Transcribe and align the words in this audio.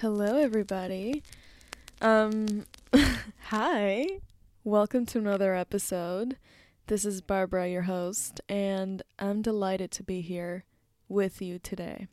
Hello, 0.00 0.36
everybody. 0.36 1.22
Um, 2.02 2.66
hi. 3.44 4.06
Welcome 4.62 5.06
to 5.06 5.18
another 5.18 5.54
episode. 5.54 6.36
This 6.86 7.06
is 7.06 7.22
Barbara, 7.22 7.68
your 7.68 7.82
host, 7.82 8.42
and 8.46 9.02
I'm 9.18 9.40
delighted 9.40 9.90
to 9.92 10.02
be 10.02 10.20
here 10.20 10.66
with 11.08 11.40
you 11.40 11.58
today. 11.58 12.08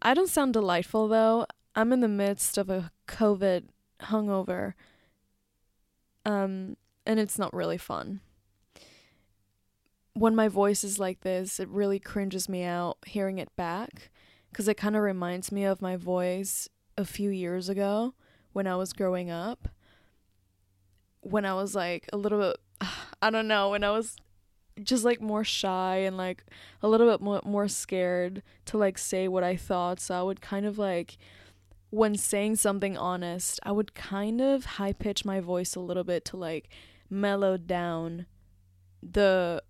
I 0.00 0.14
don't 0.14 0.30
sound 0.30 0.54
delightful 0.54 1.06
though. 1.06 1.44
I'm 1.74 1.92
in 1.92 2.00
the 2.00 2.08
midst 2.08 2.56
of 2.56 2.70
a 2.70 2.90
COVID 3.06 3.64
hungover. 4.00 4.72
Um, 6.24 6.78
and 7.04 7.20
it's 7.20 7.38
not 7.38 7.52
really 7.52 7.76
fun. 7.76 8.20
When 10.14 10.34
my 10.34 10.48
voice 10.48 10.82
is 10.82 10.98
like 10.98 11.20
this, 11.20 11.60
it 11.60 11.68
really 11.68 11.98
cringes 11.98 12.48
me 12.48 12.64
out 12.64 12.96
hearing 13.04 13.36
it 13.36 13.54
back 13.54 14.08
because 14.50 14.66
it 14.66 14.78
kind 14.78 14.96
of 14.96 15.02
reminds 15.02 15.52
me 15.52 15.64
of 15.64 15.82
my 15.82 15.96
voice 15.96 16.70
a 16.96 17.04
few 17.04 17.30
years 17.30 17.68
ago 17.68 18.14
when 18.52 18.66
I 18.66 18.76
was 18.76 18.92
growing 18.92 19.30
up. 19.30 19.68
When 21.20 21.44
I 21.44 21.54
was 21.54 21.74
like 21.74 22.08
a 22.12 22.16
little 22.16 22.38
bit, 22.38 22.56
I 23.22 23.30
don't 23.30 23.48
know, 23.48 23.70
when 23.70 23.84
I 23.84 23.90
was 23.90 24.16
just 24.82 25.04
like 25.04 25.20
more 25.20 25.44
shy 25.44 25.96
and 25.96 26.16
like 26.16 26.44
a 26.82 26.88
little 26.88 27.08
bit 27.10 27.20
more, 27.20 27.40
more 27.44 27.68
scared 27.68 28.42
to 28.66 28.78
like 28.78 28.98
say 28.98 29.28
what 29.28 29.44
I 29.44 29.56
thought. 29.56 30.00
So 30.00 30.18
I 30.18 30.22
would 30.22 30.40
kind 30.40 30.66
of 30.66 30.78
like, 30.78 31.18
when 31.90 32.16
saying 32.16 32.56
something 32.56 32.96
honest, 32.96 33.60
I 33.62 33.72
would 33.72 33.94
kind 33.94 34.40
of 34.40 34.64
high 34.64 34.92
pitch 34.92 35.24
my 35.24 35.40
voice 35.40 35.74
a 35.74 35.80
little 35.80 36.04
bit 36.04 36.24
to 36.26 36.36
like 36.36 36.68
mellow 37.08 37.56
down 37.56 38.26
the 39.02 39.62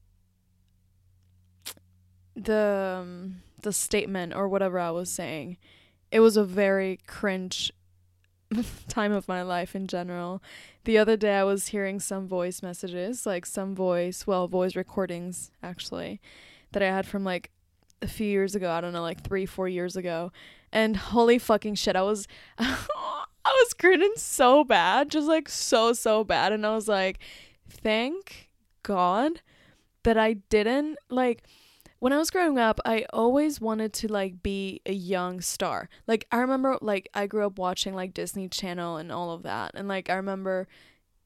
the 2.34 2.98
um, 3.00 3.42
the 3.62 3.72
statement 3.72 4.34
or 4.34 4.48
whatever 4.48 4.78
I 4.78 4.90
was 4.90 5.10
saying. 5.10 5.56
It 6.10 6.20
was 6.20 6.36
a 6.36 6.44
very 6.44 6.98
cringe 7.06 7.72
time 8.88 9.12
of 9.12 9.28
my 9.28 9.42
life 9.42 9.74
in 9.74 9.86
general. 9.86 10.42
The 10.84 10.98
other 10.98 11.16
day 11.16 11.36
I 11.36 11.44
was 11.44 11.68
hearing 11.68 12.00
some 12.00 12.26
voice 12.28 12.62
messages, 12.62 13.26
like 13.26 13.44
some 13.46 13.74
voice, 13.74 14.26
well, 14.26 14.48
voice 14.48 14.76
recordings 14.76 15.50
actually, 15.62 16.20
that 16.72 16.82
I 16.82 16.86
had 16.86 17.06
from 17.06 17.24
like 17.24 17.50
a 18.02 18.06
few 18.06 18.26
years 18.26 18.54
ago. 18.54 18.70
I 18.70 18.80
don't 18.80 18.92
know, 18.92 19.02
like 19.02 19.22
3 19.24 19.46
4 19.46 19.68
years 19.68 19.96
ago. 19.96 20.32
And 20.72 20.96
holy 20.96 21.38
fucking 21.38 21.74
shit, 21.76 21.96
I 21.96 22.02
was 22.02 22.26
I 22.58 22.84
was 23.44 23.74
grinning 23.74 24.14
so 24.16 24.64
bad, 24.64 25.10
just 25.10 25.28
like 25.28 25.48
so 25.48 25.92
so 25.92 26.24
bad 26.24 26.52
and 26.52 26.66
I 26.66 26.74
was 26.74 26.88
like, 26.88 27.18
"Thank 27.68 28.48
God 28.82 29.40
that 30.02 30.16
I 30.16 30.34
didn't 30.34 30.98
like 31.10 31.42
when 32.06 32.12
I 32.12 32.18
was 32.18 32.30
growing 32.30 32.56
up, 32.56 32.78
I 32.84 33.04
always 33.12 33.60
wanted 33.60 33.92
to 33.94 34.06
like 34.06 34.40
be 34.40 34.80
a 34.86 34.92
young 34.92 35.40
star. 35.40 35.88
Like 36.06 36.24
I 36.30 36.36
remember 36.36 36.78
like 36.80 37.08
I 37.14 37.26
grew 37.26 37.44
up 37.44 37.58
watching 37.58 37.96
like 37.96 38.14
Disney 38.14 38.48
Channel 38.48 38.96
and 38.96 39.10
all 39.10 39.32
of 39.32 39.42
that. 39.42 39.72
And 39.74 39.88
like 39.88 40.08
I 40.08 40.14
remember 40.14 40.68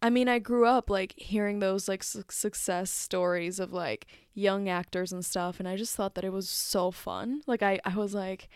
I 0.01 0.09
mean, 0.09 0.27
I 0.27 0.39
grew 0.39 0.65
up 0.65 0.89
like 0.89 1.13
hearing 1.19 1.59
those 1.59 1.87
like 1.87 2.03
su- 2.03 2.25
success 2.31 2.91
stories 2.91 3.61
of 3.61 3.75
like 3.75 4.07
young 4.33 4.71
actors 4.71 5.13
and 5.13 5.23
stuff 5.23 5.61
and 5.61 5.69
I 5.69 5.77
just 5.77 5.95
thought 5.95 6.15
that 6.15 6.25
it 6.25 6.33
was 6.33 6.49
so 6.49 6.91
fun. 6.91 7.43
Like 7.47 7.63
I 7.63 7.79
I 7.85 7.95
was 7.95 8.15
like 8.15 8.49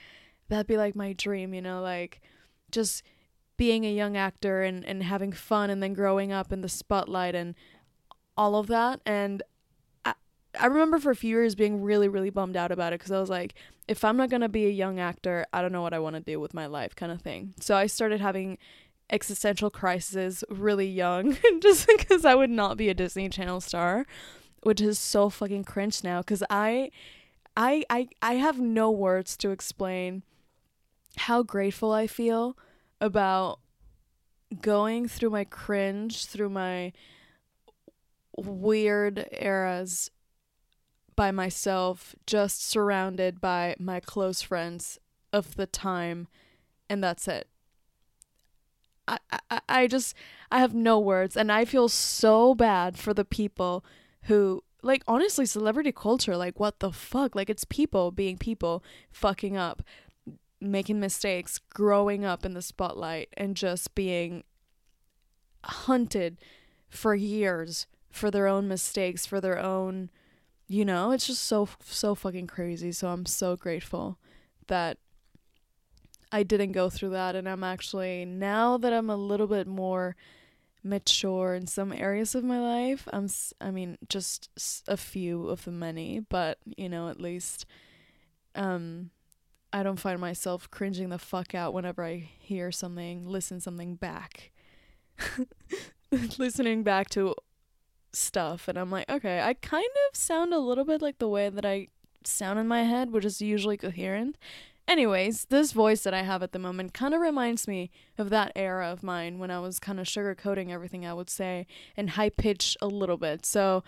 that'd 0.49 0.67
be 0.67 0.79
like 0.79 0.97
my 0.97 1.13
dream, 1.13 1.53
you 1.53 1.61
know, 1.61 1.83
like 1.83 2.23
just 2.71 3.03
being 3.59 3.85
a 3.85 3.95
young 3.95 4.17
actor 4.17 4.63
and 4.63 4.83
and 4.87 5.03
having 5.03 5.33
fun 5.33 5.69
and 5.69 5.83
then 5.83 5.93
growing 5.93 6.33
up 6.33 6.55
in 6.55 6.63
the 6.63 6.71
spotlight 6.71 7.35
and 7.35 7.55
all 8.35 8.57
of 8.57 8.67
that 8.69 9.03
and 9.05 9.43
I 10.59 10.67
remember 10.67 10.99
for 10.99 11.11
a 11.11 11.17
few 11.17 11.31
years 11.31 11.55
being 11.55 11.83
really, 11.83 12.09
really 12.09 12.31
bummed 12.31 12.57
out 12.57 12.71
about 12.71 12.93
it 12.93 13.01
because 13.01 13.13
I 13.13 13.21
was 13.21 13.31
like, 13.31 13.55
if 13.89 14.05
I'm 14.05 14.17
not 14.17 14.31
going 14.31 14.43
to 14.43 14.49
be 14.49 14.67
a 14.67 14.71
young 14.71 15.01
actor, 15.01 15.47
I 15.53 15.63
don't 15.63 15.73
know 15.73 15.83
what 15.83 15.95
I 15.95 15.99
want 15.99 16.17
to 16.17 16.21
do 16.21 16.41
with 16.41 16.55
my 16.55 16.67
life, 16.67 16.95
kind 16.95 17.13
of 17.13 17.21
thing. 17.21 17.55
So 17.61 17.77
I 17.77 17.87
started 17.87 18.21
having 18.21 18.59
existential 19.11 19.71
crises 19.71 20.45
really 20.49 20.87
young 20.87 21.37
just 21.61 21.87
because 21.87 22.25
I 22.25 22.35
would 22.35 22.51
not 22.51 22.77
be 22.77 22.89
a 22.89 22.95
Disney 22.95 23.29
Channel 23.29 23.61
star, 23.61 24.07
which 24.63 24.81
is 24.81 24.99
so 24.99 25.29
fucking 25.29 25.65
cringe 25.65 26.03
now 26.03 26.21
because 26.21 26.43
I, 26.49 26.91
I, 27.57 27.85
I, 27.91 28.09
I 28.23 28.35
have 28.35 28.59
no 28.61 28.91
words 28.91 29.37
to 29.39 29.51
explain 29.51 30.23
how 31.17 31.43
grateful 31.43 31.93
I 31.93 32.07
feel 32.07 32.57
about 33.01 33.61
going 34.61 35.09
through 35.09 35.31
my 35.31 35.45
cringe, 35.45 36.27
through 36.27 36.49
my 36.49 36.93
weird 38.37 39.29
eras 39.33 40.11
by 41.17 41.31
myself, 41.31 42.15
just 42.27 42.65
surrounded 42.65 43.41
by 43.41 43.77
my 43.79 44.01
close 44.01 44.43
friends 44.43 44.99
of 45.33 45.57
the 45.57 45.67
time, 45.67 46.29
and 46.89 47.03
that's 47.03 47.29
it. 47.29 47.49
I, 49.07 49.19
I, 49.51 49.61
I 49.69 49.87
just, 49.87 50.15
I 50.51 50.61
have 50.61 50.75
no 50.75 50.99
words, 50.99 51.37
and 51.37 51.53
I 51.53 51.65
feel 51.65 51.89
so 51.89 52.55
bad 52.55 52.99
for 52.99 53.13
the 53.13 53.25
people 53.25 53.85
who, 54.23 54.63
like, 54.83 55.03
honestly, 55.07 55.47
celebrity 55.47 55.93
culture, 55.93 56.37
like, 56.37 56.59
what 56.59 56.81
the 56.81 56.93
fuck? 56.93 57.35
Like, 57.35 57.51
it's 57.51 57.65
people 57.65 58.11
being 58.11 58.39
people, 58.39 58.83
fucking 59.11 59.57
up, 59.57 59.83
making 60.61 61.01
mistakes, 61.01 61.61
growing 61.71 62.25
up 62.25 62.45
in 62.47 62.55
the 62.55 62.63
spotlight, 62.63 63.29
and 63.37 63.57
just 63.57 63.95
being 63.95 64.45
hunted 65.65 66.39
for 66.89 67.15
years 67.15 67.87
for 68.11 68.31
their 68.31 68.47
own 68.47 68.69
mistakes, 68.69 69.27
for 69.27 69.41
their 69.41 69.59
own 69.59 70.09
you 70.67 70.85
know 70.85 71.11
it's 71.11 71.27
just 71.27 71.45
so 71.45 71.69
so 71.85 72.15
fucking 72.15 72.47
crazy. 72.47 72.93
So 72.93 73.09
i'm 73.09 73.27
so 73.27 73.57
grateful 73.57 74.19
that 74.69 74.99
i 76.33 76.43
didn't 76.43 76.73
go 76.73 76.89
through 76.91 77.11
that. 77.11 77.37
And 77.37 77.49
i'm 77.49 77.65
actually 77.65 78.25
now 78.25 78.77
that 78.79 78.93
i'm 78.93 79.11
a 79.11 79.17
little 79.17 79.47
bit 79.47 79.67
more 79.67 80.17
mature 80.83 81.55
in 81.55 81.67
some 81.67 81.95
areas 81.95 82.35
of 82.35 82.45
my 82.45 82.61
life 82.61 83.09
i'm 83.11 83.27
i 83.59 83.71
mean 83.71 83.97
just 84.07 84.51
a 84.87 84.99
few 84.99 85.49
of 85.49 85.65
the 85.65 85.71
many 85.71 86.21
but 86.21 86.59
you 86.77 86.91
know 86.91 87.09
at 87.09 87.19
least 87.19 87.65
um 88.55 89.09
i 89.73 89.83
don't 89.83 89.99
find 89.99 90.21
myself 90.21 90.71
cringing 90.71 91.09
the 91.09 91.19
fuck 91.19 91.55
out 91.55 91.73
whenever 91.73 92.05
i 92.05 92.17
hear 92.39 92.71
something 92.71 93.27
listen 93.27 93.61
something 93.61 93.95
back. 93.95 94.51
Listening 96.39 96.83
back 96.83 97.09
to 97.11 97.35
stuff 98.17 98.69
and 98.69 98.79
I'm 98.79 98.91
like, 98.91 99.09
okay, 99.11 99.41
I 99.41 99.55
kind 99.55 99.85
of 100.09 100.17
sound 100.17 100.53
a 100.53 100.59
little 100.59 100.85
bit 100.85 101.03
like 101.03 101.19
the 101.19 101.29
way 101.29 101.49
that 101.49 101.65
I 101.65 101.89
sound 102.25 102.59
in 102.59 102.69
my 102.69 102.83
head, 102.83 103.13
which 103.13 103.25
is 103.25 103.41
usually 103.41 103.77
coherent. 103.77 104.37
Anyways, 104.87 105.47
this 105.47 105.73
voice 105.73 106.03
that 106.03 106.13
I 106.13 106.23
have 106.23 106.43
at 106.43 106.53
the 106.53 106.59
moment 106.59 106.93
kind 106.93 107.15
of 107.15 107.21
reminds 107.21 107.67
me 107.67 107.91
of 108.19 108.29
that 108.31 108.53
era 108.55 108.89
of 108.89 109.03
mine 109.03 109.39
when 109.39 109.51
I 109.51 109.59
was 109.59 109.79
kind 109.79 109.99
of 109.99 110.07
sugarcoating 110.07 110.71
everything 110.71 111.07
I 111.07 111.15
would 111.15 111.31
say 111.31 111.67
and 111.97 112.11
high 112.11 112.29
pitch 112.29 112.77
a 112.83 112.87
little 112.87 113.17
bit. 113.17 113.47
So, 113.47 113.83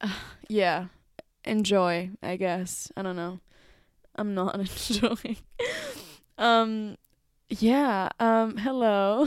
uh, 0.00 0.12
yeah, 0.48 0.86
enjoy, 1.44 2.10
I 2.22 2.36
guess. 2.36 2.92
I 2.96 3.02
don't 3.02 3.16
know. 3.16 3.40
I'm 4.16 4.34
not 4.34 4.54
enjoying. 4.90 5.38
um, 6.36 6.96
yeah. 7.48 8.10
Um, 8.18 8.58
hello. 8.58 9.26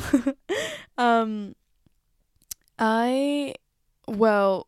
um, 0.97 1.55
I 2.77 3.55
well, 4.07 4.67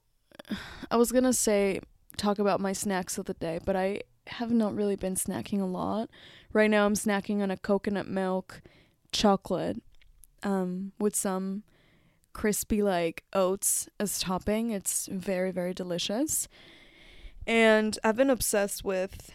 I 0.92 0.98
was 0.98 1.12
gonna 1.12 1.34
say 1.34 1.80
talk 2.18 2.40
about 2.40 2.60
my 2.60 2.74
snacks 2.74 3.18
of 3.18 3.26
the 3.26 3.34
day, 3.34 3.60
but 3.64 3.76
I 3.76 4.02
have 4.28 4.52
not 4.52 4.76
really 4.76 4.96
been 4.96 5.16
snacking 5.16 5.62
a 5.62 5.66
lot. 5.66 6.10
Right 6.54 6.70
now, 6.70 6.86
I'm 6.86 6.94
snacking 6.94 7.42
on 7.42 7.52
a 7.52 7.58
coconut 7.58 8.08
milk 8.08 8.62
chocolate 9.12 9.82
um, 10.44 10.92
with 11.00 11.16
some 11.16 11.64
crispy 12.34 12.82
like 12.82 13.24
oats 13.34 13.88
as 14.00 14.20
topping. 14.20 14.72
It's 14.72 15.08
very 15.12 15.52
very 15.52 15.74
delicious, 15.74 16.48
and 17.46 17.98
I've 18.04 18.16
been 18.16 18.30
obsessed 18.30 18.84
with 18.84 19.32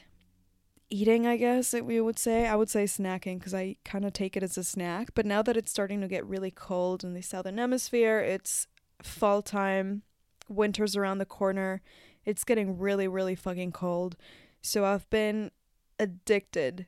eating. 0.88 1.26
I 1.26 1.36
guess 1.36 1.70
that 1.70 1.84
we 1.84 2.00
would 2.00 2.18
say 2.18 2.46
I 2.46 2.56
would 2.56 2.70
say 2.70 2.84
snacking 2.84 3.38
because 3.38 3.54
I 3.54 3.76
kind 3.84 4.04
of 4.04 4.12
take 4.12 4.36
it 4.36 4.42
as 4.42 4.58
a 4.58 4.64
snack. 4.64 5.10
But 5.14 5.26
now 5.26 5.42
that 5.42 5.56
it's 5.56 5.70
starting 5.70 6.00
to 6.00 6.08
get 6.08 6.26
really 6.26 6.50
cold 6.50 7.04
in 7.04 7.14
the 7.14 7.22
southern 7.22 7.58
hemisphere, 7.58 8.20
it's 8.20 8.66
fall 9.02 9.42
time, 9.42 10.02
winter's 10.48 10.96
around 10.96 11.18
the 11.18 11.26
corner. 11.26 11.82
It's 12.24 12.44
getting 12.44 12.78
really, 12.78 13.08
really 13.08 13.34
fucking 13.34 13.72
cold. 13.72 14.16
So 14.62 14.84
I've 14.84 15.08
been 15.10 15.50
addicted 15.98 16.86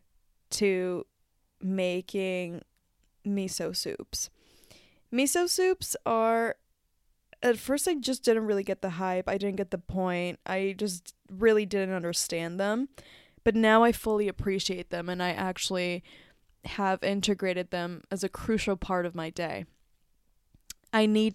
to 0.51 1.07
making 1.61 2.63
miso 3.27 3.75
soups. 3.75 4.31
Miso 5.13 5.49
soups 5.49 5.97
are 6.05 6.57
at 7.43 7.59
first 7.59 7.89
I 7.89 7.95
just 7.95 8.25
didn't 8.25 8.47
really 8.47 8.63
get 8.63 8.83
the 8.83 8.91
hype. 8.91 9.29
I 9.29 9.37
didn't 9.37 9.57
get 9.57 9.71
the 9.71 9.79
point. 9.79 10.39
I 10.47 10.75
just 10.79 11.15
really 11.29 11.67
didn't 11.67 11.95
understand 11.95 12.61
them. 12.61 12.89
But 13.45 13.57
now 13.57 13.83
I 13.83 13.93
fully 13.93 14.29
appreciate 14.29 14.91
them 14.91 15.09
and 15.09 15.23
I 15.23 15.31
actually 15.31 16.05
have 16.65 17.03
integrated 17.03 17.71
them 17.71 18.03
as 18.11 18.23
a 18.23 18.29
crucial 18.29 18.77
part 18.77 19.05
of 19.05 19.17
my 19.17 19.31
day. 19.31 19.65
I 20.93 21.07
need 21.07 21.35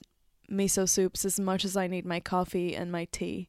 miso 0.51 0.87
soups 0.87 1.25
as 1.25 1.39
much 1.39 1.65
as 1.65 1.75
I 1.75 1.87
need 1.87 2.05
my 2.05 2.19
coffee 2.19 2.75
and 2.75 2.91
my 2.91 3.05
tea. 3.11 3.47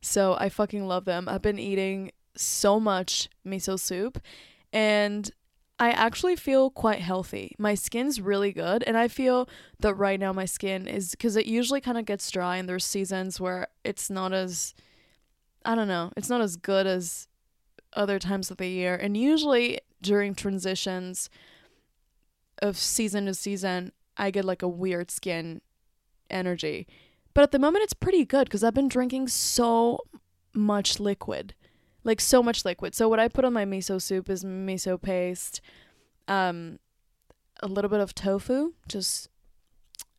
So 0.00 0.34
I 0.38 0.48
fucking 0.48 0.86
love 0.86 1.04
them. 1.04 1.28
I've 1.28 1.42
been 1.42 1.58
eating 1.58 2.12
so 2.34 2.80
much 2.80 3.28
miso 3.46 3.78
soup 3.78 4.18
and 4.72 5.30
I 5.78 5.90
actually 5.90 6.36
feel 6.36 6.70
quite 6.70 7.00
healthy. 7.00 7.56
My 7.58 7.74
skin's 7.74 8.20
really 8.20 8.52
good, 8.52 8.84
and 8.84 8.96
I 8.96 9.08
feel 9.08 9.48
that 9.80 9.94
right 9.94 10.20
now 10.20 10.32
my 10.32 10.44
skin 10.44 10.86
is 10.86 11.10
because 11.10 11.34
it 11.34 11.46
usually 11.46 11.80
kind 11.80 11.98
of 11.98 12.04
gets 12.04 12.30
dry, 12.30 12.58
and 12.58 12.68
there's 12.68 12.84
seasons 12.84 13.40
where 13.40 13.66
it's 13.82 14.08
not 14.08 14.32
as, 14.32 14.74
I 15.64 15.74
don't 15.74 15.88
know, 15.88 16.12
it's 16.16 16.28
not 16.28 16.40
as 16.40 16.54
good 16.54 16.86
as 16.86 17.26
other 17.94 18.20
times 18.20 18.48
of 18.50 18.58
the 18.58 18.68
year. 18.68 18.94
And 18.94 19.16
usually 19.16 19.80
during 20.00 20.36
transitions 20.36 21.28
of 22.60 22.76
season 22.76 23.26
to 23.26 23.34
season, 23.34 23.90
I 24.16 24.30
get 24.30 24.44
like 24.44 24.62
a 24.62 24.68
weird 24.68 25.10
skin 25.10 25.62
energy. 26.32 26.86
But 27.34 27.42
at 27.42 27.52
the 27.52 27.58
moment, 27.58 27.84
it's 27.84 27.94
pretty 27.94 28.24
good 28.24 28.44
because 28.44 28.64
I've 28.64 28.74
been 28.74 28.88
drinking 28.88 29.28
so 29.28 30.00
much 30.54 31.00
liquid 31.00 31.54
like 32.04 32.20
so 32.20 32.42
much 32.42 32.64
liquid. 32.64 32.94
So 32.94 33.08
what 33.08 33.20
I 33.20 33.28
put 33.28 33.44
on 33.44 33.52
my 33.52 33.64
miso 33.64 34.00
soup 34.00 34.28
is 34.28 34.44
miso 34.44 35.00
paste, 35.00 35.60
um, 36.28 36.78
a 37.62 37.68
little 37.68 37.88
bit 37.88 38.00
of 38.00 38.14
tofu, 38.14 38.72
just 38.88 39.28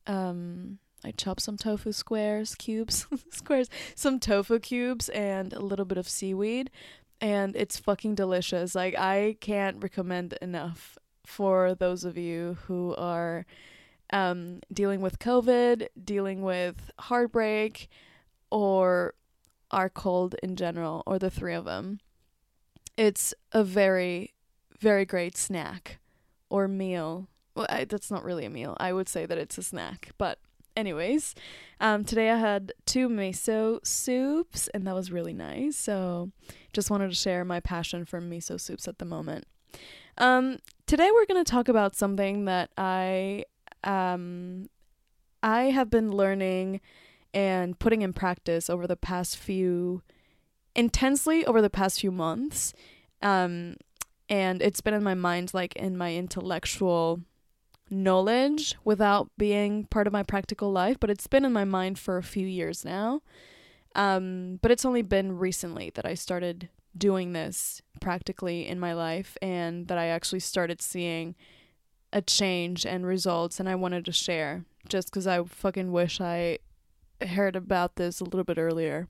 um, 0.07 0.80
I 1.04 1.12
chop 1.12 1.39
some 1.39 1.57
tofu 1.57 1.92
squares, 1.92 2.56
cubes, 2.56 3.06
squares, 3.31 3.69
some 3.95 4.19
tofu 4.19 4.60
cubes, 4.60 5.10
and 5.10 5.54
a 5.54 5.60
little 5.60 5.86
bit 5.86 5.98
of 5.98 6.07
seaweed, 6.07 6.69
and 7.19 7.56
it's 7.56 7.77
fucking 7.77 8.15
delicious. 8.15 8.75
Like 8.75 8.95
I 8.98 9.38
can't 9.42 9.81
recommend 9.83 10.33
enough 10.42 10.98
for 11.25 11.74
those 11.75 12.04
of 12.04 12.18
you 12.18 12.57
who 12.65 12.95
are 12.95 13.45
um, 14.13 14.62
dealing 14.71 15.01
with 15.01 15.19
COVID, 15.19 15.88
dealing 16.01 16.44
with 16.44 16.92
heartbreak, 17.00 17.89
or 18.51 19.15
are 19.71 19.89
cold 19.89 20.36
in 20.44 20.56
general, 20.56 21.04
or 21.07 21.18
the 21.18 21.31
three 21.31 21.56
of 21.56 21.65
them. 21.65 22.00
It's 22.95 23.33
a 23.51 23.63
very, 23.63 24.36
very 24.80 25.04
great 25.04 25.36
snack 25.36 26.00
or 26.50 26.68
meal. 26.68 27.27
Well, 27.56 27.65
I, 27.68 27.86
that's 27.86 28.12
not 28.12 28.24
really 28.24 28.45
a 28.45 28.51
meal. 28.51 28.77
I 28.80 28.94
would 28.94 29.10
say 29.10 29.25
that 29.25 29.39
it's 29.39 29.57
a 29.57 29.63
snack. 29.63 30.12
But, 30.19 30.38
anyways, 30.77 31.33
um, 31.80 32.04
today 32.04 32.30
I 32.30 32.38
had 32.38 32.71
two 32.86 33.10
miso 33.10 33.83
soups, 33.86 34.68
and 34.75 34.86
that 34.86 34.94
was 34.94 35.12
really 35.12 35.33
nice. 35.33 35.75
So, 35.75 36.30
just 36.71 36.92
wanted 36.92 37.10
to 37.10 37.15
share 37.15 37.44
my 37.44 37.60
passion 37.60 38.06
for 38.06 38.21
miso 38.21 38.62
soups 38.62 38.88
at 38.88 39.00
the 39.00 39.06
moment. 39.06 39.48
Um, 40.19 40.60
today 40.86 41.10
we're 41.12 41.25
going 41.25 41.44
to 41.44 41.51
talk 41.51 41.68
about 41.68 41.95
something 41.95 42.45
that 42.45 42.69
I 42.77 43.45
um, 43.84 44.70
I 45.42 45.66
have 45.66 45.90
been 45.90 46.12
learning 46.12 46.82
and 47.34 47.78
putting 47.80 48.02
in 48.02 48.14
practice 48.14 48.70
over 48.70 48.88
the 48.88 48.96
past 48.96 49.38
few 49.38 50.02
intensely 50.76 51.46
over 51.46 51.62
the 51.62 51.70
past 51.70 52.00
few 52.00 52.12
months 52.12 52.74
um 53.22 53.76
and 54.28 54.62
it's 54.62 54.82
been 54.82 54.94
in 54.94 55.04
my 55.04 55.14
mind 55.14 55.54
like 55.54 55.76
in 55.76 55.96
my 55.96 56.16
intellectual 56.16 57.22
knowledge 57.90 58.76
without 58.84 59.30
being 59.38 59.86
part 59.86 60.08
of 60.08 60.14
my 60.14 60.24
practical 60.24 60.72
life 60.72 60.98
but 61.00 61.10
it's 61.10 61.28
been 61.28 61.46
in 61.46 61.54
my 61.54 61.66
mind 61.66 62.00
for 62.00 62.18
a 62.18 62.24
few 62.24 62.48
years 62.48 62.84
now. 62.84 63.22
Um 63.96 64.60
but 64.62 64.72
it's 64.72 64.86
only 64.86 65.04
been 65.04 65.38
recently 65.38 65.92
that 65.96 66.06
I 66.06 66.16
started 66.16 66.70
doing 66.98 67.34
this 67.34 67.82
practically 68.02 68.68
in 68.68 68.80
my 68.80 68.94
life 68.94 69.38
and 69.42 69.88
that 69.88 69.98
I 69.98 70.08
actually 70.08 70.40
started 70.40 70.82
seeing 70.82 71.36
a 72.13 72.21
change 72.21 72.86
and 72.86 73.06
results 73.06 73.60
and 73.60 73.68
I 73.68 73.75
wanted 73.75 74.06
to 74.06 74.12
share 74.13 74.63
just 74.88 75.12
cuz 75.12 75.27
I 75.27 75.44
fucking 75.44 75.92
wish 75.92 76.21
I 76.21 76.60
heard 77.21 77.56
about 77.56 77.95
this 77.95 78.19
a 78.19 78.24
little 78.24 78.44
bit 78.44 78.57
earlier. 78.57 79.07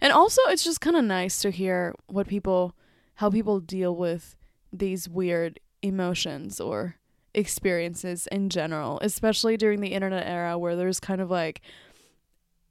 And 0.00 0.12
also 0.12 0.40
it's 0.46 0.64
just 0.64 0.80
kind 0.80 0.96
of 0.96 1.04
nice 1.04 1.40
to 1.42 1.50
hear 1.50 1.94
what 2.06 2.28
people 2.28 2.74
how 3.16 3.30
people 3.30 3.60
deal 3.60 3.96
with 3.96 4.36
these 4.72 5.08
weird 5.08 5.60
emotions 5.82 6.60
or 6.60 6.96
experiences 7.34 8.26
in 8.28 8.48
general, 8.48 8.98
especially 9.02 9.56
during 9.56 9.80
the 9.80 9.92
internet 9.92 10.26
era 10.26 10.58
where 10.58 10.76
there's 10.76 11.00
kind 11.00 11.20
of 11.20 11.30
like 11.30 11.60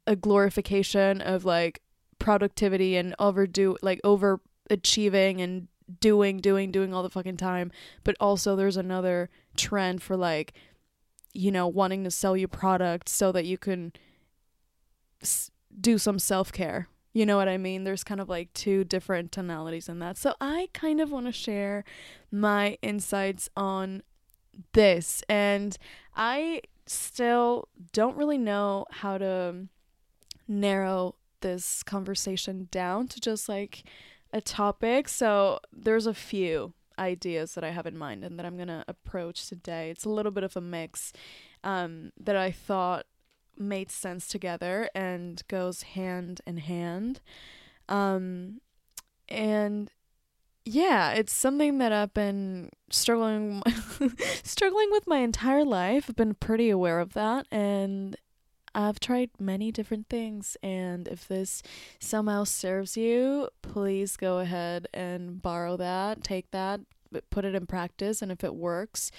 a 0.07 0.15
glorification 0.15 1.21
of 1.21 1.45
like 1.45 1.81
productivity 2.19 2.95
and 2.95 3.15
overdo 3.19 3.77
like 3.81 4.01
overachieving 4.03 5.41
and 5.41 5.67
doing 5.99 6.37
doing 6.37 6.71
doing 6.71 6.93
all 6.93 7.03
the 7.03 7.09
fucking 7.09 7.37
time, 7.37 7.71
but 8.03 8.15
also 8.19 8.55
there's 8.55 8.77
another 8.77 9.29
trend 9.55 10.01
for 10.01 10.15
like 10.15 10.53
you 11.33 11.51
know 11.51 11.67
wanting 11.67 12.03
to 12.03 12.11
sell 12.11 12.37
you 12.37 12.47
products 12.47 13.11
so 13.11 13.31
that 13.31 13.45
you 13.45 13.57
can 13.57 13.93
do 15.79 15.97
some 15.97 16.19
self 16.19 16.51
care. 16.51 16.87
You 17.13 17.25
know 17.25 17.37
what 17.37 17.47
I 17.47 17.57
mean? 17.57 17.83
There's 17.83 18.03
kind 18.03 18.19
of 18.19 18.27
like 18.27 18.51
two 18.53 18.83
different 18.83 19.31
tonalities 19.31 19.87
in 19.87 19.99
that. 19.99 20.17
So 20.17 20.33
I 20.41 20.69
kind 20.73 20.99
of 20.99 21.11
want 21.11 21.27
to 21.27 21.31
share 21.31 21.83
my 22.31 22.77
insights 22.81 23.49
on 23.55 24.01
this. 24.73 25.23
And 25.29 25.77
I 26.15 26.61
still 26.87 27.67
don't 27.91 28.17
really 28.17 28.39
know 28.39 28.85
how 28.89 29.19
to 29.19 29.67
narrow 30.47 31.15
this 31.41 31.83
conversation 31.83 32.67
down 32.71 33.07
to 33.09 33.19
just 33.19 33.47
like 33.47 33.83
a 34.31 34.41
topic. 34.41 35.07
So 35.07 35.59
there's 35.71 36.07
a 36.07 36.15
few 36.15 36.73
ideas 36.97 37.53
that 37.55 37.63
I 37.63 37.71
have 37.71 37.85
in 37.85 37.97
mind 37.97 38.23
and 38.23 38.37
that 38.37 38.45
I'm 38.45 38.55
going 38.55 38.67
to 38.67 38.85
approach 38.87 39.47
today. 39.47 39.89
It's 39.89 40.05
a 40.05 40.09
little 40.09 40.31
bit 40.31 40.43
of 40.43 40.55
a 40.55 40.61
mix 40.61 41.13
um, 41.63 42.11
that 42.19 42.35
I 42.35 42.51
thought 42.51 43.05
made 43.57 43.91
sense 43.91 44.27
together 44.27 44.89
and 44.95 45.41
goes 45.47 45.83
hand 45.83 46.41
in 46.45 46.57
hand. 46.57 47.21
Um, 47.87 48.61
and 49.29 49.91
yeah, 50.65 51.11
it's 51.11 51.33
something 51.33 51.77
that 51.79 51.91
I've 51.91 52.13
been 52.13 52.69
struggling 52.89 53.61
struggling 54.43 54.89
with 54.91 55.07
my 55.07 55.17
entire 55.17 55.65
life. 55.65 56.05
I've 56.07 56.15
been 56.15 56.35
pretty 56.35 56.69
aware 56.69 56.99
of 56.99 57.13
that 57.13 57.47
and 57.51 58.15
I've 58.75 58.99
tried 58.99 59.29
many 59.39 59.71
different 59.71 60.09
things 60.09 60.57
and 60.63 61.07
if 61.07 61.27
this 61.27 61.61
somehow 61.99 62.43
serves 62.43 62.97
you, 62.97 63.49
please 63.61 64.17
go 64.17 64.39
ahead 64.39 64.87
and 64.93 65.41
borrow 65.41 65.77
that, 65.77 66.23
take 66.23 66.49
that, 66.51 66.81
put 67.29 67.45
it 67.45 67.55
in 67.55 67.67
practice 67.67 68.21
and 68.21 68.31
if 68.31 68.43
it 68.43 68.55
works, 68.55 69.11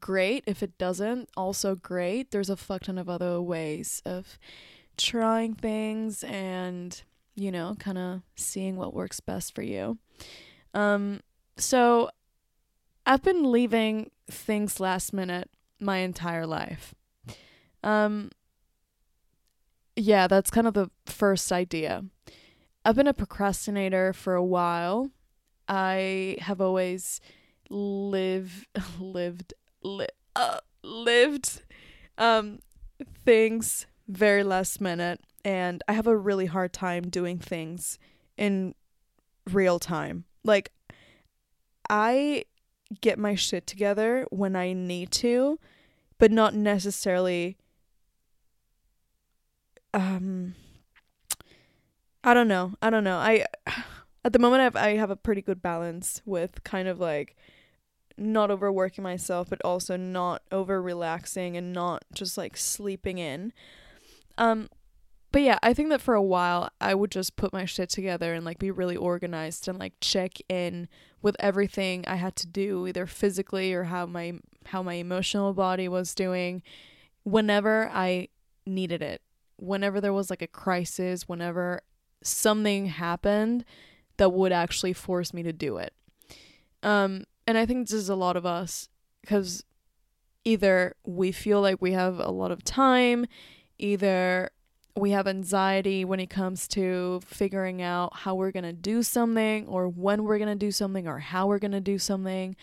great. 0.00 0.44
If 0.46 0.62
it 0.62 0.78
doesn't, 0.78 1.28
also 1.36 1.74
great. 1.74 2.30
There's 2.30 2.50
a 2.50 2.56
fuck 2.56 2.82
ton 2.84 2.98
of 2.98 3.08
other 3.08 3.40
ways 3.40 4.02
of 4.06 4.38
trying 4.96 5.54
things 5.54 6.24
and, 6.24 7.02
you 7.34 7.50
know, 7.50 7.76
kind 7.78 7.98
of 7.98 8.22
seeing 8.34 8.76
what 8.76 8.94
works 8.94 9.20
best 9.20 9.54
for 9.54 9.62
you. 9.62 9.98
Um, 10.74 11.20
so 11.56 12.10
I've 13.04 13.22
been 13.22 13.50
leaving 13.50 14.10
things 14.30 14.80
last 14.80 15.12
minute 15.12 15.50
my 15.78 15.98
entire 15.98 16.46
life. 16.46 16.94
Um, 17.82 18.30
yeah, 19.96 20.26
that's 20.26 20.50
kind 20.50 20.66
of 20.66 20.74
the 20.74 20.90
first 21.06 21.52
idea. 21.52 22.04
I've 22.84 22.96
been 22.96 23.06
a 23.06 23.14
procrastinator 23.14 24.12
for 24.12 24.34
a 24.34 24.44
while. 24.44 25.10
I 25.68 26.36
have 26.40 26.60
always 26.60 27.20
live 27.70 28.66
lived 29.00 29.54
li- 29.82 30.06
uh, 30.36 30.58
lived 30.82 31.62
um 32.18 32.58
things 33.24 33.86
very 34.08 34.42
last 34.42 34.80
minute 34.80 35.20
and 35.44 35.82
I 35.88 35.92
have 35.94 36.06
a 36.06 36.16
really 36.16 36.46
hard 36.46 36.72
time 36.72 37.08
doing 37.08 37.38
things 37.38 37.98
in 38.36 38.74
real 39.50 39.78
time. 39.78 40.24
Like 40.44 40.72
I 41.88 42.44
get 43.00 43.18
my 43.18 43.34
shit 43.34 43.66
together 43.66 44.26
when 44.30 44.54
I 44.54 44.72
need 44.72 45.10
to, 45.12 45.58
but 46.18 46.30
not 46.30 46.54
necessarily 46.54 47.56
um 49.94 50.54
I 52.24 52.34
don't 52.34 52.48
know. 52.48 52.74
I 52.80 52.90
don't 52.90 53.04
know. 53.04 53.16
I 53.16 53.46
at 54.24 54.32
the 54.32 54.38
moment 54.38 54.60
I 54.60 54.64
have 54.64 54.76
I 54.76 54.96
have 54.96 55.10
a 55.10 55.16
pretty 55.16 55.42
good 55.42 55.62
balance 55.62 56.22
with 56.24 56.62
kind 56.64 56.88
of 56.88 57.00
like 57.00 57.36
not 58.16 58.50
overworking 58.50 59.02
myself, 59.02 59.48
but 59.50 59.60
also 59.64 59.96
not 59.96 60.42
over 60.52 60.80
relaxing 60.80 61.56
and 61.56 61.72
not 61.72 62.04
just 62.12 62.38
like 62.38 62.56
sleeping 62.56 63.18
in. 63.18 63.52
Um, 64.38 64.68
but 65.32 65.42
yeah, 65.42 65.58
I 65.62 65.72
think 65.72 65.88
that 65.88 66.00
for 66.00 66.14
a 66.14 66.22
while 66.22 66.70
I 66.80 66.94
would 66.94 67.10
just 67.10 67.36
put 67.36 67.52
my 67.52 67.64
shit 67.64 67.88
together 67.88 68.34
and 68.34 68.44
like 68.44 68.58
be 68.58 68.70
really 68.70 68.96
organized 68.96 69.66
and 69.66 69.78
like 69.78 69.94
check 70.00 70.38
in 70.48 70.88
with 71.22 71.36
everything 71.40 72.04
I 72.06 72.16
had 72.16 72.36
to 72.36 72.46
do, 72.46 72.86
either 72.86 73.06
physically 73.06 73.72
or 73.72 73.84
how 73.84 74.06
my 74.06 74.34
how 74.66 74.82
my 74.82 74.94
emotional 74.94 75.54
body 75.54 75.88
was 75.88 76.14
doing 76.14 76.62
whenever 77.24 77.90
I 77.92 78.28
needed 78.66 79.02
it. 79.02 79.22
Whenever 79.62 80.00
there 80.00 80.12
was 80.12 80.28
like 80.28 80.42
a 80.42 80.46
crisis, 80.48 81.28
whenever 81.28 81.82
something 82.22 82.86
happened 82.86 83.64
that 84.16 84.32
would 84.32 84.52
actually 84.52 84.92
force 84.92 85.32
me 85.32 85.42
to 85.42 85.52
do 85.52 85.76
it. 85.76 85.92
Um 86.82 87.24
and 87.46 87.56
I 87.56 87.66
think 87.66 87.88
this 87.88 87.94
is 87.94 88.08
a 88.08 88.16
lot 88.16 88.36
of 88.36 88.46
us 88.46 88.88
because 89.20 89.64
either 90.44 90.94
we 91.04 91.32
feel 91.32 91.60
like 91.60 91.80
we 91.80 91.92
have 91.92 92.18
a 92.18 92.30
lot 92.30 92.50
of 92.50 92.64
time, 92.64 93.26
either 93.78 94.50
we 94.96 95.12
have 95.12 95.26
anxiety 95.26 96.04
when 96.04 96.20
it 96.20 96.28
comes 96.28 96.68
to 96.68 97.20
figuring 97.24 97.80
out 97.80 98.14
how 98.14 98.34
we're 98.34 98.50
going 98.50 98.64
to 98.64 98.72
do 98.72 99.02
something 99.02 99.66
or 99.66 99.88
when 99.88 100.24
we're 100.24 100.38
going 100.38 100.50
to 100.50 100.66
do 100.66 100.70
something 100.70 101.08
or 101.08 101.18
how 101.18 101.46
we're 101.46 101.58
going 101.58 101.72
to 101.72 101.80
do 101.80 101.98
something. 101.98 102.56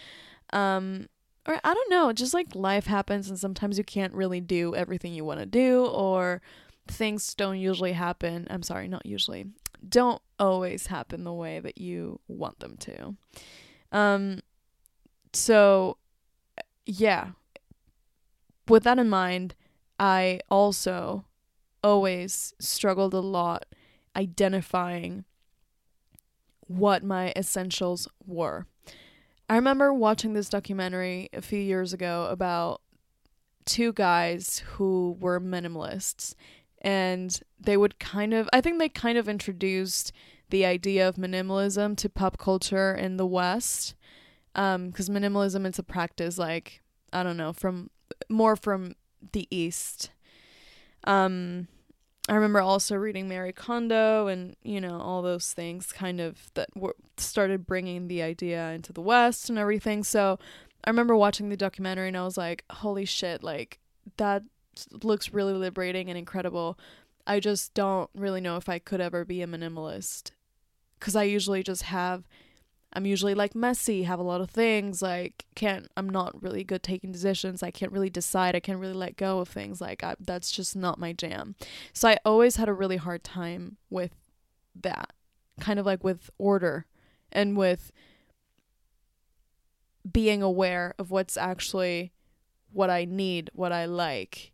Um 0.52 1.08
or 1.48 1.60
I 1.64 1.74
don't 1.74 1.90
know, 1.90 2.12
just 2.14 2.34
like 2.34 2.54
life 2.54 2.86
happens 2.86 3.30
and 3.30 3.40
sometimes 3.40 3.78
you 3.78 3.84
can't 3.84 4.14
really 4.14 4.42
do 4.42 4.76
everything 4.76 5.14
you 5.14 5.26
want 5.26 5.40
to 5.40 5.46
do 5.46 5.86
or 5.86 6.42
things 6.90 7.34
don't 7.34 7.60
usually 7.60 7.94
happen. 7.94 8.48
I'm 8.50 8.64
sorry, 8.64 8.88
not 8.88 9.06
usually. 9.06 9.46
Don't 9.88 10.22
always 10.38 10.88
happen 10.88 11.24
the 11.24 11.34
way 11.34 11.60
that 11.60 11.78
you 11.78 12.20
want 12.28 12.60
them 12.60 12.78
to. 12.78 13.16
Um 13.92 14.42
so 15.34 15.98
yeah. 16.86 17.30
With 18.68 18.84
that 18.84 19.00
in 19.00 19.10
mind, 19.10 19.56
I 20.00 20.40
also 20.50 21.26
always 21.84 22.54
struggled 22.60 23.14
a 23.14 23.20
lot 23.20 23.66
identifying 24.16 25.26
what 26.68 27.04
my 27.04 27.34
essentials 27.36 28.08
were. 28.26 28.66
I 29.50 29.56
remember 29.56 29.94
watching 29.94 30.34
this 30.34 30.50
documentary 30.50 31.30
a 31.34 31.42
few 31.42 31.60
years 31.60 31.94
ago 31.94 32.28
about 32.30 32.82
two 33.66 33.94
guys 33.94 34.64
who 34.74 35.18
were 35.20 35.40
minimalists 35.40 36.36
and 36.82 37.42
they 37.60 37.78
would 37.78 38.00
kind 38.00 38.34
of 38.34 38.50
I 38.54 38.62
think 38.62 38.80
they 38.80 38.90
kind 38.90 39.18
of 39.18 39.28
introduced 39.28 40.12
the 40.50 40.66
idea 40.66 41.08
of 41.08 41.16
minimalism 41.16 41.96
to 41.98 42.10
pop 42.10 42.38
culture 42.38 42.94
in 42.94 43.18
the 43.18 43.26
West. 43.26 43.96
Um, 44.56 44.88
because 44.88 45.10
minimalism 45.10 45.66
it's 45.66 45.80
a 45.80 45.84
practice 45.84 46.38
like 46.38 46.82
I 47.14 47.24
don't 47.24 47.38
know 47.38 47.54
from 47.54 47.90
more 48.30 48.56
from 48.56 48.96
the 49.32 49.48
East. 49.52 50.12
Um, 51.06 51.68
I 52.28 52.36
remember 52.36 52.60
also 52.60 52.96
reading 52.96 53.28
Marie 53.28 53.54
Kondo 53.54 54.28
and 54.28 54.56
you 54.64 54.82
know 54.82 55.00
all 55.00 55.22
those 55.22 55.54
things 55.54 55.92
kind 55.92 56.20
of 56.20 56.52
that 56.54 56.70
were 56.76 56.96
started 57.18 57.66
bringing 57.66 58.08
the 58.08 58.22
idea 58.22 58.70
into 58.70 58.94
the 58.94 59.02
West 59.02 59.50
and 59.50 59.58
everything. 59.58 60.04
So 60.04 60.40
I 60.84 60.90
remember 60.90 61.16
watching 61.16 61.50
the 61.50 61.58
documentary 61.58 62.08
and 62.08 62.18
I 62.18 62.24
was 62.24 62.38
like, 62.38 62.64
holy 62.70 63.06
shit, 63.06 63.44
like 63.44 63.80
that 64.18 64.44
looks 65.04 65.34
really 65.34 65.54
liberating 65.54 66.10
and 66.10 66.18
incredible. 66.18 66.78
I 67.28 67.40
just 67.40 67.74
don't 67.74 68.10
really 68.16 68.42
know 68.42 68.58
if 68.58 68.70
I 68.70 68.80
could 68.80 69.02
ever 69.02 69.26
be 69.26 69.42
a 69.42 69.48
minimalist 69.48 70.32
cuz 71.00 71.16
I 71.16 71.24
usually 71.24 71.64
just 71.64 71.84
have 71.84 72.28
I'm 72.92 73.06
usually 73.06 73.36
like 73.36 73.54
messy, 73.54 74.04
have 74.04 74.20
a 74.20 74.24
lot 74.24 74.42
of 74.42 74.50
things, 74.50 75.02
like 75.02 75.46
can't 75.56 75.88
I'm 75.96 76.10
not 76.10 76.42
really 76.42 76.64
good 76.64 76.82
taking 76.82 77.12
decisions. 77.12 77.62
I 77.62 77.72
can't 77.72 77.92
really 77.92 78.10
decide. 78.10 78.56
I 78.56 78.60
can't 78.60 78.80
really 78.80 78.94
let 78.94 79.16
go 79.16 79.40
of 79.40 79.50
things. 79.50 79.80
Like 79.80 80.04
I, 80.04 80.16
that's 80.20 80.52
just 80.52 80.76
not 80.76 81.00
my 81.00 81.14
jam. 81.14 81.56
So 81.94 82.10
I 82.10 82.18
always 82.26 82.56
had 82.56 82.68
a 82.70 82.74
really 82.74 82.98
hard 82.98 83.24
time 83.24 83.78
with 83.90 84.16
that. 84.76 85.14
Kind 85.60 85.80
of 85.80 85.86
like 85.86 86.04
with 86.04 86.30
order 86.38 86.86
and 87.32 87.56
with 87.56 87.92
being 90.10 90.42
aware 90.42 90.96
of 90.98 91.12
what's 91.12 91.38
actually 91.38 92.12
what 92.72 92.90
I 92.90 93.06
need, 93.06 93.50
what 93.54 93.72
I 93.72 93.86
like. 93.86 94.52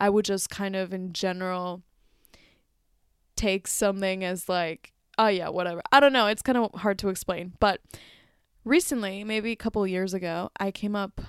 I 0.00 0.10
would 0.10 0.24
just 0.24 0.50
kind 0.50 0.76
of 0.76 0.92
in 0.92 1.12
general 1.12 1.82
take 3.36 3.66
something 3.68 4.24
as 4.24 4.48
like 4.48 4.92
oh 5.18 5.26
yeah, 5.26 5.48
whatever. 5.48 5.82
I 5.92 6.00
don't 6.00 6.12
know. 6.12 6.28
It's 6.28 6.42
kind 6.42 6.56
of 6.56 6.72
hard 6.80 6.98
to 7.00 7.08
explain. 7.08 7.54
But 7.58 7.80
recently, 8.64 9.24
maybe 9.24 9.52
a 9.52 9.56
couple 9.56 9.86
years 9.86 10.14
ago, 10.14 10.50
I 10.58 10.70
came 10.70 10.96
up. 10.96 11.20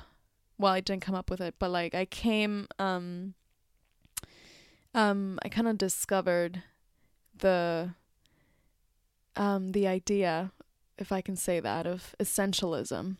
Well, 0.58 0.74
I 0.74 0.82
didn't 0.82 1.02
come 1.02 1.16
up 1.16 1.30
with 1.30 1.42
it, 1.42 1.56
but 1.60 1.72
like 1.72 1.96
I 1.96 2.06
came. 2.06 2.68
Um. 2.78 3.34
Um, 4.96 5.38
I 5.44 5.50
kind 5.50 5.68
of 5.68 5.78
discovered 5.78 6.64
the. 7.38 7.96
Um, 9.36 9.72
the 9.72 9.88
idea, 9.88 10.52
if 10.98 11.12
I 11.14 11.22
can 11.22 11.38
say 11.38 11.62
that, 11.62 11.88
of 11.88 12.14
essentialism. 12.20 13.16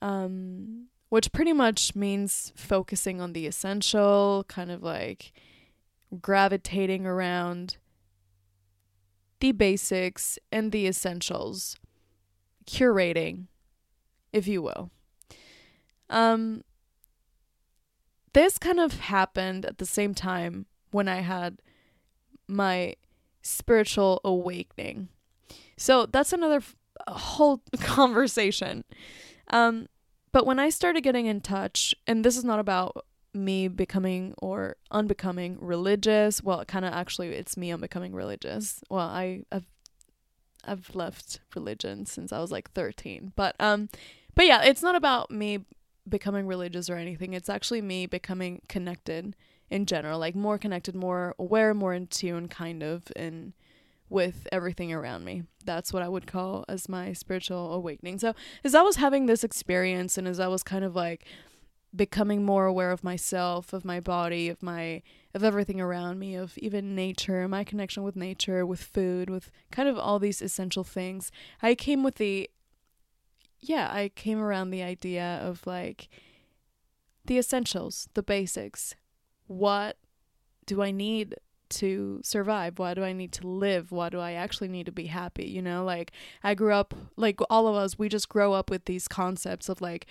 Um, 0.00 0.88
which 1.12 1.30
pretty 1.30 1.52
much 1.52 1.94
means 1.94 2.54
focusing 2.56 3.20
on 3.20 3.34
the 3.34 3.46
essential, 3.46 4.46
kind 4.48 4.70
of 4.70 4.82
like 4.82 5.34
gravitating 6.22 7.04
around 7.04 7.76
the 9.40 9.52
basics 9.52 10.38
and 10.50 10.72
the 10.72 10.86
essentials, 10.86 11.76
curating, 12.64 13.44
if 14.32 14.48
you 14.48 14.62
will. 14.62 14.90
Um, 16.08 16.64
this 18.32 18.56
kind 18.56 18.80
of 18.80 19.00
happened 19.00 19.66
at 19.66 19.76
the 19.76 19.84
same 19.84 20.14
time 20.14 20.64
when 20.92 21.08
I 21.08 21.16
had 21.16 21.60
my 22.48 22.94
spiritual 23.42 24.22
awakening. 24.24 25.10
So 25.76 26.06
that's 26.06 26.32
another 26.32 26.56
f- 26.56 26.74
whole 27.06 27.60
conversation. 27.80 28.84
Um, 29.48 29.88
but 30.32 30.46
when 30.46 30.58
I 30.58 30.70
started 30.70 31.02
getting 31.02 31.26
in 31.26 31.40
touch, 31.40 31.94
and 32.06 32.24
this 32.24 32.36
is 32.36 32.44
not 32.44 32.58
about 32.58 33.04
me 33.34 33.68
becoming 33.68 34.34
or 34.38 34.76
unbecoming 34.90 35.58
religious. 35.60 36.42
Well, 36.42 36.64
kind 36.64 36.84
of 36.84 36.92
actually 36.92 37.28
it's 37.28 37.56
me 37.56 37.72
unbecoming 37.72 38.14
religious. 38.14 38.82
Well, 38.90 39.06
I 39.06 39.44
have 39.50 39.64
I've 40.64 40.94
left 40.94 41.40
religion 41.54 42.06
since 42.06 42.32
I 42.32 42.38
was 42.38 42.52
like 42.52 42.70
13. 42.72 43.32
But 43.34 43.56
um 43.58 43.88
but 44.34 44.46
yeah, 44.46 44.62
it's 44.62 44.82
not 44.82 44.94
about 44.94 45.30
me 45.30 45.64
becoming 46.08 46.46
religious 46.46 46.90
or 46.90 46.96
anything. 46.96 47.32
It's 47.32 47.48
actually 47.48 47.82
me 47.82 48.06
becoming 48.06 48.62
connected 48.68 49.34
in 49.70 49.86
general, 49.86 50.18
like 50.18 50.34
more 50.34 50.58
connected, 50.58 50.94
more 50.94 51.34
aware, 51.38 51.72
more 51.72 51.94
in 51.94 52.06
tune 52.06 52.48
kind 52.48 52.82
of 52.82 53.04
in 53.16 53.54
with 54.12 54.46
everything 54.52 54.92
around 54.92 55.24
me. 55.24 55.44
That's 55.64 55.92
what 55.92 56.02
I 56.02 56.08
would 56.08 56.26
call 56.26 56.64
as 56.68 56.88
my 56.88 57.12
spiritual 57.12 57.72
awakening. 57.72 58.18
So, 58.18 58.34
as 58.62 58.74
I 58.74 58.82
was 58.82 58.96
having 58.96 59.26
this 59.26 59.42
experience 59.42 60.18
and 60.18 60.28
as 60.28 60.38
I 60.38 60.48
was 60.48 60.62
kind 60.62 60.84
of 60.84 60.94
like 60.94 61.24
becoming 61.94 62.44
more 62.44 62.66
aware 62.66 62.90
of 62.90 63.02
myself, 63.02 63.72
of 63.72 63.84
my 63.84 64.00
body, 64.00 64.48
of 64.48 64.62
my 64.62 65.02
of 65.34 65.42
everything 65.42 65.80
around 65.80 66.18
me, 66.18 66.34
of 66.34 66.58
even 66.58 66.94
nature, 66.94 67.48
my 67.48 67.64
connection 67.64 68.02
with 68.02 68.16
nature, 68.16 68.66
with 68.66 68.82
food, 68.82 69.30
with 69.30 69.50
kind 69.70 69.88
of 69.88 69.98
all 69.98 70.18
these 70.18 70.42
essential 70.42 70.84
things. 70.84 71.32
I 71.62 71.74
came 71.74 72.02
with 72.02 72.16
the 72.16 72.50
yeah, 73.60 73.88
I 73.92 74.10
came 74.14 74.40
around 74.40 74.70
the 74.70 74.82
idea 74.82 75.40
of 75.42 75.66
like 75.66 76.08
the 77.24 77.38
essentials, 77.38 78.08
the 78.14 78.22
basics. 78.22 78.94
What 79.46 79.96
do 80.66 80.82
I 80.82 80.90
need 80.90 81.36
to 81.72 82.20
survive? 82.22 82.78
Why 82.78 82.94
do 82.94 83.02
I 83.02 83.12
need 83.12 83.32
to 83.32 83.46
live? 83.46 83.92
Why 83.92 84.08
do 84.08 84.18
I 84.18 84.32
actually 84.32 84.68
need 84.68 84.86
to 84.86 84.92
be 84.92 85.06
happy? 85.06 85.46
You 85.46 85.62
know, 85.62 85.84
like 85.84 86.12
I 86.42 86.54
grew 86.54 86.72
up 86.72 86.94
like 87.16 87.40
all 87.50 87.66
of 87.66 87.74
us, 87.74 87.98
we 87.98 88.08
just 88.08 88.28
grow 88.28 88.52
up 88.52 88.70
with 88.70 88.84
these 88.84 89.08
concepts 89.08 89.68
of 89.68 89.80
like 89.80 90.06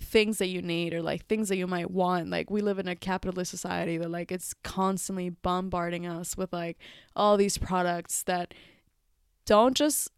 things 0.00 0.38
that 0.38 0.48
you 0.48 0.60
need 0.60 0.92
or 0.92 1.00
like 1.00 1.26
things 1.26 1.48
that 1.48 1.56
you 1.56 1.66
might 1.66 1.88
want 1.88 2.28
like 2.28 2.50
we 2.50 2.60
live 2.60 2.80
in 2.80 2.88
a 2.88 2.96
capitalist 2.96 3.52
society 3.52 3.96
that 3.96 4.10
like 4.10 4.32
it's 4.32 4.52
constantly 4.64 5.28
bombarding 5.28 6.08
us 6.08 6.36
with 6.36 6.52
like 6.52 6.76
all 7.14 7.36
these 7.36 7.56
products 7.56 8.24
that 8.24 8.52
don't 9.46 9.76
just 9.76 10.10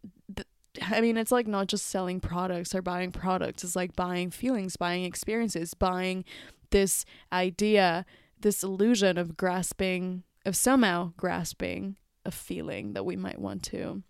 I 0.81 1.01
mean, 1.01 1.17
it's 1.17 1.31
like 1.31 1.47
not 1.47 1.67
just 1.67 1.87
selling 1.87 2.19
products 2.19 2.75
or 2.75 2.81
buying 2.81 3.11
products. 3.11 3.63
It's 3.63 3.75
like 3.75 3.95
buying 3.95 4.29
feelings, 4.29 4.75
buying 4.75 5.05
experiences, 5.05 5.73
buying 5.73 6.25
this 6.71 7.05
idea, 7.31 8.05
this 8.39 8.63
illusion 8.63 9.17
of 9.17 9.37
grasping, 9.37 10.23
of 10.45 10.55
somehow 10.55 11.13
grasping 11.17 11.97
a 12.23 12.31
feeling 12.31 12.93
that 12.93 13.05
we 13.05 13.15
might 13.15 13.39
want 13.39 13.63
to 13.63 14.03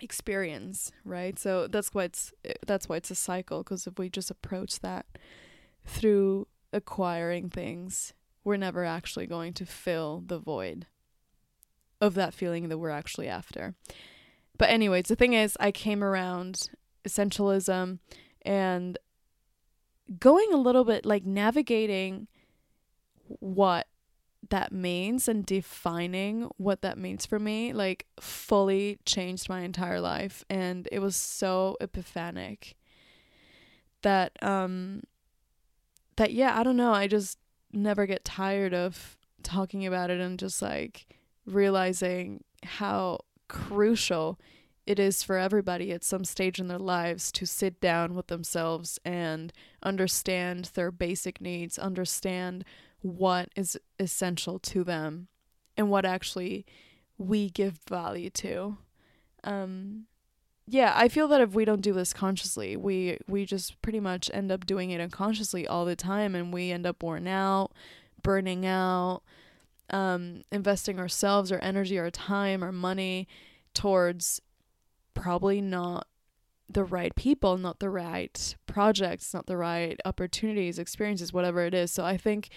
experience, 0.00 0.92
right? 1.04 1.38
So 1.38 1.66
that's 1.66 1.94
why 1.94 2.04
it's 2.04 2.32
that's 2.66 2.88
why 2.88 2.96
it's 2.96 3.10
a 3.10 3.14
cycle 3.14 3.62
because 3.62 3.86
if 3.86 3.98
we 3.98 4.08
just 4.08 4.30
approach 4.30 4.80
that 4.80 5.06
through 5.84 6.48
acquiring 6.72 7.50
things, 7.50 8.12
we're 8.44 8.56
never 8.56 8.84
actually 8.84 9.26
going 9.26 9.52
to 9.54 9.66
fill 9.66 10.22
the 10.26 10.38
void 10.38 10.86
of 12.00 12.14
that 12.14 12.34
feeling 12.34 12.68
that 12.68 12.78
we're 12.78 12.90
actually 12.90 13.28
after. 13.28 13.74
But 14.58 14.70
anyways, 14.70 15.06
the 15.06 15.16
thing 15.16 15.32
is 15.32 15.56
I 15.60 15.70
came 15.70 16.02
around 16.02 16.70
essentialism 17.06 17.98
and 18.42 18.98
going 20.18 20.52
a 20.52 20.56
little 20.56 20.84
bit 20.84 21.04
like 21.04 21.24
navigating 21.24 22.28
what 23.40 23.86
that 24.50 24.72
means 24.72 25.28
and 25.28 25.44
defining 25.46 26.48
what 26.56 26.82
that 26.82 26.98
means 26.98 27.26
for 27.26 27.38
me 27.38 27.72
like 27.72 28.06
fully 28.20 28.98
changed 29.04 29.48
my 29.48 29.60
entire 29.62 30.00
life 30.00 30.44
and 30.48 30.88
it 30.92 31.00
was 31.00 31.16
so 31.16 31.76
epiphanic 31.80 32.76
that 34.02 34.32
um 34.42 35.02
that 36.16 36.32
yeah, 36.32 36.58
I 36.58 36.62
don't 36.62 36.76
know, 36.76 36.92
I 36.92 37.06
just 37.06 37.38
never 37.72 38.06
get 38.06 38.24
tired 38.24 38.74
of 38.74 39.16
talking 39.42 39.86
about 39.86 40.10
it 40.10 40.20
and 40.20 40.38
just 40.38 40.60
like 40.60 41.06
realizing 41.44 42.42
how 42.64 43.20
crucial 43.48 44.40
it 44.86 44.98
is 44.98 45.22
for 45.22 45.36
everybody 45.36 45.92
at 45.92 46.04
some 46.04 46.24
stage 46.24 46.58
in 46.58 46.68
their 46.68 46.78
lives 46.78 47.30
to 47.32 47.46
sit 47.46 47.80
down 47.80 48.14
with 48.14 48.28
themselves 48.28 48.98
and 49.04 49.52
understand 49.82 50.70
their 50.74 50.90
basic 50.90 51.40
needs, 51.40 51.78
understand 51.78 52.64
what 53.02 53.48
is 53.56 53.78
essential 53.98 54.58
to 54.58 54.84
them 54.84 55.28
and 55.76 55.90
what 55.90 56.04
actually 56.04 56.64
we 57.18 57.50
give 57.50 57.78
value 57.88 58.30
to. 58.30 58.78
Um, 59.44 60.06
yeah, 60.66 60.92
I 60.96 61.08
feel 61.08 61.28
that 61.28 61.40
if 61.40 61.54
we 61.54 61.64
don't 61.64 61.80
do 61.80 61.92
this 61.92 62.12
consciously, 62.12 62.76
we 62.76 63.18
we 63.28 63.46
just 63.46 63.80
pretty 63.82 64.00
much 64.00 64.30
end 64.34 64.50
up 64.50 64.66
doing 64.66 64.90
it 64.90 65.00
unconsciously 65.00 65.66
all 65.66 65.84
the 65.84 65.94
time 65.94 66.34
and 66.34 66.52
we 66.52 66.72
end 66.72 66.86
up 66.86 67.02
worn 67.02 67.28
out, 67.28 67.70
burning 68.22 68.66
out, 68.66 69.22
um, 69.90 70.42
investing 70.50 70.98
ourselves, 70.98 71.52
our 71.52 71.62
energy, 71.62 71.98
our 71.98 72.10
time, 72.10 72.64
our 72.64 72.72
money 72.72 73.28
towards 73.74 74.40
probably 75.14 75.60
not 75.60 76.08
the 76.68 76.84
right 76.84 77.14
people, 77.14 77.56
not 77.56 77.78
the 77.78 77.90
right 77.90 78.56
projects, 78.66 79.32
not 79.32 79.46
the 79.46 79.56
right 79.56 80.00
opportunities, 80.04 80.80
experiences, 80.80 81.32
whatever 81.32 81.64
it 81.64 81.74
is. 81.74 81.92
So 81.92 82.04
I 82.04 82.16
think 82.16 82.48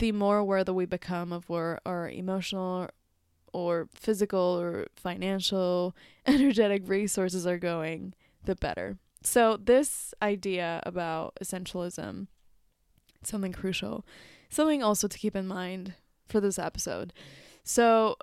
the 0.00 0.12
more 0.12 0.38
aware 0.38 0.64
that 0.64 0.72
we 0.72 0.86
become 0.86 1.30
of 1.32 1.48
where 1.48 1.78
our 1.84 2.08
emotional 2.08 2.88
or 3.52 3.88
physical 3.94 4.40
or 4.40 4.86
financial, 4.96 5.94
energetic 6.26 6.88
resources 6.88 7.46
are 7.46 7.58
going, 7.58 8.14
the 8.44 8.56
better. 8.56 8.96
So, 9.22 9.58
this 9.58 10.14
idea 10.22 10.82
about 10.86 11.34
essentialism, 11.42 12.28
something 13.22 13.52
crucial, 13.52 14.06
something 14.48 14.82
also 14.82 15.06
to 15.06 15.18
keep 15.18 15.36
in 15.36 15.46
mind 15.46 15.94
for 16.26 16.40
this 16.40 16.58
episode. 16.58 17.12
So, 17.62 18.16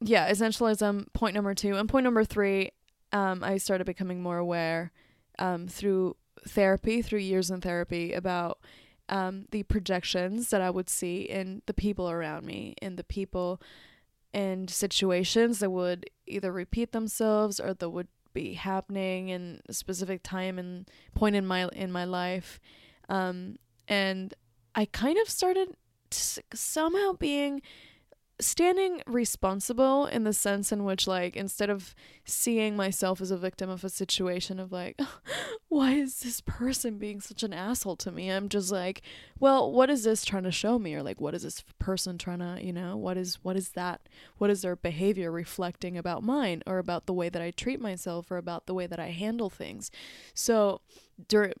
yeah, 0.00 0.30
essentialism, 0.30 1.06
point 1.14 1.34
number 1.34 1.54
two. 1.54 1.76
And 1.76 1.88
point 1.88 2.04
number 2.04 2.24
three, 2.24 2.72
um, 3.12 3.42
I 3.42 3.56
started 3.56 3.86
becoming 3.86 4.22
more 4.22 4.36
aware 4.36 4.92
um, 5.38 5.66
through 5.66 6.16
therapy, 6.46 7.00
through 7.00 7.20
years 7.20 7.50
in 7.50 7.62
therapy, 7.62 8.12
about 8.12 8.58
um, 9.08 9.46
the 9.50 9.62
projections 9.64 10.50
that 10.50 10.60
I 10.60 10.70
would 10.70 10.88
see 10.88 11.22
in 11.22 11.62
the 11.66 11.74
people 11.74 12.10
around 12.10 12.44
me, 12.44 12.74
in 12.80 12.96
the 12.96 13.04
people 13.04 13.60
and 14.34 14.68
situations 14.68 15.58
that 15.60 15.70
would 15.70 16.10
either 16.26 16.52
repeat 16.52 16.92
themselves 16.92 17.58
or 17.58 17.74
that 17.74 17.90
would 17.90 18.08
be 18.34 18.54
happening 18.54 19.30
in 19.30 19.60
a 19.68 19.72
specific 19.72 20.22
time 20.22 20.58
and 20.58 20.88
point 21.14 21.34
in 21.34 21.46
my 21.46 21.68
in 21.68 21.90
my 21.90 22.04
life, 22.04 22.60
um, 23.08 23.56
and 23.86 24.34
I 24.74 24.84
kind 24.84 25.18
of 25.18 25.28
started 25.28 25.76
somehow 26.10 27.12
being 27.12 27.62
standing 28.40 29.02
responsible 29.06 30.06
in 30.06 30.22
the 30.22 30.32
sense 30.32 30.70
in 30.70 30.84
which 30.84 31.08
like 31.08 31.36
instead 31.36 31.68
of 31.68 31.94
seeing 32.24 32.76
myself 32.76 33.20
as 33.20 33.30
a 33.30 33.36
victim 33.36 33.68
of 33.68 33.82
a 33.82 33.88
situation 33.88 34.60
of 34.60 34.70
like 34.70 35.00
why 35.68 35.92
is 35.92 36.20
this 36.20 36.40
person 36.42 36.98
being 36.98 37.20
such 37.20 37.42
an 37.42 37.52
asshole 37.52 37.96
to 37.96 38.12
me? 38.12 38.30
I'm 38.30 38.48
just 38.48 38.70
like 38.70 39.02
well 39.40 39.72
what 39.72 39.90
is 39.90 40.04
this 40.04 40.24
trying 40.24 40.44
to 40.44 40.52
show 40.52 40.78
me? 40.78 40.94
Or 40.94 41.02
like 41.02 41.20
what 41.20 41.34
is 41.34 41.42
this 41.42 41.64
person 41.78 42.16
trying 42.16 42.38
to 42.38 42.64
you 42.64 42.72
know 42.72 42.96
what 42.96 43.16
is 43.16 43.38
what 43.42 43.56
is 43.56 43.70
that? 43.70 44.02
What 44.36 44.50
is 44.50 44.62
their 44.62 44.76
behavior 44.76 45.32
reflecting 45.32 45.98
about 45.98 46.22
mine 46.22 46.62
or 46.66 46.78
about 46.78 47.06
the 47.06 47.12
way 47.12 47.28
that 47.28 47.42
i 47.42 47.50
treat 47.50 47.80
myself 47.80 48.30
or 48.30 48.36
about 48.36 48.66
the 48.66 48.74
way 48.74 48.86
that 48.86 49.00
i 49.00 49.08
handle 49.08 49.50
things? 49.50 49.90
So 50.34 50.80
during 51.26 51.52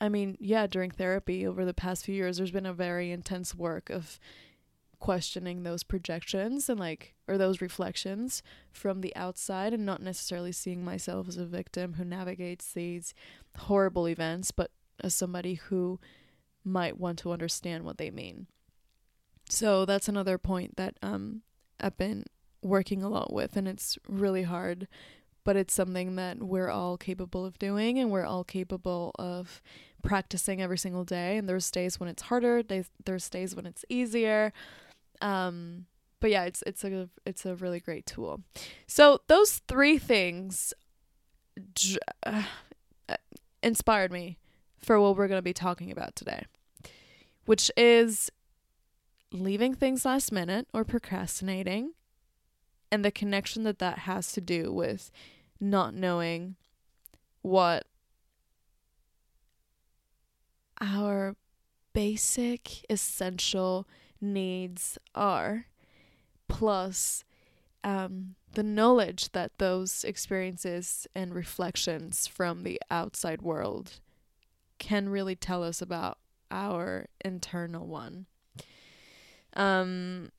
i 0.00 0.08
mean 0.08 0.36
yeah 0.40 0.66
during 0.66 0.90
therapy 0.90 1.46
over 1.46 1.64
the 1.64 1.72
past 1.72 2.04
few 2.04 2.14
years 2.14 2.38
there's 2.38 2.50
been 2.50 2.66
a 2.66 2.72
very 2.72 3.12
intense 3.12 3.54
work 3.54 3.88
of 3.88 4.18
questioning 4.98 5.62
those 5.62 5.82
projections 5.82 6.68
and 6.68 6.80
like 6.80 7.14
or 7.28 7.36
those 7.36 7.60
reflections 7.60 8.42
from 8.70 9.00
the 9.00 9.14
outside 9.14 9.72
and 9.72 9.84
not 9.84 10.02
necessarily 10.02 10.52
seeing 10.52 10.84
myself 10.84 11.28
as 11.28 11.36
a 11.36 11.44
victim 11.44 11.94
who 11.94 12.04
navigates 12.04 12.72
these 12.72 13.14
horrible 13.58 14.08
events 14.08 14.50
but 14.50 14.70
as 15.00 15.14
somebody 15.14 15.54
who 15.54 16.00
might 16.64 16.98
want 16.98 17.18
to 17.18 17.32
understand 17.32 17.84
what 17.84 17.98
they 17.98 18.10
mean. 18.10 18.46
So 19.48 19.84
that's 19.84 20.08
another 20.08 20.38
point 20.38 20.76
that 20.76 20.96
um 21.02 21.42
I've 21.80 21.98
been 21.98 22.24
working 22.62 23.02
a 23.02 23.08
lot 23.08 23.32
with 23.32 23.56
and 23.56 23.68
it's 23.68 23.98
really 24.08 24.42
hard 24.42 24.88
but 25.44 25.54
it's 25.54 25.72
something 25.72 26.16
that 26.16 26.42
we're 26.42 26.68
all 26.68 26.96
capable 26.96 27.44
of 27.44 27.56
doing 27.60 28.00
and 28.00 28.10
we're 28.10 28.24
all 28.24 28.42
capable 28.42 29.12
of 29.16 29.62
practicing 30.02 30.60
every 30.60 30.76
single 30.76 31.04
day 31.04 31.36
and 31.36 31.48
there's 31.48 31.70
days 31.70 32.00
when 32.00 32.08
it's 32.08 32.22
harder 32.22 32.62
there's, 32.62 32.90
there's 33.04 33.28
days 33.28 33.54
when 33.54 33.64
it's 33.66 33.84
easier 33.88 34.52
um, 35.20 35.86
but 36.20 36.30
yeah, 36.30 36.44
it's 36.44 36.62
it's 36.66 36.84
a 36.84 37.08
it's 37.24 37.44
a 37.46 37.54
really 37.54 37.80
great 37.80 38.06
tool. 38.06 38.40
So 38.86 39.20
those 39.26 39.60
three 39.68 39.98
things 39.98 40.72
uh, 42.24 42.42
inspired 43.62 44.12
me 44.12 44.38
for 44.78 45.00
what 45.00 45.16
we're 45.16 45.28
going 45.28 45.38
to 45.38 45.42
be 45.42 45.52
talking 45.52 45.90
about 45.90 46.16
today, 46.16 46.44
which 47.44 47.70
is 47.76 48.30
leaving 49.32 49.74
things 49.74 50.04
last 50.04 50.32
minute 50.32 50.68
or 50.72 50.84
procrastinating 50.84 51.92
and 52.90 53.04
the 53.04 53.10
connection 53.10 53.64
that 53.64 53.78
that 53.78 54.00
has 54.00 54.32
to 54.32 54.40
do 54.40 54.72
with 54.72 55.10
not 55.60 55.94
knowing 55.94 56.56
what 57.42 57.86
our 60.80 61.34
basic 61.92 62.84
essential 62.90 63.88
needs 64.20 64.98
are, 65.14 65.66
plus 66.48 67.24
um, 67.84 68.34
the 68.54 68.62
knowledge 68.62 69.32
that 69.32 69.58
those 69.58 70.02
experiences 70.04 71.06
and 71.14 71.34
reflections 71.34 72.26
from 72.26 72.62
the 72.62 72.80
outside 72.90 73.42
world 73.42 74.00
can 74.78 75.08
really 75.08 75.36
tell 75.36 75.62
us 75.62 75.80
about 75.80 76.18
our 76.50 77.06
internal 77.24 77.86
one. 77.86 78.26
Um, 79.54 80.30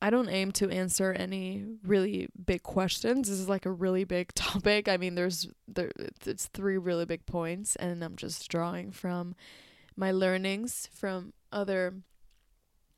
I 0.00 0.10
don't 0.10 0.28
aim 0.28 0.52
to 0.52 0.68
answer 0.68 1.12
any 1.12 1.64
really 1.82 2.28
big 2.44 2.62
questions. 2.62 3.28
This 3.28 3.38
is 3.38 3.48
like 3.48 3.64
a 3.64 3.70
really 3.70 4.04
big 4.04 4.32
topic. 4.34 4.88
I 4.88 4.96
mean, 4.96 5.14
there's 5.14 5.48
there 5.66 5.90
it's 6.26 6.46
three 6.46 6.76
really 6.76 7.06
big 7.06 7.24
points, 7.26 7.76
and 7.76 8.04
I'm 8.04 8.16
just 8.16 8.48
drawing 8.50 8.92
from 8.92 9.34
my 9.96 10.12
learnings 10.12 10.88
from 10.92 11.32
other 11.52 11.94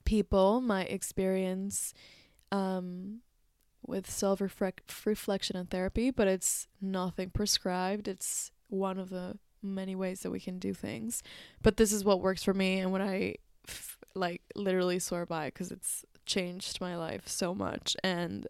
people, 0.07 0.63
my 0.63 0.85
experience 0.85 1.93
um, 2.51 3.21
with 3.87 4.11
self 4.11 4.41
reflection 4.41 5.57
and 5.57 5.71
therapy, 5.71 6.11
but 6.11 6.27
it's 6.27 6.67
nothing 6.81 7.31
prescribed. 7.31 8.09
It's 8.09 8.51
one 8.69 8.99
of 8.99 9.11
the 9.11 9.39
many 9.63 9.95
ways 9.95 10.21
that 10.21 10.31
we 10.31 10.41
can 10.41 10.59
do 10.59 10.73
things. 10.73 11.23
But 11.63 11.77
this 11.77 11.93
is 11.93 12.05
what 12.05 12.21
works 12.21 12.43
for 12.43 12.55
me 12.55 12.79
and 12.79 12.93
what 12.93 13.01
I 13.01 13.37
f- 13.69 13.99
like 14.15 14.43
literally 14.55 14.99
swear 14.99 15.27
by 15.27 15.47
because 15.47 15.71
it's 15.71 16.05
changed 16.25 16.81
my 16.81 16.97
life 16.97 17.29
so 17.29 17.55
much. 17.55 17.97
And 18.03 18.47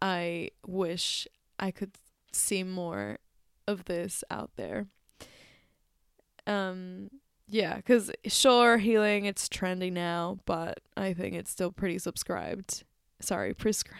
I 0.00 0.50
wish 0.66 1.26
I 1.58 1.70
could 1.70 1.92
see 2.32 2.62
more 2.62 3.18
of 3.66 3.84
this 3.84 4.24
out 4.30 4.50
there. 4.56 4.86
Um, 6.46 7.10
yeah, 7.52 7.76
because 7.76 8.10
sure, 8.26 8.78
healing, 8.78 9.26
it's 9.26 9.46
trendy 9.46 9.92
now, 9.92 10.38
but 10.46 10.80
I 10.96 11.12
think 11.12 11.34
it's 11.34 11.50
still 11.50 11.70
pretty 11.70 11.98
subscribed. 11.98 12.82
Sorry, 13.20 13.52
prescri- 13.54 13.92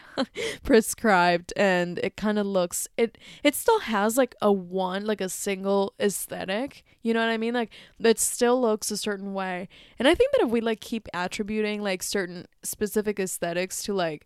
prescribed, 0.63 1.53
and 1.55 1.99
it 1.99 2.17
kind 2.17 2.39
of 2.39 2.47
looks 2.47 2.87
it. 2.97 3.19
It 3.43 3.53
still 3.53 3.81
has 3.81 4.17
like 4.17 4.33
a 4.41 4.51
one, 4.51 5.05
like 5.05 5.21
a 5.21 5.29
single 5.29 5.93
aesthetic. 5.99 6.83
You 7.03 7.13
know 7.13 7.19
what 7.19 7.29
I 7.29 7.37
mean? 7.37 7.53
Like 7.53 7.69
it 7.99 8.19
still 8.19 8.59
looks 8.59 8.89
a 8.89 8.97
certain 8.97 9.35
way, 9.35 9.69
and 9.99 10.07
I 10.07 10.15
think 10.15 10.31
that 10.31 10.41
if 10.45 10.49
we 10.49 10.59
like 10.59 10.81
keep 10.81 11.07
attributing 11.13 11.83
like 11.83 12.01
certain 12.01 12.47
specific 12.63 13.19
aesthetics 13.19 13.83
to 13.83 13.93
like 13.93 14.25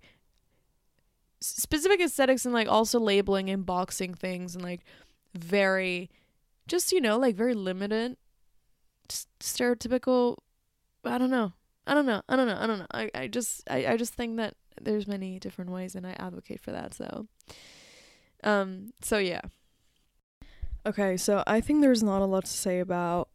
specific 1.42 2.00
aesthetics 2.00 2.46
and 2.46 2.54
like 2.54 2.70
also 2.70 2.98
labeling 2.98 3.50
and 3.50 3.66
boxing 3.66 4.14
things 4.14 4.56
and 4.56 4.64
like 4.64 4.86
very, 5.36 6.10
just 6.66 6.94
you 6.94 7.02
know, 7.02 7.20
like 7.20 7.36
very 7.36 7.54
limited 7.54 8.16
stereotypical 9.10 10.38
I 11.06 11.18
don't 11.18 11.30
know. 11.30 11.54
I 11.86 11.94
don't 11.94 12.06
know. 12.06 12.22
I 12.28 12.36
don't 12.36 12.48
know. 12.48 12.58
I 12.60 12.68
don't 12.68 12.80
know. 12.80 12.88
I, 12.92 13.10
I 13.16 13.28
just 13.28 13.64
I, 13.70 13.88
I 13.88 13.98
just 13.98 14.14
think 14.14 14.38
that 14.38 14.56
there's 14.82 15.08
many 15.08 15.40
different 15.40 15.72
ways 15.72 15.96
and 15.96 16.06
I 16.06 16.12
advocate 16.20 16.60
for 16.60 16.72
that, 16.72 16.94
so 16.94 17.28
um 18.44 18.92
so 19.02 19.18
yeah. 19.18 19.42
Okay, 20.86 21.18
so 21.18 21.44
I 21.46 21.60
think 21.62 21.82
there's 21.82 22.04
not 22.04 22.22
a 22.22 22.26
lot 22.26 22.46
to 22.46 22.52
say 22.52 22.80
about 22.80 23.30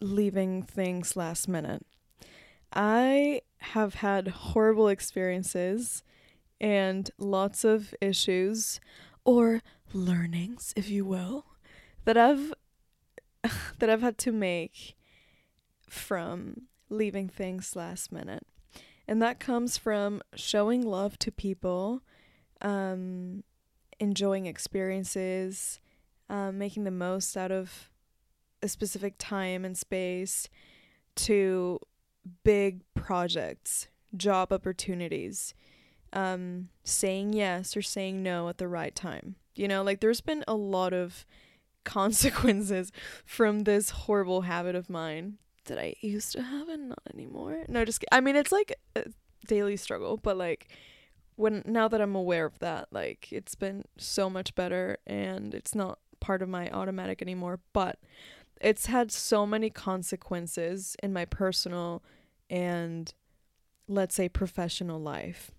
leaving 0.00 0.62
things 0.62 1.16
last 1.16 1.48
minute. 1.48 1.84
I 2.72 3.42
have 3.58 3.94
had 3.94 4.28
horrible 4.28 4.88
experiences 4.88 6.04
and 6.60 7.10
lots 7.18 7.64
of 7.64 7.94
issues 8.00 8.80
or 9.24 9.62
learnings, 9.92 10.72
if 10.76 10.88
you 10.88 11.04
will, 11.04 11.46
that 12.04 12.16
I've 12.16 12.52
that 13.78 13.90
I've 13.90 14.02
had 14.02 14.18
to 14.18 14.32
make 14.32 14.96
from 15.88 16.62
leaving 16.90 17.28
things 17.28 17.76
last 17.76 18.12
minute. 18.12 18.46
And 19.06 19.22
that 19.22 19.40
comes 19.40 19.78
from 19.78 20.20
showing 20.34 20.82
love 20.82 21.18
to 21.20 21.32
people, 21.32 22.02
um, 22.60 23.42
enjoying 23.98 24.46
experiences, 24.46 25.80
um, 26.28 26.58
making 26.58 26.84
the 26.84 26.90
most 26.90 27.36
out 27.36 27.50
of 27.50 27.90
a 28.62 28.68
specific 28.68 29.14
time 29.18 29.64
and 29.64 29.78
space, 29.78 30.48
to 31.14 31.80
big 32.44 32.82
projects, 32.94 33.88
job 34.16 34.52
opportunities, 34.52 35.54
um, 36.12 36.68
saying 36.84 37.32
yes 37.32 37.76
or 37.76 37.82
saying 37.82 38.22
no 38.22 38.48
at 38.48 38.58
the 38.58 38.68
right 38.68 38.94
time. 38.94 39.36
You 39.54 39.68
know, 39.68 39.82
like 39.82 40.00
there's 40.00 40.20
been 40.20 40.44
a 40.46 40.54
lot 40.54 40.92
of 40.92 41.26
consequences 41.88 42.92
from 43.24 43.60
this 43.60 43.90
horrible 43.90 44.42
habit 44.42 44.74
of 44.74 44.88
mine 44.90 45.38
that 45.64 45.78
I 45.78 45.94
used 46.00 46.32
to 46.32 46.42
have 46.42 46.68
and 46.68 46.90
not 46.90 47.02
anymore. 47.12 47.64
No, 47.68 47.84
just 47.84 48.04
I 48.12 48.20
mean 48.20 48.36
it's 48.36 48.52
like 48.52 48.74
a 48.96 49.04
daily 49.46 49.76
struggle, 49.76 50.16
but 50.16 50.36
like 50.36 50.68
when 51.36 51.62
now 51.66 51.88
that 51.88 52.00
I'm 52.00 52.16
aware 52.16 52.46
of 52.46 52.58
that, 52.58 52.88
like 52.90 53.32
it's 53.32 53.54
been 53.54 53.84
so 53.96 54.28
much 54.28 54.54
better 54.54 54.98
and 55.06 55.54
it's 55.54 55.74
not 55.74 55.98
part 56.20 56.42
of 56.42 56.48
my 56.48 56.68
automatic 56.70 57.22
anymore, 57.22 57.60
but 57.72 57.98
it's 58.60 58.86
had 58.86 59.12
so 59.12 59.46
many 59.46 59.70
consequences 59.70 60.96
in 61.02 61.12
my 61.12 61.24
personal 61.24 62.02
and 62.50 63.14
let's 63.86 64.14
say 64.14 64.28
professional 64.28 65.00
life. 65.00 65.50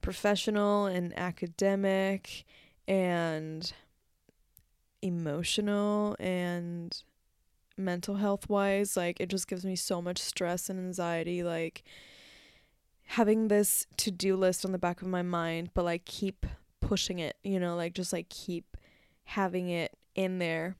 Professional 0.00 0.86
and 0.86 1.16
academic 1.18 2.44
and 2.88 3.72
emotional 5.02 6.16
and 6.18 7.02
mental 7.76 8.16
health 8.16 8.48
wise 8.48 8.96
like 8.96 9.20
it 9.20 9.28
just 9.28 9.46
gives 9.46 9.64
me 9.64 9.76
so 9.76 10.00
much 10.00 10.18
stress 10.18 10.70
and 10.70 10.78
anxiety 10.78 11.42
like 11.42 11.82
having 13.04 13.48
this 13.48 13.86
to-do 13.96 14.34
list 14.34 14.64
on 14.64 14.72
the 14.72 14.78
back 14.78 15.02
of 15.02 15.08
my 15.08 15.22
mind 15.22 15.70
but 15.74 15.84
like 15.84 16.04
keep 16.06 16.46
pushing 16.80 17.18
it 17.18 17.36
you 17.44 17.60
know 17.60 17.76
like 17.76 17.92
just 17.92 18.12
like 18.12 18.28
keep 18.30 18.76
having 19.26 19.68
it 19.68 19.92
in 20.14 20.38
there. 20.38 20.76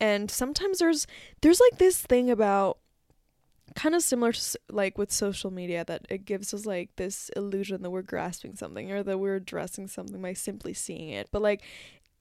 And 0.00 0.30
sometimes 0.30 0.80
there's 0.80 1.06
there's 1.40 1.60
like 1.60 1.78
this 1.78 2.02
thing 2.02 2.30
about 2.30 2.78
kind 3.74 3.94
of 3.94 4.02
similar 4.02 4.32
to 4.32 4.58
like 4.70 4.98
with 4.98 5.10
social 5.10 5.50
media 5.50 5.84
that 5.86 6.04
it 6.10 6.26
gives 6.26 6.52
us 6.52 6.66
like 6.66 6.94
this 6.96 7.30
illusion 7.36 7.82
that 7.82 7.90
we're 7.90 8.02
grasping 8.02 8.54
something 8.54 8.92
or 8.92 9.02
that 9.02 9.18
we're 9.18 9.36
addressing 9.36 9.86
something 9.88 10.20
by 10.20 10.32
simply 10.32 10.74
seeing 10.74 11.10
it. 11.10 11.28
But 11.30 11.42
like 11.42 11.62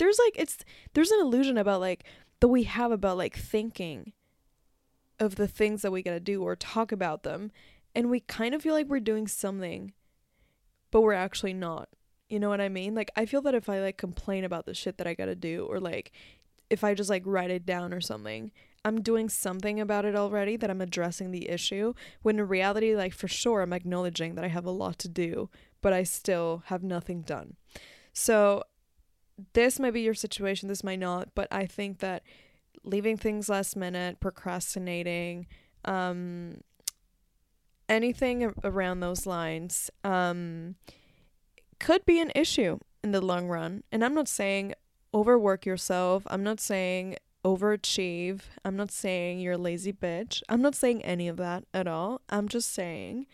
there's 0.01 0.17
like 0.25 0.33
it's 0.35 0.57
there's 0.93 1.11
an 1.11 1.19
illusion 1.19 1.59
about 1.59 1.79
like 1.79 2.05
that 2.39 2.47
we 2.47 2.63
have 2.63 2.91
about 2.91 3.17
like 3.17 3.37
thinking 3.37 4.13
of 5.19 5.35
the 5.35 5.47
things 5.47 5.83
that 5.83 5.91
we 5.91 6.01
gotta 6.01 6.19
do 6.19 6.41
or 6.41 6.55
talk 6.55 6.91
about 6.91 7.21
them 7.21 7.51
and 7.93 8.09
we 8.09 8.19
kind 8.19 8.55
of 8.55 8.63
feel 8.63 8.73
like 8.73 8.87
we're 8.87 8.99
doing 8.99 9.27
something 9.27 9.93
but 10.89 11.01
we're 11.01 11.13
actually 11.13 11.53
not. 11.53 11.87
You 12.27 12.39
know 12.39 12.49
what 12.49 12.59
i 12.59 12.67
mean? 12.67 12.95
Like 12.95 13.11
i 13.15 13.27
feel 13.27 13.43
that 13.43 13.53
if 13.53 13.69
i 13.69 13.79
like 13.79 13.97
complain 13.97 14.43
about 14.43 14.65
the 14.65 14.73
shit 14.73 14.97
that 14.97 15.05
i 15.05 15.13
gotta 15.13 15.35
do 15.35 15.67
or 15.69 15.79
like 15.79 16.11
if 16.71 16.83
i 16.83 16.95
just 16.95 17.09
like 17.09 17.23
write 17.25 17.51
it 17.51 17.65
down 17.65 17.93
or 17.93 18.01
something 18.01 18.51
i'm 18.83 19.03
doing 19.03 19.29
something 19.29 19.79
about 19.79 20.05
it 20.05 20.15
already 20.15 20.57
that 20.57 20.71
i'm 20.71 20.81
addressing 20.81 21.29
the 21.29 21.47
issue 21.47 21.93
when 22.23 22.39
in 22.39 22.47
reality 22.47 22.95
like 22.95 23.13
for 23.13 23.27
sure 23.27 23.61
i'm 23.61 23.73
acknowledging 23.73 24.33
that 24.33 24.45
i 24.45 24.47
have 24.47 24.65
a 24.65 24.71
lot 24.71 24.97
to 24.97 25.09
do 25.09 25.49
but 25.81 25.93
i 25.93 26.01
still 26.01 26.63
have 26.67 26.81
nothing 26.81 27.21
done. 27.21 27.55
So 28.13 28.63
this 29.53 29.79
might 29.79 29.93
be 29.93 30.01
your 30.01 30.13
situation, 30.13 30.67
this 30.67 30.83
might 30.83 30.99
not, 30.99 31.29
but 31.35 31.47
I 31.51 31.65
think 31.65 31.99
that 31.99 32.23
leaving 32.83 33.17
things 33.17 33.49
last 33.49 33.75
minute, 33.75 34.19
procrastinating, 34.19 35.47
um, 35.85 36.61
anything 37.87 38.53
around 38.63 38.99
those 38.99 39.25
lines, 39.25 39.89
um, 40.03 40.75
could 41.79 42.05
be 42.05 42.19
an 42.19 42.31
issue 42.35 42.79
in 43.03 43.11
the 43.11 43.21
long 43.21 43.47
run. 43.47 43.83
And 43.91 44.03
I'm 44.03 44.13
not 44.13 44.27
saying 44.27 44.73
overwork 45.13 45.65
yourself. 45.65 46.23
I'm 46.27 46.43
not 46.43 46.59
saying 46.59 47.17
overachieve. 47.43 48.41
I'm 48.63 48.75
not 48.75 48.91
saying 48.91 49.39
you're 49.39 49.53
a 49.53 49.57
lazy 49.57 49.91
bitch. 49.91 50.41
I'm 50.47 50.61
not 50.61 50.75
saying 50.75 51.03
any 51.03 51.27
of 51.27 51.37
that 51.37 51.65
at 51.73 51.87
all. 51.87 52.21
I'm 52.29 52.47
just 52.47 52.71
saying 52.71 53.25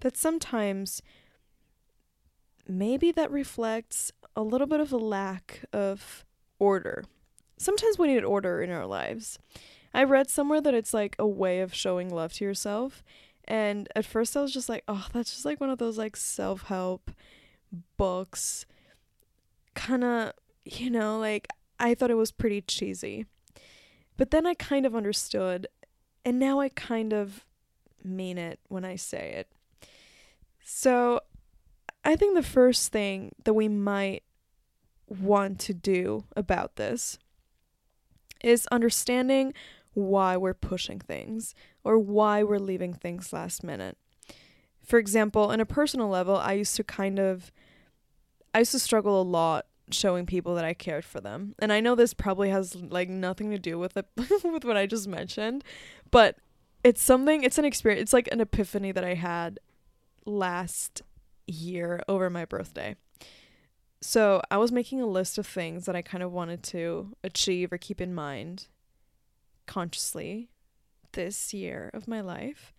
that 0.00 0.16
sometimes 0.16 1.02
maybe 2.68 3.10
that 3.12 3.30
reflects 3.30 4.12
a 4.36 4.42
little 4.42 4.66
bit 4.66 4.80
of 4.80 4.92
a 4.92 4.96
lack 4.96 5.64
of 5.72 6.24
order. 6.58 7.04
Sometimes 7.56 7.98
we 7.98 8.08
need 8.08 8.24
order 8.24 8.62
in 8.62 8.70
our 8.70 8.86
lives. 8.86 9.38
I 9.92 10.04
read 10.04 10.30
somewhere 10.30 10.60
that 10.60 10.74
it's 10.74 10.94
like 10.94 11.16
a 11.18 11.26
way 11.26 11.60
of 11.60 11.74
showing 11.74 12.08
love 12.10 12.32
to 12.34 12.44
yourself. 12.44 13.02
And 13.44 13.88
at 13.96 14.04
first 14.04 14.36
I 14.36 14.42
was 14.42 14.52
just 14.52 14.68
like, 14.68 14.84
oh, 14.86 15.06
that's 15.12 15.32
just 15.32 15.44
like 15.44 15.60
one 15.60 15.70
of 15.70 15.78
those 15.78 15.98
like 15.98 16.16
self 16.16 16.62
help 16.64 17.10
books. 17.96 18.66
Kind 19.74 20.04
of, 20.04 20.32
you 20.64 20.90
know, 20.90 21.18
like 21.18 21.48
I 21.80 21.94
thought 21.94 22.10
it 22.10 22.16
was 22.16 22.30
pretty 22.30 22.60
cheesy. 22.60 23.26
But 24.16 24.30
then 24.30 24.46
I 24.46 24.54
kind 24.54 24.84
of 24.84 24.94
understood. 24.94 25.66
And 26.24 26.38
now 26.38 26.60
I 26.60 26.68
kind 26.68 27.12
of 27.12 27.44
mean 28.04 28.36
it 28.36 28.60
when 28.68 28.84
I 28.84 28.96
say 28.96 29.32
it. 29.36 29.50
So 30.62 31.22
I 32.04 32.16
think 32.16 32.34
the 32.34 32.42
first 32.42 32.92
thing 32.92 33.32
that 33.44 33.54
we 33.54 33.68
might 33.68 34.22
want 35.08 35.58
to 35.60 35.74
do 35.74 36.24
about 36.36 36.76
this 36.76 37.18
is 38.42 38.66
understanding 38.68 39.52
why 39.94 40.36
we're 40.36 40.54
pushing 40.54 41.00
things 41.00 41.54
or 41.82 41.98
why 41.98 42.42
we're 42.42 42.58
leaving 42.58 42.94
things 42.94 43.32
last 43.32 43.64
minute. 43.64 43.96
For 44.82 44.98
example, 44.98 45.50
in 45.50 45.60
a 45.60 45.66
personal 45.66 46.08
level, 46.08 46.36
I 46.36 46.52
used 46.52 46.76
to 46.76 46.84
kind 46.84 47.18
of 47.18 47.52
I 48.54 48.60
used 48.60 48.72
to 48.72 48.78
struggle 48.78 49.20
a 49.20 49.22
lot 49.22 49.66
showing 49.90 50.26
people 50.26 50.54
that 50.54 50.64
I 50.64 50.74
cared 50.74 51.04
for 51.04 51.20
them. 51.20 51.54
And 51.58 51.72
I 51.72 51.80
know 51.80 51.94
this 51.94 52.14
probably 52.14 52.50
has 52.50 52.74
like 52.74 53.08
nothing 53.08 53.50
to 53.50 53.58
do 53.58 53.78
with 53.78 53.96
it 53.96 54.06
with 54.44 54.64
what 54.64 54.76
I 54.76 54.86
just 54.86 55.08
mentioned, 55.08 55.64
but 56.10 56.36
it's 56.84 57.02
something 57.02 57.42
it's 57.42 57.58
an 57.58 57.64
experience 57.64 58.00
it's 58.00 58.12
like 58.12 58.28
an 58.30 58.40
epiphany 58.40 58.92
that 58.92 59.04
I 59.04 59.14
had 59.14 59.58
last 60.24 61.02
year 61.48 62.02
over 62.08 62.30
my 62.30 62.44
birthday. 62.44 62.96
So 64.00 64.40
I 64.50 64.58
was 64.58 64.70
making 64.70 65.00
a 65.00 65.06
list 65.06 65.38
of 65.38 65.46
things 65.46 65.86
that 65.86 65.96
I 65.96 66.02
kind 66.02 66.22
of 66.22 66.32
wanted 66.32 66.62
to 66.64 67.16
achieve 67.24 67.72
or 67.72 67.78
keep 67.78 68.00
in 68.00 68.14
mind 68.14 68.66
consciously 69.66 70.48
this 71.12 71.52
year 71.52 71.90
of 71.92 72.06
my 72.06 72.20
life. 72.20 72.72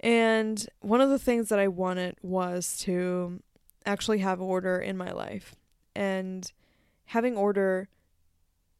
And 0.00 0.66
one 0.80 1.00
of 1.00 1.10
the 1.10 1.18
things 1.18 1.48
that 1.48 1.58
I 1.58 1.68
wanted 1.68 2.16
was 2.22 2.76
to 2.80 3.42
actually 3.86 4.18
have 4.18 4.40
order 4.40 4.78
in 4.78 4.96
my 4.96 5.10
life. 5.10 5.56
And 5.96 6.50
having 7.06 7.36
order, 7.36 7.88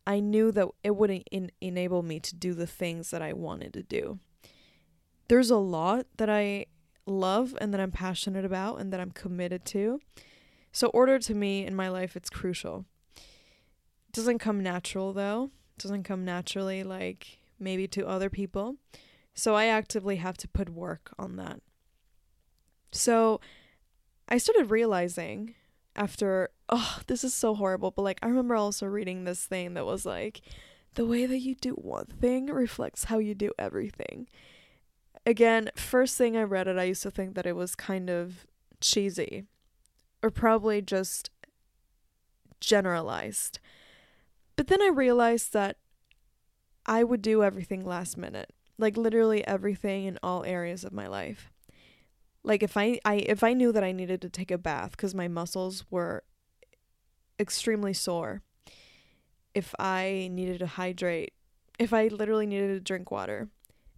I 0.06 0.20
knew 0.20 0.52
that 0.52 0.68
it 0.82 0.96
would 0.96 1.24
en- 1.32 1.50
enable 1.60 2.02
me 2.02 2.20
to 2.20 2.34
do 2.34 2.54
the 2.54 2.66
things 2.66 3.10
that 3.10 3.22
I 3.22 3.32
wanted 3.32 3.72
to 3.74 3.82
do. 3.82 4.18
There's 5.28 5.50
a 5.50 5.56
lot 5.56 6.06
that 6.18 6.28
I 6.28 6.66
love 7.06 7.56
and 7.60 7.72
that 7.72 7.80
I'm 7.80 7.90
passionate 7.90 8.44
about 8.44 8.80
and 8.80 8.92
that 8.92 9.00
I'm 9.00 9.10
committed 9.10 9.64
to. 9.66 10.00
So 10.72 10.88
order 10.88 11.18
to 11.18 11.34
me 11.34 11.66
in 11.66 11.74
my 11.74 11.88
life 11.88 12.16
it's 12.16 12.30
crucial. 12.30 12.84
It 13.16 14.12
doesn't 14.12 14.38
come 14.38 14.62
natural 14.62 15.12
though. 15.12 15.50
It 15.76 15.82
doesn't 15.82 16.04
come 16.04 16.24
naturally 16.24 16.82
like 16.82 17.38
maybe 17.58 17.86
to 17.88 18.06
other 18.06 18.30
people. 18.30 18.76
So 19.34 19.54
I 19.54 19.66
actively 19.66 20.16
have 20.16 20.36
to 20.38 20.48
put 20.48 20.70
work 20.70 21.10
on 21.18 21.36
that. 21.36 21.60
So 22.92 23.40
I 24.28 24.38
started 24.38 24.70
realizing 24.70 25.54
after 25.96 26.50
oh, 26.68 27.00
this 27.06 27.24
is 27.24 27.34
so 27.34 27.54
horrible, 27.54 27.90
but 27.90 28.02
like 28.02 28.18
I 28.22 28.28
remember 28.28 28.54
also 28.54 28.86
reading 28.86 29.24
this 29.24 29.44
thing 29.44 29.74
that 29.74 29.84
was 29.84 30.06
like 30.06 30.40
the 30.94 31.06
way 31.06 31.26
that 31.26 31.40
you 31.40 31.54
do 31.54 31.72
one 31.72 32.06
thing 32.06 32.46
reflects 32.46 33.04
how 33.04 33.18
you 33.18 33.34
do 33.34 33.52
everything 33.58 34.28
again, 35.26 35.70
first 35.74 36.16
thing 36.16 36.36
I 36.36 36.42
read 36.42 36.68
it, 36.68 36.78
I 36.78 36.84
used 36.84 37.02
to 37.02 37.10
think 37.10 37.34
that 37.34 37.46
it 37.46 37.56
was 37.56 37.74
kind 37.74 38.10
of 38.10 38.46
cheesy 38.80 39.44
or 40.22 40.30
probably 40.30 40.82
just 40.82 41.30
generalized. 42.60 43.58
But 44.56 44.68
then 44.68 44.82
I 44.82 44.88
realized 44.88 45.52
that 45.52 45.76
I 46.86 47.04
would 47.04 47.22
do 47.22 47.42
everything 47.42 47.84
last 47.84 48.16
minute, 48.16 48.52
like 48.78 48.96
literally 48.96 49.46
everything 49.46 50.04
in 50.04 50.18
all 50.22 50.44
areas 50.44 50.84
of 50.84 50.92
my 50.92 51.06
life. 51.06 51.50
Like 52.42 52.62
if 52.62 52.76
I, 52.76 53.00
I 53.04 53.16
if 53.16 53.42
I 53.42 53.54
knew 53.54 53.72
that 53.72 53.84
I 53.84 53.92
needed 53.92 54.20
to 54.22 54.28
take 54.28 54.50
a 54.50 54.58
bath 54.58 54.96
cuz 54.96 55.14
my 55.14 55.28
muscles 55.28 55.84
were 55.90 56.24
extremely 57.40 57.94
sore, 57.94 58.42
if 59.54 59.74
I 59.78 60.28
needed 60.30 60.58
to 60.58 60.66
hydrate, 60.66 61.32
if 61.78 61.92
I 61.92 62.08
literally 62.08 62.46
needed 62.46 62.68
to 62.68 62.80
drink 62.80 63.10
water, 63.10 63.48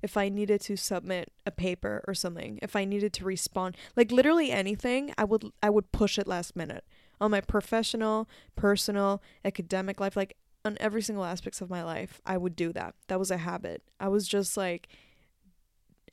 if 0.06 0.16
I 0.16 0.28
needed 0.28 0.60
to 0.60 0.76
submit 0.76 1.32
a 1.44 1.50
paper 1.50 2.04
or 2.06 2.14
something, 2.14 2.60
if 2.62 2.76
I 2.76 2.84
needed 2.84 3.12
to 3.14 3.24
respond, 3.24 3.76
like 3.96 4.12
literally 4.12 4.52
anything, 4.52 5.12
I 5.18 5.24
would 5.24 5.50
I 5.64 5.68
would 5.68 5.90
push 5.90 6.16
it 6.16 6.28
last 6.28 6.54
minute 6.54 6.84
on 7.20 7.32
my 7.32 7.40
professional, 7.40 8.28
personal, 8.54 9.20
academic 9.44 9.98
life, 9.98 10.14
like 10.14 10.36
on 10.64 10.76
every 10.78 11.02
single 11.02 11.24
aspects 11.24 11.60
of 11.60 11.68
my 11.68 11.82
life, 11.82 12.20
I 12.24 12.36
would 12.36 12.54
do 12.54 12.72
that. 12.74 12.94
That 13.08 13.18
was 13.18 13.32
a 13.32 13.38
habit. 13.38 13.82
I 13.98 14.06
was 14.06 14.28
just 14.28 14.56
like 14.56 14.86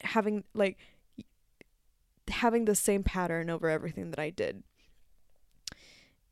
having 0.02 0.44
like 0.56 0.80
having 2.30 2.66
the 2.66 2.74
same 2.74 3.04
pattern 3.04 3.52
over 3.52 3.70
everything 3.70 4.10
that 4.10 4.20
I 4.20 4.32
did. 4.32 4.64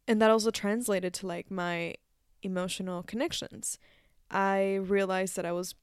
And 0.07 0.19
that 0.19 0.31
also 0.31 0.49
translated 0.49 1.13
to 1.15 1.27
like 1.27 1.51
my 1.51 1.93
emotional 2.41 3.03
connections. 3.03 3.77
I 4.31 4.79
realized 4.81 5.35
that 5.35 5.45
I 5.45 5.51
was 5.51 5.75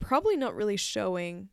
probably 0.00 0.36
not 0.36 0.54
really 0.54 0.76
showing 0.76 1.48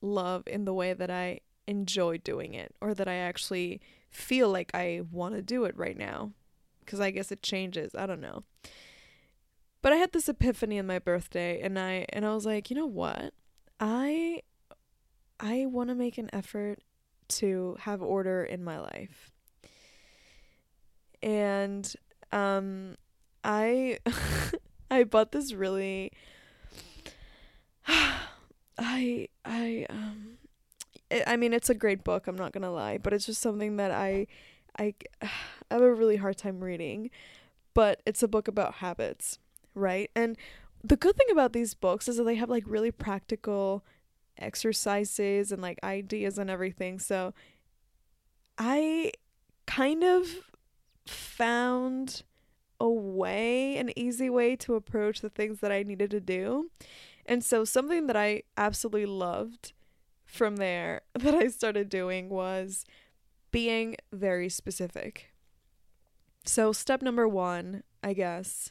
love 0.00 0.42
in 0.46 0.64
the 0.64 0.74
way 0.74 0.92
that 0.92 1.10
I 1.10 1.40
enjoy 1.66 2.18
doing 2.18 2.54
it 2.54 2.74
or 2.80 2.94
that 2.94 3.08
I 3.08 3.14
actually 3.14 3.80
feel 4.08 4.48
like 4.50 4.70
I 4.74 5.02
want 5.10 5.34
to 5.34 5.42
do 5.42 5.64
it 5.64 5.76
right 5.76 5.96
now 5.96 6.32
because 6.80 7.00
I 7.00 7.10
guess 7.10 7.32
it 7.32 7.42
changes. 7.42 7.94
I 7.94 8.06
don't 8.06 8.20
know. 8.20 8.44
But 9.82 9.92
I 9.92 9.96
had 9.96 10.12
this 10.12 10.28
epiphany 10.28 10.78
on 10.78 10.86
my 10.86 10.98
birthday 10.98 11.60
and 11.60 11.78
I 11.78 12.06
and 12.10 12.24
I 12.24 12.34
was 12.34 12.46
like, 12.46 12.70
"You 12.70 12.76
know 12.76 12.86
what? 12.86 13.34
I 13.78 14.42
I 15.38 15.66
want 15.66 15.90
to 15.90 15.94
make 15.94 16.18
an 16.18 16.30
effort 16.32 16.80
to 17.28 17.76
have 17.80 18.02
order 18.02 18.42
in 18.42 18.64
my 18.64 18.80
life." 18.80 19.30
And 21.22 21.92
um 22.32 22.96
I 23.44 23.98
I 24.90 25.04
bought 25.04 25.32
this 25.32 25.52
really 25.52 26.12
I 28.78 29.28
I 29.44 29.86
um 29.88 30.38
I 31.26 31.36
mean 31.36 31.52
it's 31.52 31.70
a 31.70 31.74
great 31.74 32.04
book, 32.04 32.26
I'm 32.26 32.36
not 32.36 32.52
going 32.52 32.62
to 32.62 32.70
lie, 32.70 32.98
but 32.98 33.12
it's 33.12 33.26
just 33.26 33.40
something 33.40 33.76
that 33.76 33.90
I 33.90 34.26
I 34.78 34.94
I 35.22 35.74
have 35.74 35.82
a 35.82 35.94
really 35.94 36.16
hard 36.16 36.36
time 36.38 36.62
reading. 36.62 37.10
But 37.74 38.00
it's 38.06 38.22
a 38.22 38.28
book 38.28 38.48
about 38.48 38.76
habits, 38.76 39.38
right? 39.74 40.10
And 40.16 40.36
the 40.82 40.96
good 40.96 41.16
thing 41.16 41.28
about 41.30 41.52
these 41.52 41.74
books 41.74 42.08
is 42.08 42.16
that 42.16 42.24
they 42.24 42.36
have 42.36 42.50
like 42.50 42.64
really 42.66 42.90
practical 42.90 43.84
exercises 44.38 45.52
and 45.52 45.62
like 45.62 45.78
ideas 45.82 46.38
and 46.38 46.50
everything. 46.50 46.98
So 46.98 47.34
I 48.58 49.12
kind 49.66 50.02
of 50.04 50.26
found 51.06 52.22
a 52.80 52.88
way, 52.88 53.76
an 53.76 53.96
easy 53.98 54.30
way 54.30 54.56
to 54.56 54.74
approach 54.74 55.20
the 55.20 55.30
things 55.30 55.60
that 55.60 55.72
I 55.72 55.82
needed 55.82 56.10
to 56.12 56.20
do. 56.20 56.70
And 57.26 57.44
so 57.44 57.64
something 57.64 58.06
that 58.06 58.16
I 58.16 58.44
absolutely 58.56 59.06
loved 59.06 59.72
from 60.24 60.56
there 60.56 61.02
that 61.14 61.34
I 61.34 61.48
started 61.48 61.88
doing 61.88 62.28
was 62.28 62.84
being 63.50 63.96
very 64.12 64.48
specific. 64.48 65.32
So, 66.44 66.72
step 66.72 67.02
number 67.02 67.26
one, 67.26 67.82
I 68.04 68.12
guess, 68.12 68.70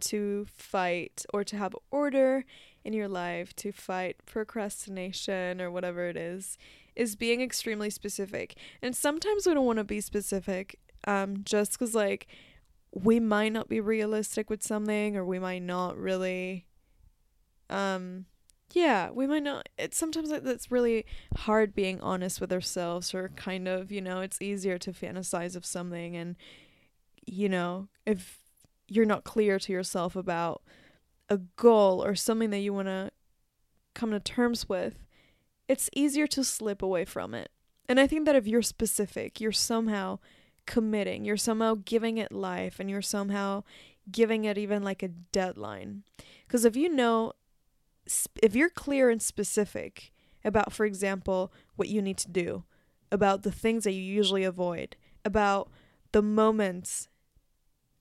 to 0.00 0.46
fight 0.54 1.24
or 1.32 1.42
to 1.44 1.56
have 1.56 1.74
order 1.90 2.44
in 2.84 2.92
your 2.92 3.08
life, 3.08 3.56
to 3.56 3.72
fight 3.72 4.16
procrastination 4.26 5.60
or 5.60 5.70
whatever 5.70 6.06
it 6.08 6.18
is, 6.18 6.58
is 6.94 7.16
being 7.16 7.40
extremely 7.40 7.88
specific. 7.88 8.56
And 8.82 8.94
sometimes 8.94 9.46
we 9.46 9.54
don't 9.54 9.64
want 9.64 9.78
to 9.78 9.84
be 9.84 10.02
specific 10.02 10.78
um, 11.06 11.44
just 11.44 11.72
because, 11.72 11.94
like, 11.94 12.26
we 12.92 13.18
might 13.18 13.52
not 13.52 13.68
be 13.68 13.80
realistic 13.80 14.50
with 14.50 14.62
something 14.62 15.16
or 15.16 15.24
we 15.24 15.38
might 15.38 15.62
not 15.62 15.96
really 15.96 16.66
um 17.70 18.26
yeah 18.72 19.10
we 19.10 19.26
might 19.26 19.42
not 19.42 19.68
it's 19.78 19.96
sometimes 19.96 20.30
it's 20.30 20.70
really 20.70 21.04
hard 21.36 21.74
being 21.74 22.00
honest 22.00 22.40
with 22.40 22.52
ourselves 22.52 23.14
or 23.14 23.30
kind 23.36 23.68
of 23.68 23.92
you 23.92 24.00
know 24.00 24.20
it's 24.20 24.42
easier 24.42 24.78
to 24.78 24.92
fantasize 24.92 25.54
of 25.54 25.64
something 25.64 26.16
and 26.16 26.36
you 27.26 27.48
know 27.48 27.88
if 28.06 28.38
you're 28.88 29.04
not 29.04 29.24
clear 29.24 29.58
to 29.58 29.72
yourself 29.72 30.16
about 30.16 30.62
a 31.28 31.38
goal 31.56 32.04
or 32.04 32.14
something 32.14 32.50
that 32.50 32.58
you 32.58 32.72
want 32.72 32.88
to 32.88 33.10
come 33.94 34.10
to 34.10 34.20
terms 34.20 34.68
with 34.68 34.98
it's 35.68 35.88
easier 35.94 36.26
to 36.26 36.44
slip 36.44 36.82
away 36.82 37.04
from 37.04 37.32
it 37.32 37.50
and 37.88 38.00
i 38.00 38.06
think 38.06 38.26
that 38.26 38.36
if 38.36 38.46
you're 38.46 38.62
specific 38.62 39.40
you're 39.40 39.52
somehow 39.52 40.18
committing. 40.66 41.24
You're 41.24 41.36
somehow 41.36 41.76
giving 41.84 42.18
it 42.18 42.32
life 42.32 42.80
and 42.80 42.90
you're 42.90 43.02
somehow 43.02 43.64
giving 44.10 44.44
it 44.44 44.58
even 44.58 44.82
like 44.82 45.02
a 45.02 45.08
deadline. 45.08 46.02
Because 46.46 46.64
if 46.64 46.76
you 46.76 46.88
know, 46.88 47.32
if 48.42 48.54
you're 48.54 48.70
clear 48.70 49.10
and 49.10 49.22
specific 49.22 50.12
about, 50.44 50.72
for 50.72 50.84
example, 50.84 51.52
what 51.76 51.88
you 51.88 52.02
need 52.02 52.18
to 52.18 52.30
do, 52.30 52.64
about 53.10 53.42
the 53.42 53.52
things 53.52 53.84
that 53.84 53.92
you 53.92 54.02
usually 54.02 54.44
avoid, 54.44 54.96
about 55.24 55.70
the 56.12 56.22
moments 56.22 57.08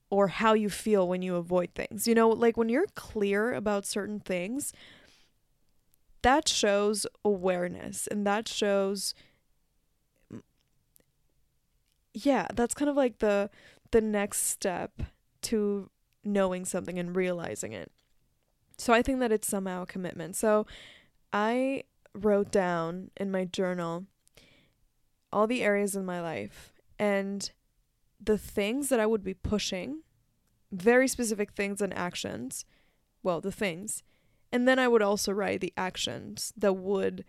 or 0.09 0.27
how 0.27 0.53
you 0.53 0.69
feel 0.69 1.07
when 1.07 1.21
you 1.21 1.35
avoid 1.35 1.69
things. 1.73 2.07
You 2.07 2.15
know, 2.15 2.29
like 2.29 2.57
when 2.57 2.69
you're 2.69 2.87
clear 2.95 3.53
about 3.53 3.85
certain 3.85 4.19
things, 4.19 4.73
that 6.21 6.47
shows 6.47 7.05
awareness 7.25 8.07
and 8.07 8.25
that 8.25 8.47
shows 8.47 9.13
yeah, 12.13 12.47
that's 12.53 12.73
kind 12.75 12.89
of 12.89 12.95
like 12.95 13.19
the 13.19 13.49
the 13.91 14.01
next 14.01 14.43
step 14.43 15.01
to 15.43 15.89
knowing 16.23 16.65
something 16.65 16.97
and 16.99 17.15
realizing 17.15 17.73
it. 17.73 17.91
So 18.77 18.93
I 18.93 19.01
think 19.01 19.19
that 19.19 19.31
it's 19.31 19.47
somehow 19.47 19.83
a 19.83 19.87
commitment. 19.87 20.35
So 20.35 20.65
I 21.31 21.83
wrote 22.13 22.51
down 22.51 23.11
in 23.17 23.31
my 23.31 23.45
journal 23.45 24.05
all 25.31 25.47
the 25.47 25.63
areas 25.63 25.95
in 25.95 26.05
my 26.05 26.21
life 26.21 26.73
and 26.99 27.51
the 28.21 28.37
things 28.37 28.89
that 28.89 28.99
I 28.99 29.05
would 29.05 29.23
be 29.23 29.33
pushing, 29.33 30.01
very 30.71 31.07
specific 31.07 31.53
things 31.53 31.81
and 31.81 31.93
actions. 31.93 32.65
Well, 33.21 33.41
the 33.41 33.51
things. 33.51 34.03
And 34.51 34.67
then 34.67 34.79
I 34.79 34.87
would 34.87 35.01
also 35.01 35.31
write 35.31 35.61
the 35.61 35.73
actions 35.75 36.53
that 36.55 36.73
would 36.73 37.25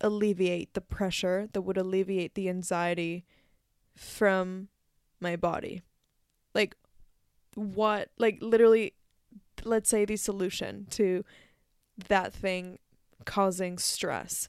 alleviate 0.00 0.74
the 0.74 0.80
pressure, 0.80 1.48
that 1.52 1.62
would 1.62 1.76
alleviate 1.76 2.34
the 2.34 2.48
anxiety 2.48 3.24
from 3.94 4.68
my 5.20 5.36
body. 5.36 5.82
Like, 6.54 6.76
what, 7.54 8.10
like, 8.16 8.38
literally, 8.40 8.94
let's 9.64 9.88
say 9.90 10.04
the 10.04 10.16
solution 10.16 10.86
to 10.90 11.24
that 12.08 12.32
thing 12.32 12.78
causing 13.24 13.78
stress. 13.78 14.48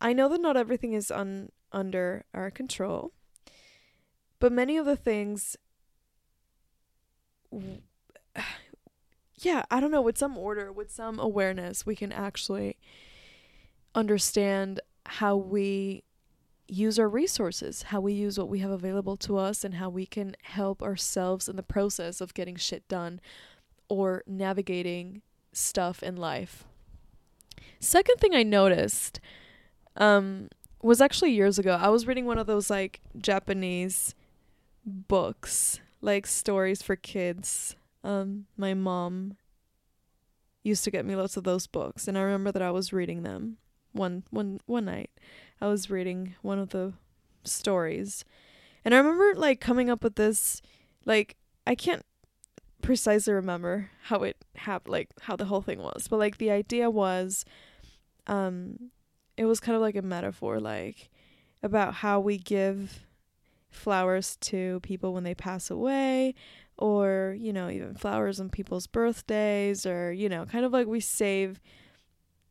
I 0.00 0.12
know 0.12 0.28
that 0.28 0.40
not 0.40 0.56
everything 0.56 0.92
is 0.92 1.10
un- 1.10 1.50
under 1.70 2.24
our 2.34 2.50
control, 2.50 3.12
but 4.40 4.52
many 4.52 4.76
of 4.76 4.86
the 4.86 4.96
things, 4.96 5.56
yeah, 9.36 9.62
I 9.70 9.80
don't 9.80 9.90
know, 9.90 10.02
with 10.02 10.18
some 10.18 10.36
order, 10.36 10.72
with 10.72 10.90
some 10.90 11.18
awareness, 11.18 11.86
we 11.86 11.96
can 11.96 12.12
actually 12.12 12.78
understand 13.94 14.80
how 15.06 15.36
we 15.36 16.04
use 16.68 16.98
our 16.98 17.08
resources, 17.08 17.84
how 17.84 18.00
we 18.00 18.12
use 18.14 18.38
what 18.38 18.48
we 18.48 18.60
have 18.60 18.70
available 18.70 19.16
to 19.18 19.36
us, 19.36 19.62
and 19.62 19.74
how 19.74 19.90
we 19.90 20.06
can 20.06 20.34
help 20.42 20.82
ourselves 20.82 21.48
in 21.48 21.56
the 21.56 21.62
process 21.62 22.20
of 22.20 22.34
getting 22.34 22.56
shit 22.56 22.88
done 22.88 23.20
or 23.92 24.22
navigating 24.26 25.20
stuff 25.52 26.02
in 26.02 26.16
life. 26.16 26.64
Second 27.78 28.16
thing 28.16 28.34
I 28.34 28.42
noticed 28.42 29.20
um, 29.96 30.48
was 30.80 31.02
actually 31.02 31.32
years 31.32 31.58
ago. 31.58 31.78
I 31.78 31.90
was 31.90 32.06
reading 32.06 32.24
one 32.24 32.38
of 32.38 32.46
those 32.46 32.70
like 32.70 33.02
Japanese 33.18 34.14
books, 34.86 35.78
like 36.00 36.26
stories 36.26 36.80
for 36.80 36.96
kids. 36.96 37.76
Um, 38.02 38.46
my 38.56 38.72
mom 38.72 39.36
used 40.62 40.84
to 40.84 40.90
get 40.90 41.04
me 41.04 41.14
lots 41.14 41.36
of 41.36 41.44
those 41.44 41.66
books, 41.66 42.08
and 42.08 42.16
I 42.16 42.22
remember 42.22 42.50
that 42.50 42.62
I 42.62 42.70
was 42.70 42.94
reading 42.94 43.24
them 43.24 43.58
one 43.92 44.22
one 44.30 44.58
one 44.64 44.86
night 44.86 45.10
I 45.60 45.66
was 45.66 45.90
reading 45.90 46.34
one 46.40 46.58
of 46.58 46.70
the 46.70 46.94
stories 47.44 48.24
and 48.86 48.94
I 48.94 48.96
remember 48.96 49.38
like 49.38 49.60
coming 49.60 49.90
up 49.90 50.02
with 50.02 50.14
this 50.14 50.62
like 51.04 51.36
I 51.66 51.74
can't 51.74 52.02
precisely 52.82 53.32
remember 53.32 53.90
how 54.04 54.22
it 54.22 54.36
happened 54.56 54.92
like 54.92 55.08
how 55.22 55.36
the 55.36 55.44
whole 55.44 55.62
thing 55.62 55.78
was 55.78 56.08
but 56.08 56.18
like 56.18 56.38
the 56.38 56.50
idea 56.50 56.90
was 56.90 57.44
um 58.26 58.90
it 59.36 59.44
was 59.44 59.60
kind 59.60 59.76
of 59.76 59.82
like 59.82 59.96
a 59.96 60.02
metaphor 60.02 60.60
like 60.60 61.08
about 61.62 61.94
how 61.94 62.20
we 62.20 62.36
give 62.36 63.06
flowers 63.70 64.36
to 64.36 64.80
people 64.80 65.14
when 65.14 65.24
they 65.24 65.34
pass 65.34 65.70
away 65.70 66.34
or 66.76 67.34
you 67.38 67.52
know 67.52 67.70
even 67.70 67.94
flowers 67.94 68.40
on 68.40 68.50
people's 68.50 68.86
birthdays 68.86 69.86
or 69.86 70.12
you 70.12 70.28
know 70.28 70.44
kind 70.44 70.64
of 70.64 70.72
like 70.72 70.86
we 70.86 71.00
save 71.00 71.60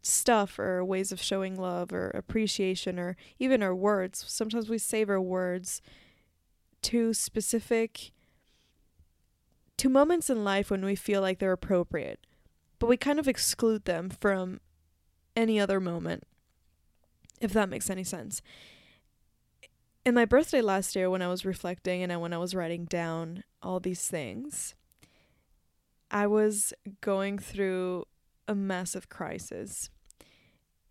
stuff 0.02 0.58
or 0.58 0.84
ways 0.84 1.12
of 1.12 1.22
showing 1.22 1.56
love 1.56 1.94
or 1.94 2.10
appreciation 2.12 3.00
or 3.00 3.16
even 3.40 3.62
our 3.62 3.76
words. 3.76 4.24
Sometimes 4.28 4.70
we 4.70 4.78
save 4.78 5.10
our 5.10 5.22
words 5.22 5.82
to 6.84 7.14
specific 7.14 8.12
to 9.82 9.90
moments 9.90 10.30
in 10.30 10.44
life 10.44 10.70
when 10.70 10.86
we 10.86 10.94
feel 10.96 11.22
like 11.22 11.40
they're 11.40 11.52
appropriate, 11.52 12.28
but 12.78 12.86
we 12.86 12.96
kind 12.96 13.18
of 13.18 13.28
exclude 13.28 13.86
them 13.86 14.12
from 14.12 14.62
any 15.36 15.60
other 15.60 15.80
moment. 15.80 16.24
If 17.40 17.52
that 17.54 17.68
makes 17.68 17.90
any 17.90 18.04
sense. 18.04 18.44
In 20.06 20.14
my 20.14 20.24
birthday 20.24 20.62
last 20.62 20.96
year 20.96 21.10
when 21.10 21.24
I 21.24 21.28
was 21.30 21.46
reflecting 21.46 22.04
and 22.04 22.22
when 22.22 22.32
I 22.32 22.38
was 22.38 22.54
writing 22.54 22.86
down 22.86 23.44
all 23.64 23.80
these 23.80 24.08
things, 24.08 24.76
I 26.12 26.28
was 26.28 26.74
going 27.02 27.40
through 27.40 28.06
a 28.48 28.54
massive 28.54 29.10
crisis. 29.10 29.90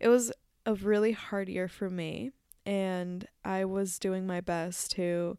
It 0.01 0.09
was 0.09 0.33
a 0.65 0.73
really 0.73 1.13
hard 1.13 1.47
year 1.47 1.69
for 1.69 1.89
me, 1.89 2.31
and 2.65 3.25
I 3.45 3.63
was 3.63 3.99
doing 3.99 4.27
my 4.27 4.41
best 4.41 4.91
to 4.91 5.37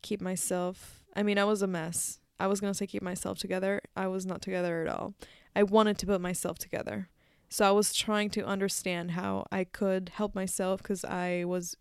keep 0.00 0.22
myself. 0.22 1.02
I 1.14 1.22
mean, 1.22 1.36
I 1.36 1.44
was 1.44 1.60
a 1.60 1.66
mess. 1.66 2.20
I 2.38 2.46
was 2.46 2.60
going 2.60 2.72
to 2.72 2.76
say 2.76 2.86
keep 2.86 3.02
myself 3.02 3.38
together. 3.38 3.80
I 3.96 4.06
was 4.08 4.26
not 4.26 4.42
together 4.42 4.82
at 4.82 4.88
all. 4.88 5.14
I 5.54 5.62
wanted 5.62 5.98
to 5.98 6.06
put 6.06 6.20
myself 6.20 6.58
together. 6.58 7.08
So 7.48 7.68
I 7.68 7.70
was 7.70 7.94
trying 7.94 8.30
to 8.30 8.44
understand 8.44 9.12
how 9.12 9.46
I 9.52 9.64
could 9.64 10.10
help 10.14 10.34
myself 10.34 10.82
because 10.82 11.04
I 11.04 11.44
was 11.44 11.76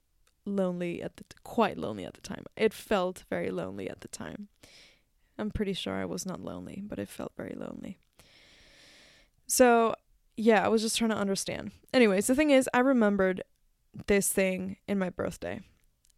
lonely 0.46 1.02
at 1.02 1.18
the 1.18 1.24
t- 1.24 1.38
quite 1.44 1.78
lonely 1.78 2.06
at 2.06 2.14
the 2.14 2.22
time. 2.22 2.46
It 2.56 2.74
felt 2.74 3.24
very 3.30 3.50
lonely 3.50 3.90
at 3.90 4.02
the 4.02 4.08
time. 4.08 4.50
I'm 5.38 5.50
pretty 5.50 5.74
sure 5.74 5.96
I 5.96 6.06
was 6.06 6.26
not 6.26 6.42
lonely, 6.42 6.84
but 6.86 7.00
it 7.00 7.10
felt 7.10 7.32
very 7.36 7.56
lonely. 7.56 7.98
So, 9.48 9.96
yeah, 10.38 10.64
I 10.64 10.68
was 10.68 10.82
just 10.82 10.98
trying 10.98 11.10
to 11.10 11.18
understand. 11.18 11.72
Anyways, 11.94 12.28
the 12.28 12.36
thing 12.36 12.52
is, 12.52 12.70
I 12.74 12.80
remembered 12.80 13.42
this 14.08 14.30
thing 14.30 14.78
in 14.88 15.00
my 15.00 15.10
birthday. 15.10 15.62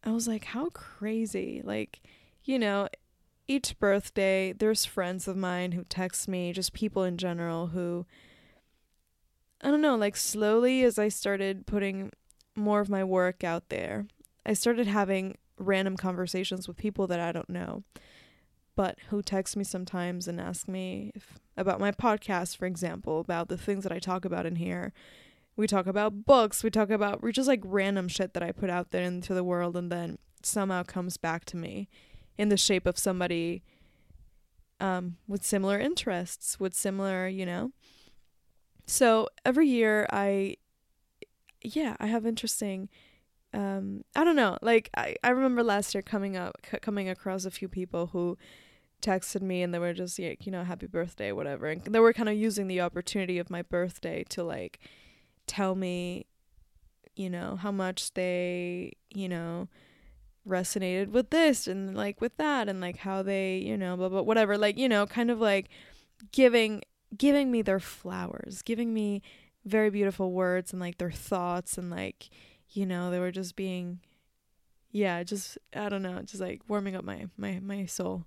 I 0.04 0.12
was 0.12 0.28
like, 0.28 0.46
how 0.46 0.70
crazy. 0.70 1.62
Like, 1.64 2.02
you 2.44 2.60
know, 2.60 2.90
each 3.48 3.78
birthday, 3.80 4.54
there's 4.54 4.86
friends 4.86 5.28
of 5.28 5.38
mine 5.38 5.74
who 5.74 5.84
text 5.84 6.28
me, 6.28 6.52
just 6.52 6.74
people 6.74 7.04
in 7.04 7.18
general 7.18 7.68
who, 7.68 8.06
I 9.62 9.70
don't 9.70 9.82
know, 9.82 9.96
like 9.96 10.16
slowly 10.16 10.84
as 10.84 10.98
I 10.98 11.10
started 11.10 11.68
putting 11.68 12.12
more 12.56 12.80
of 12.80 12.90
my 12.90 13.04
work 13.04 13.44
out 13.44 13.70
there, 13.70 14.08
I 14.46 14.54
started 14.54 14.88
having 14.88 15.38
random 15.58 15.96
conversations 15.96 16.68
with 16.68 16.78
people 16.78 17.08
that 17.08 17.20
I 17.20 17.32
don't 17.32 17.50
know, 17.50 17.84
but 18.76 18.98
who 19.10 19.22
text 19.22 19.56
me 19.56 19.64
sometimes 19.64 20.28
and 20.28 20.42
ask 20.42 20.68
me 20.68 21.12
if, 21.14 21.40
about 21.56 21.80
my 21.80 21.92
podcast, 21.92 22.58
for 22.58 22.66
example, 22.66 23.20
about 23.20 23.48
the 23.48 23.58
things 23.58 23.84
that 23.84 23.94
I 23.94 24.00
talk 24.00 24.26
about 24.26 24.46
in 24.46 24.56
here. 24.56 24.92
We 25.56 25.68
talk 25.68 25.88
about 25.88 26.26
books, 26.26 26.64
we 26.64 26.70
talk 26.70 26.90
about 26.90 27.24
just 27.32 27.48
like 27.48 27.62
random 27.64 28.08
shit 28.08 28.34
that 28.34 28.44
I 28.44 28.52
put 28.52 28.70
out 28.70 28.92
there 28.92 29.04
into 29.04 29.34
the 29.34 29.44
world 29.44 29.78
and 29.78 29.90
then 29.92 30.18
somehow 30.44 30.84
comes 30.84 31.16
back 31.16 31.46
to 31.46 31.58
me 31.58 31.88
in 32.38 32.50
the 32.50 32.58
shape 32.58 32.86
of 32.86 32.98
somebody 32.98 33.64
um, 34.80 35.18
with 35.28 35.46
similar 35.46 35.80
interests, 35.80 36.60
with 36.60 36.74
similar, 36.74 37.28
you 37.28 37.46
know. 37.46 37.72
So 38.86 39.30
every 39.44 39.68
year 39.68 40.06
I, 40.12 40.58
yeah, 41.62 41.96
I 42.00 42.08
have 42.08 42.26
interesting. 42.26 42.90
Um, 43.54 44.04
I 44.16 44.24
don't 44.24 44.36
know. 44.36 44.58
Like 44.62 44.90
I, 44.96 45.16
I 45.24 45.30
remember 45.30 45.64
last 45.64 45.96
year 45.96 46.02
coming 46.02 46.36
up, 46.38 46.58
c- 46.70 46.80
coming 46.80 47.10
across 47.10 47.46
a 47.46 47.52
few 47.52 47.68
people 47.68 48.08
who 48.08 48.38
texted 49.02 49.42
me 49.42 49.62
and 49.62 49.74
they 49.74 49.80
were 49.80 49.94
just 49.94 50.20
like, 50.20 50.46
you 50.46 50.52
know, 50.52 50.64
happy 50.64 50.88
birthday, 50.88 51.32
whatever. 51.32 51.68
And 51.68 51.82
they 51.84 52.00
were 52.00 52.14
kind 52.14 52.30
of 52.30 52.36
using 52.36 52.68
the 52.68 52.82
opportunity 52.82 53.40
of 53.40 53.50
my 53.50 53.62
birthday 53.62 54.24
to 54.30 54.44
like 54.44 54.80
tell 55.48 55.76
me, 55.76 56.26
you 57.16 57.30
know, 57.30 57.56
how 57.56 57.72
much 57.72 58.14
they, 58.14 58.94
you 59.10 59.30
know, 59.30 59.70
resonated 60.48 61.10
with 61.10 61.30
this 61.30 61.68
and 61.68 61.96
like 61.96 62.22
with 62.22 62.36
that 62.38 62.70
and 62.70 62.82
like 62.82 62.98
how 62.98 63.24
they, 63.24 63.58
you 63.58 63.78
know, 63.78 63.98
blah 63.98 64.10
blah 64.10 64.22
whatever, 64.22 64.58
like, 64.58 64.78
you 64.78 64.88
know, 64.88 65.06
kind 65.06 65.32
of 65.32 65.40
like 65.40 65.70
giving 66.32 66.82
giving 67.18 67.52
me 67.52 67.62
their 67.62 67.80
flowers, 67.80 68.62
giving 68.62 68.94
me 68.94 69.22
very 69.66 69.90
beautiful 69.90 70.32
words 70.32 70.72
and 70.72 70.80
like 70.80 70.98
their 70.98 71.12
thoughts 71.12 71.78
and 71.78 71.90
like, 71.90 72.30
you 72.70 72.86
know, 72.86 73.12
they 73.12 73.20
were 73.20 73.32
just 73.32 73.56
being 73.56 74.00
yeah, 74.92 75.24
just 75.24 75.58
I 75.76 75.90
don't 75.90 76.04
know, 76.04 76.22
just 76.22 76.42
like 76.42 76.62
warming 76.68 76.96
up 76.96 77.04
my 77.04 77.26
my 77.38 77.60
my 77.60 77.86
soul. 77.86 78.26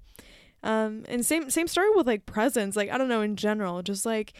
Um 0.63 1.05
and 1.09 1.25
same 1.25 1.51
same 1.51 1.69
story 1.69 1.91
with 1.95 2.07
like 2.07 2.27
presents, 2.27 2.77
like 2.77 2.91
I 2.91 2.99
don't 2.99 3.09
know 3.09 3.23
in 3.23 3.37
general, 3.37 3.83
just 3.83 4.05
like 4.05 4.35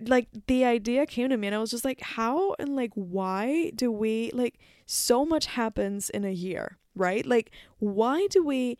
like 0.00 0.28
the 0.46 0.64
idea 0.64 1.06
came 1.06 1.28
to 1.28 1.36
me 1.36 1.46
and 1.46 1.54
I 1.54 1.58
was 1.58 1.70
just 1.70 1.84
like 1.84 2.00
how 2.00 2.54
and 2.58 2.74
like 2.74 2.92
why 2.94 3.70
do 3.74 3.92
we 3.92 4.30
like 4.32 4.58
so 4.86 5.24
much 5.24 5.46
happens 5.46 6.10
in 6.10 6.24
a 6.24 6.30
year 6.30 6.78
right? 6.94 7.24
Like, 7.24 7.50
why 7.78 8.26
do 8.30 8.44
we, 8.44 8.78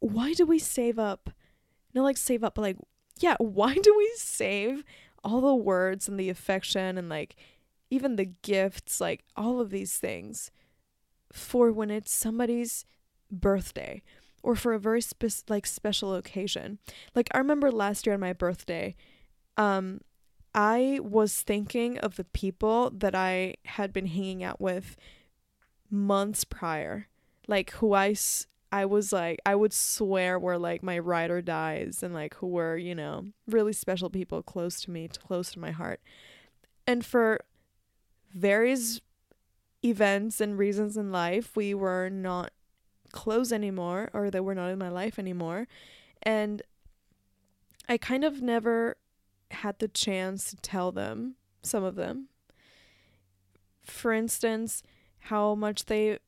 why 0.00 0.32
do 0.32 0.46
we 0.46 0.58
save 0.58 0.98
up? 0.98 1.30
Not 1.94 2.04
like 2.04 2.16
save 2.16 2.44
up, 2.44 2.54
but 2.54 2.62
like, 2.62 2.76
yeah, 3.18 3.36
why 3.40 3.74
do 3.74 3.94
we 3.96 4.10
save 4.16 4.84
all 5.22 5.40
the 5.40 5.54
words 5.54 6.08
and 6.08 6.18
the 6.18 6.30
affection 6.30 6.96
and 6.96 7.08
like 7.08 7.36
even 7.90 8.16
the 8.16 8.32
gifts, 8.42 9.00
like 9.00 9.24
all 9.36 9.60
of 9.60 9.70
these 9.70 9.98
things 9.98 10.50
for 11.32 11.70
when 11.72 11.90
it's 11.90 12.12
somebody's 12.12 12.84
birthday 13.30 14.02
or 14.42 14.56
for 14.56 14.72
a 14.72 14.78
very 14.78 15.00
spe- 15.00 15.48
like 15.48 15.66
special 15.66 16.14
occasion. 16.14 16.78
Like 17.14 17.28
I 17.32 17.38
remember 17.38 17.70
last 17.70 18.06
year 18.06 18.14
on 18.14 18.20
my 18.20 18.32
birthday, 18.32 18.94
um 19.56 20.00
I 20.54 20.98
was 21.02 21.42
thinking 21.42 21.98
of 21.98 22.16
the 22.16 22.24
people 22.24 22.90
that 22.90 23.14
I 23.14 23.54
had 23.66 23.92
been 23.92 24.06
hanging 24.06 24.42
out 24.42 24.60
with 24.60 24.96
months 25.90 26.44
prior, 26.44 27.08
like 27.46 27.70
who 27.72 27.94
I 27.94 28.14
I 28.72 28.84
was 28.84 29.12
like 29.12 29.40
I 29.44 29.54
would 29.54 29.72
swear 29.72 30.38
were 30.38 30.58
like 30.58 30.82
my 30.82 30.98
ride 30.98 31.30
or 31.30 31.42
dies 31.42 32.02
and 32.02 32.14
like 32.14 32.34
who 32.36 32.46
were, 32.46 32.76
you 32.76 32.94
know, 32.94 33.26
really 33.46 33.72
special 33.72 34.10
people 34.10 34.42
close 34.42 34.80
to 34.82 34.90
me, 34.90 35.08
close 35.08 35.52
to 35.52 35.58
my 35.58 35.70
heart. 35.70 36.00
And 36.86 37.04
for 37.04 37.40
various 38.32 39.00
events 39.84 40.40
and 40.40 40.58
reasons 40.58 40.96
in 40.96 41.10
life, 41.10 41.56
we 41.56 41.74
were 41.74 42.08
not 42.08 42.52
close 43.12 43.52
anymore 43.52 44.10
or 44.12 44.30
they 44.30 44.40
were 44.40 44.54
not 44.54 44.70
in 44.70 44.78
my 44.78 44.88
life 44.88 45.18
anymore. 45.18 45.66
And 46.22 46.62
I 47.88 47.96
kind 47.96 48.24
of 48.24 48.40
never 48.40 48.96
had 49.50 49.78
the 49.80 49.88
chance 49.88 50.50
to 50.50 50.56
tell 50.56 50.92
them, 50.92 51.34
some 51.62 51.82
of 51.82 51.96
them. 51.96 52.28
For 53.82 54.12
instance, 54.12 54.82
how 55.20 55.54
much 55.54 55.86
they 55.86 56.18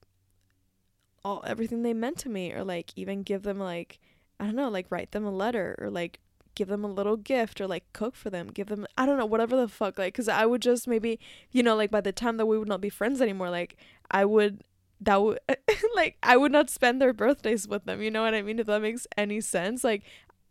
all 1.24 1.42
everything 1.46 1.82
they 1.82 1.94
meant 1.94 2.18
to 2.18 2.28
me 2.28 2.52
or 2.52 2.64
like 2.64 2.92
even 2.96 3.22
give 3.22 3.42
them 3.42 3.58
like 3.58 3.98
I 4.40 4.46
don't 4.46 4.56
know, 4.56 4.68
like 4.68 4.86
write 4.90 5.12
them 5.12 5.24
a 5.24 5.30
letter 5.30 5.76
or 5.78 5.88
like 5.88 6.18
give 6.54 6.68
them 6.68 6.84
a 6.84 6.88
little 6.88 7.16
gift 7.16 7.60
or 7.60 7.66
like 7.66 7.84
cook 7.92 8.14
for 8.16 8.28
them, 8.28 8.48
give 8.48 8.66
them 8.66 8.86
I 8.98 9.06
don't 9.06 9.18
know, 9.18 9.26
whatever 9.26 9.56
the 9.56 9.68
fuck 9.68 9.98
like 9.98 10.14
cuz 10.14 10.28
I 10.28 10.46
would 10.46 10.62
just 10.62 10.88
maybe, 10.88 11.18
you 11.50 11.62
know, 11.62 11.76
like 11.76 11.90
by 11.90 12.00
the 12.00 12.12
time 12.12 12.36
that 12.38 12.46
we 12.46 12.58
would 12.58 12.68
not 12.68 12.80
be 12.80 12.88
friends 12.88 13.20
anymore, 13.20 13.50
like 13.50 13.76
I 14.10 14.24
would 14.24 14.64
that 15.00 15.22
would 15.22 15.38
like 15.94 16.16
I 16.22 16.36
would 16.36 16.52
not 16.52 16.70
spend 16.70 17.00
their 17.00 17.12
birthdays 17.12 17.68
with 17.68 17.84
them. 17.84 18.02
You 18.02 18.10
know 18.10 18.22
what 18.22 18.34
I 18.34 18.42
mean? 18.42 18.58
If 18.58 18.66
that 18.66 18.82
makes 18.82 19.06
any 19.16 19.40
sense. 19.40 19.84
Like 19.84 20.02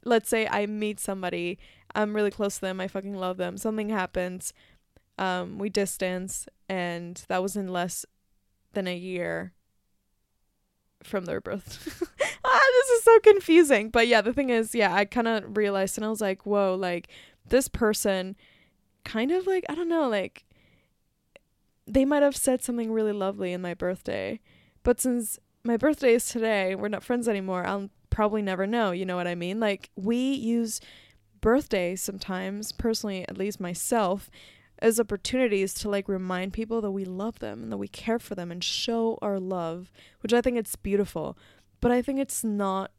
let's 0.06 0.30
say 0.30 0.48
I 0.48 0.66
meet 0.66 1.00
somebody, 1.00 1.60
I'm 1.94 2.16
really 2.16 2.32
close 2.32 2.56
to 2.56 2.62
them, 2.62 2.80
I 2.80 2.88
fucking 2.88 3.16
love 3.16 3.38
them. 3.38 3.58
Something 3.58 3.90
happens, 3.90 4.54
um, 5.18 5.60
we 5.60 5.70
distance 5.70 6.48
and 6.70 7.24
that 7.28 7.44
was 7.44 7.56
in 7.56 7.68
less 7.68 8.06
than 8.74 8.88
a 8.88 8.96
year 8.96 9.54
from 11.04 11.26
their 11.26 11.42
birth. 11.42 12.04
ah, 12.46 12.60
this 12.60 12.90
is 12.90 13.04
so 13.04 13.20
confusing. 13.20 13.90
But 13.90 14.08
yeah, 14.08 14.22
the 14.22 14.34
thing 14.34 14.50
is, 14.50 14.76
yeah, 14.76 14.94
I 14.94 15.06
kind 15.06 15.28
of 15.28 15.58
realized 15.58 15.98
and 15.98 16.06
I 16.06 16.10
was 16.10 16.22
like, 16.22 16.46
whoa, 16.46 16.76
like 16.76 17.08
this 17.48 17.68
person 17.68 18.36
kind 19.04 19.32
of 19.32 19.48
like, 19.48 19.66
I 19.70 19.76
don't 19.76 19.90
know, 19.90 20.08
like 20.08 20.46
they 21.88 22.06
might 22.06 22.24
have 22.24 22.36
said 22.36 22.64
something 22.64 22.92
really 22.92 23.14
lovely 23.14 23.54
in 23.54 23.62
my 23.62 23.74
birthday. 23.74 24.40
But 24.84 25.00
since 25.00 25.40
my 25.64 25.78
birthday 25.78 26.14
is 26.14 26.26
today, 26.26 26.76
we're 26.76 26.88
not 26.88 27.04
friends 27.04 27.28
anymore, 27.28 27.66
I'll 27.66 27.90
probably 28.10 28.42
never 28.42 28.68
know. 28.68 28.92
You 28.92 29.06
know 29.06 29.16
what 29.16 29.28
I 29.28 29.36
mean? 29.36 29.60
Like 29.60 29.90
we 29.96 30.18
use 30.18 30.80
birthdays 31.42 32.02
sometimes, 32.02 32.72
personally, 32.72 33.26
at 33.28 33.38
least 33.38 33.60
myself, 33.60 34.30
as 34.82 35.00
opportunities 35.00 35.74
to 35.76 35.90
like 35.90 36.10
remind 36.10 36.54
people 36.54 36.82
that 36.82 36.92
we 36.92 37.06
love 37.06 37.40
them 37.40 37.64
and 37.64 37.72
that 37.72 37.78
we 37.78 37.88
care 37.88 38.20
for 38.20 38.34
them 38.36 38.52
and 38.52 38.64
show 38.64 39.20
our 39.22 39.40
love, 39.40 39.92
which 40.22 40.34
I 40.34 40.42
think 40.42 40.58
it's 40.58 40.76
beautiful. 40.76 41.38
But 41.80 41.92
I 41.92 42.02
think 42.02 42.20
it's 42.20 42.44
not 42.44 42.92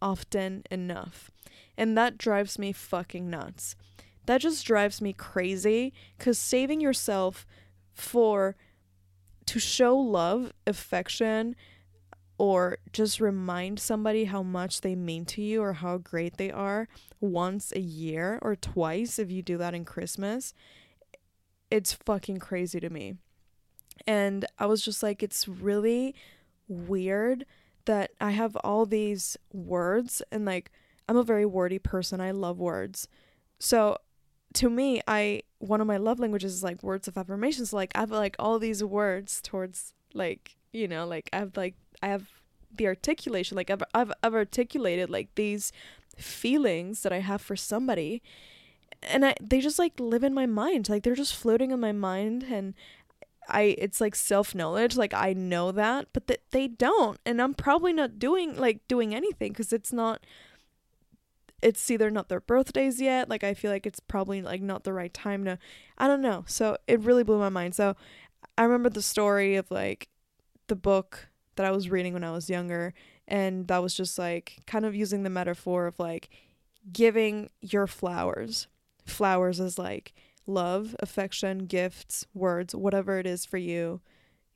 often 0.00 0.62
enough. 0.70 1.30
And 1.76 1.98
that 1.98 2.16
drives 2.16 2.58
me 2.58 2.72
fucking 2.72 3.28
nuts. 3.28 3.74
That 4.26 4.40
just 4.40 4.64
drives 4.64 5.00
me 5.00 5.12
crazy 5.12 5.92
cuz 6.18 6.38
saving 6.38 6.80
yourself 6.80 7.46
for 7.92 8.56
to 9.46 9.58
show 9.58 9.96
love, 9.96 10.52
affection, 10.66 11.56
or 12.38 12.78
just 12.92 13.20
remind 13.20 13.80
somebody 13.80 14.24
how 14.24 14.42
much 14.42 14.80
they 14.80 14.94
mean 14.94 15.24
to 15.26 15.42
you 15.42 15.60
or 15.60 15.74
how 15.74 15.98
great 15.98 16.36
they 16.36 16.50
are 16.50 16.88
once 17.20 17.72
a 17.72 17.80
year 17.80 18.38
or 18.40 18.54
twice 18.54 19.18
if 19.18 19.30
you 19.30 19.42
do 19.42 19.58
that 19.58 19.74
in 19.74 19.84
Christmas 19.84 20.54
it's 21.70 21.92
fucking 21.92 22.38
crazy 22.38 22.80
to 22.80 22.90
me. 22.90 23.14
And 24.06 24.44
I 24.58 24.66
was 24.66 24.84
just 24.84 25.02
like, 25.02 25.22
it's 25.22 25.46
really 25.46 26.14
weird 26.68 27.44
that 27.84 28.12
I 28.20 28.30
have 28.30 28.56
all 28.56 28.86
these 28.86 29.36
words 29.52 30.22
and 30.30 30.44
like 30.44 30.70
I'm 31.08 31.16
a 31.16 31.24
very 31.24 31.46
wordy 31.46 31.78
person. 31.78 32.20
I 32.20 32.30
love 32.30 32.58
words. 32.58 33.08
So 33.58 33.98
to 34.54 34.70
me, 34.70 35.00
I 35.06 35.42
one 35.58 35.80
of 35.80 35.86
my 35.86 35.96
love 35.96 36.18
languages 36.20 36.54
is 36.54 36.62
like 36.62 36.82
words 36.82 37.08
of 37.08 37.18
affirmation. 37.18 37.66
So 37.66 37.76
like 37.76 37.92
I 37.94 38.00
have 38.00 38.10
like 38.10 38.36
all 38.38 38.58
these 38.58 38.84
words 38.84 39.40
towards 39.42 39.94
like, 40.14 40.56
you 40.72 40.86
know, 40.86 41.06
like 41.06 41.28
I 41.32 41.38
have 41.38 41.56
like 41.56 41.74
I 42.02 42.08
have 42.08 42.30
the 42.72 42.86
articulation, 42.86 43.56
like 43.56 43.70
I've 43.70 43.82
I've, 43.92 44.12
I've 44.22 44.34
articulated 44.34 45.10
like 45.10 45.34
these 45.34 45.72
feelings 46.16 47.02
that 47.02 47.12
I 47.12 47.20
have 47.20 47.40
for 47.40 47.56
somebody 47.56 48.22
and 49.02 49.24
I 49.24 49.34
they 49.40 49.60
just 49.60 49.78
like 49.78 49.98
live 49.98 50.24
in 50.24 50.34
my 50.34 50.46
mind. 50.46 50.88
Like 50.88 51.02
they're 51.02 51.14
just 51.14 51.34
floating 51.34 51.70
in 51.70 51.80
my 51.80 51.92
mind 51.92 52.44
and 52.44 52.74
I 53.48 53.74
it's 53.78 54.00
like 54.00 54.14
self-knowledge, 54.14 54.96
like 54.96 55.14
I 55.14 55.32
know 55.32 55.72
that, 55.72 56.08
but 56.12 56.26
that 56.28 56.40
they 56.50 56.68
don't. 56.68 57.18
And 57.26 57.40
I'm 57.42 57.54
probably 57.54 57.92
not 57.92 58.18
doing 58.18 58.56
like 58.56 58.86
doing 58.88 59.14
anything 59.14 59.52
cuz 59.54 59.72
it's 59.72 59.92
not 59.92 60.24
it's 61.62 61.90
either 61.90 62.10
not 62.10 62.28
their 62.28 62.40
birthdays 62.40 63.00
yet, 63.00 63.28
like 63.28 63.44
I 63.44 63.54
feel 63.54 63.70
like 63.70 63.86
it's 63.86 64.00
probably 64.00 64.40
like 64.42 64.62
not 64.62 64.84
the 64.84 64.92
right 64.92 65.12
time 65.12 65.44
to 65.44 65.58
I 65.98 66.06
don't 66.06 66.22
know. 66.22 66.44
So 66.46 66.76
it 66.86 67.00
really 67.00 67.24
blew 67.24 67.38
my 67.38 67.48
mind. 67.48 67.74
So 67.74 67.96
I 68.56 68.64
remember 68.64 68.90
the 68.90 69.02
story 69.02 69.56
of 69.56 69.70
like 69.70 70.08
the 70.68 70.76
book 70.76 71.28
that 71.56 71.66
I 71.66 71.70
was 71.72 71.90
reading 71.90 72.14
when 72.14 72.24
I 72.24 72.32
was 72.32 72.48
younger 72.48 72.94
and 73.28 73.68
that 73.68 73.82
was 73.82 73.94
just 73.94 74.18
like 74.18 74.58
kind 74.66 74.84
of 74.84 74.94
using 74.94 75.22
the 75.22 75.30
metaphor 75.30 75.86
of 75.86 75.98
like 75.98 76.30
giving 76.92 77.50
your 77.60 77.86
flowers. 77.86 78.68
Flowers 79.10 79.60
is 79.60 79.78
like 79.78 80.12
love, 80.46 80.96
affection, 81.00 81.66
gifts, 81.66 82.26
words, 82.34 82.74
whatever 82.74 83.18
it 83.18 83.26
is 83.26 83.44
for 83.44 83.58
you, 83.58 84.00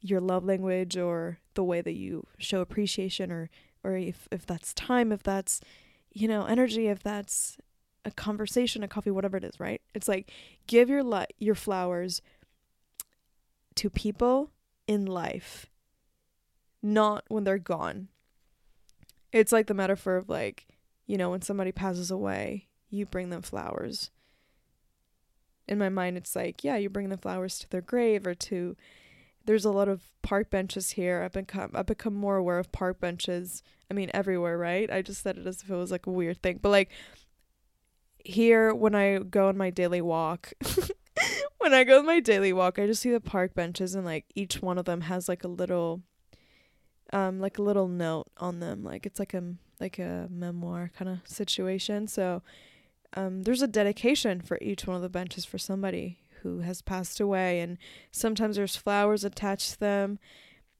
your 0.00 0.20
love 0.20 0.44
language 0.44 0.96
or 0.96 1.38
the 1.54 1.64
way 1.64 1.80
that 1.80 1.94
you 1.94 2.26
show 2.38 2.60
appreciation 2.60 3.30
or 3.30 3.50
or 3.82 3.96
if 3.96 4.28
if 4.30 4.46
that's 4.46 4.72
time, 4.74 5.12
if 5.12 5.22
that's 5.22 5.60
you 6.14 6.28
know, 6.28 6.44
energy, 6.44 6.86
if 6.86 7.02
that's 7.02 7.58
a 8.04 8.10
conversation, 8.10 8.82
a 8.82 8.88
coffee, 8.88 9.10
whatever 9.10 9.36
it 9.36 9.44
is, 9.44 9.58
right? 9.58 9.82
It's 9.94 10.08
like 10.08 10.30
give 10.66 10.88
your 10.88 11.02
li- 11.02 11.26
your 11.38 11.54
flowers 11.54 12.22
to 13.74 13.90
people 13.90 14.50
in 14.86 15.06
life, 15.06 15.66
not 16.82 17.24
when 17.28 17.44
they're 17.44 17.58
gone. 17.58 18.08
It's 19.32 19.52
like 19.52 19.66
the 19.66 19.74
metaphor 19.74 20.16
of 20.16 20.28
like, 20.28 20.66
you 21.06 21.18
know, 21.18 21.30
when 21.30 21.42
somebody 21.42 21.72
passes 21.72 22.10
away, 22.10 22.68
you 22.88 23.06
bring 23.06 23.30
them 23.30 23.42
flowers. 23.42 24.10
In 25.66 25.78
my 25.78 25.88
mind, 25.88 26.16
it's 26.16 26.36
like, 26.36 26.62
yeah, 26.62 26.76
you 26.76 26.90
bring 26.90 27.08
the 27.08 27.16
flowers 27.16 27.58
to 27.60 27.70
their 27.70 27.80
grave 27.80 28.26
or 28.26 28.34
to. 28.34 28.76
There's 29.46 29.64
a 29.64 29.70
lot 29.70 29.88
of 29.88 30.02
park 30.22 30.50
benches 30.50 30.90
here. 30.90 31.22
I've 31.22 31.32
become 31.32 31.70
I've 31.74 31.86
become 31.86 32.14
more 32.14 32.36
aware 32.36 32.58
of 32.58 32.72
park 32.72 33.00
benches. 33.00 33.62
I 33.90 33.94
mean, 33.94 34.10
everywhere, 34.14 34.56
right? 34.56 34.90
I 34.90 35.02
just 35.02 35.22
said 35.22 35.36
it 35.36 35.46
as 35.46 35.62
if 35.62 35.70
it 35.70 35.74
was 35.74 35.90
like 35.90 36.06
a 36.06 36.10
weird 36.10 36.42
thing, 36.42 36.58
but 36.62 36.70
like 36.70 36.90
here 38.24 38.74
when 38.74 38.94
I 38.94 39.18
go 39.18 39.48
on 39.48 39.56
my 39.56 39.70
daily 39.70 40.00
walk, 40.00 40.52
when 41.58 41.74
I 41.74 41.84
go 41.84 41.98
on 41.98 42.06
my 42.06 42.20
daily 42.20 42.52
walk, 42.52 42.78
I 42.78 42.86
just 42.86 43.02
see 43.02 43.10
the 43.10 43.20
park 43.20 43.54
benches 43.54 43.94
and 43.94 44.04
like 44.04 44.24
each 44.34 44.62
one 44.62 44.78
of 44.78 44.86
them 44.86 45.02
has 45.02 45.28
like 45.28 45.44
a 45.44 45.48
little 45.48 46.02
um 47.12 47.38
like 47.40 47.58
a 47.58 47.62
little 47.62 47.88
note 47.88 48.30
on 48.38 48.60
them. 48.60 48.82
Like 48.82 49.06
it's 49.06 49.18
like 49.18 49.34
a 49.34 49.54
like 49.80 49.98
a 49.98 50.28
memoir 50.30 50.90
kind 50.96 51.10
of 51.10 51.18
situation. 51.24 52.06
So 52.06 52.42
um 53.14 53.42
there's 53.42 53.62
a 53.62 53.68
dedication 53.68 54.40
for 54.40 54.58
each 54.60 54.86
one 54.86 54.96
of 54.96 55.02
the 55.02 55.08
benches 55.08 55.44
for 55.44 55.58
somebody 55.58 56.18
who 56.42 56.60
has 56.60 56.82
passed 56.82 57.20
away 57.20 57.60
and 57.60 57.78
sometimes 58.10 58.56
there's 58.56 58.76
flowers 58.76 59.24
attached 59.24 59.72
to 59.72 59.80
them. 59.80 60.18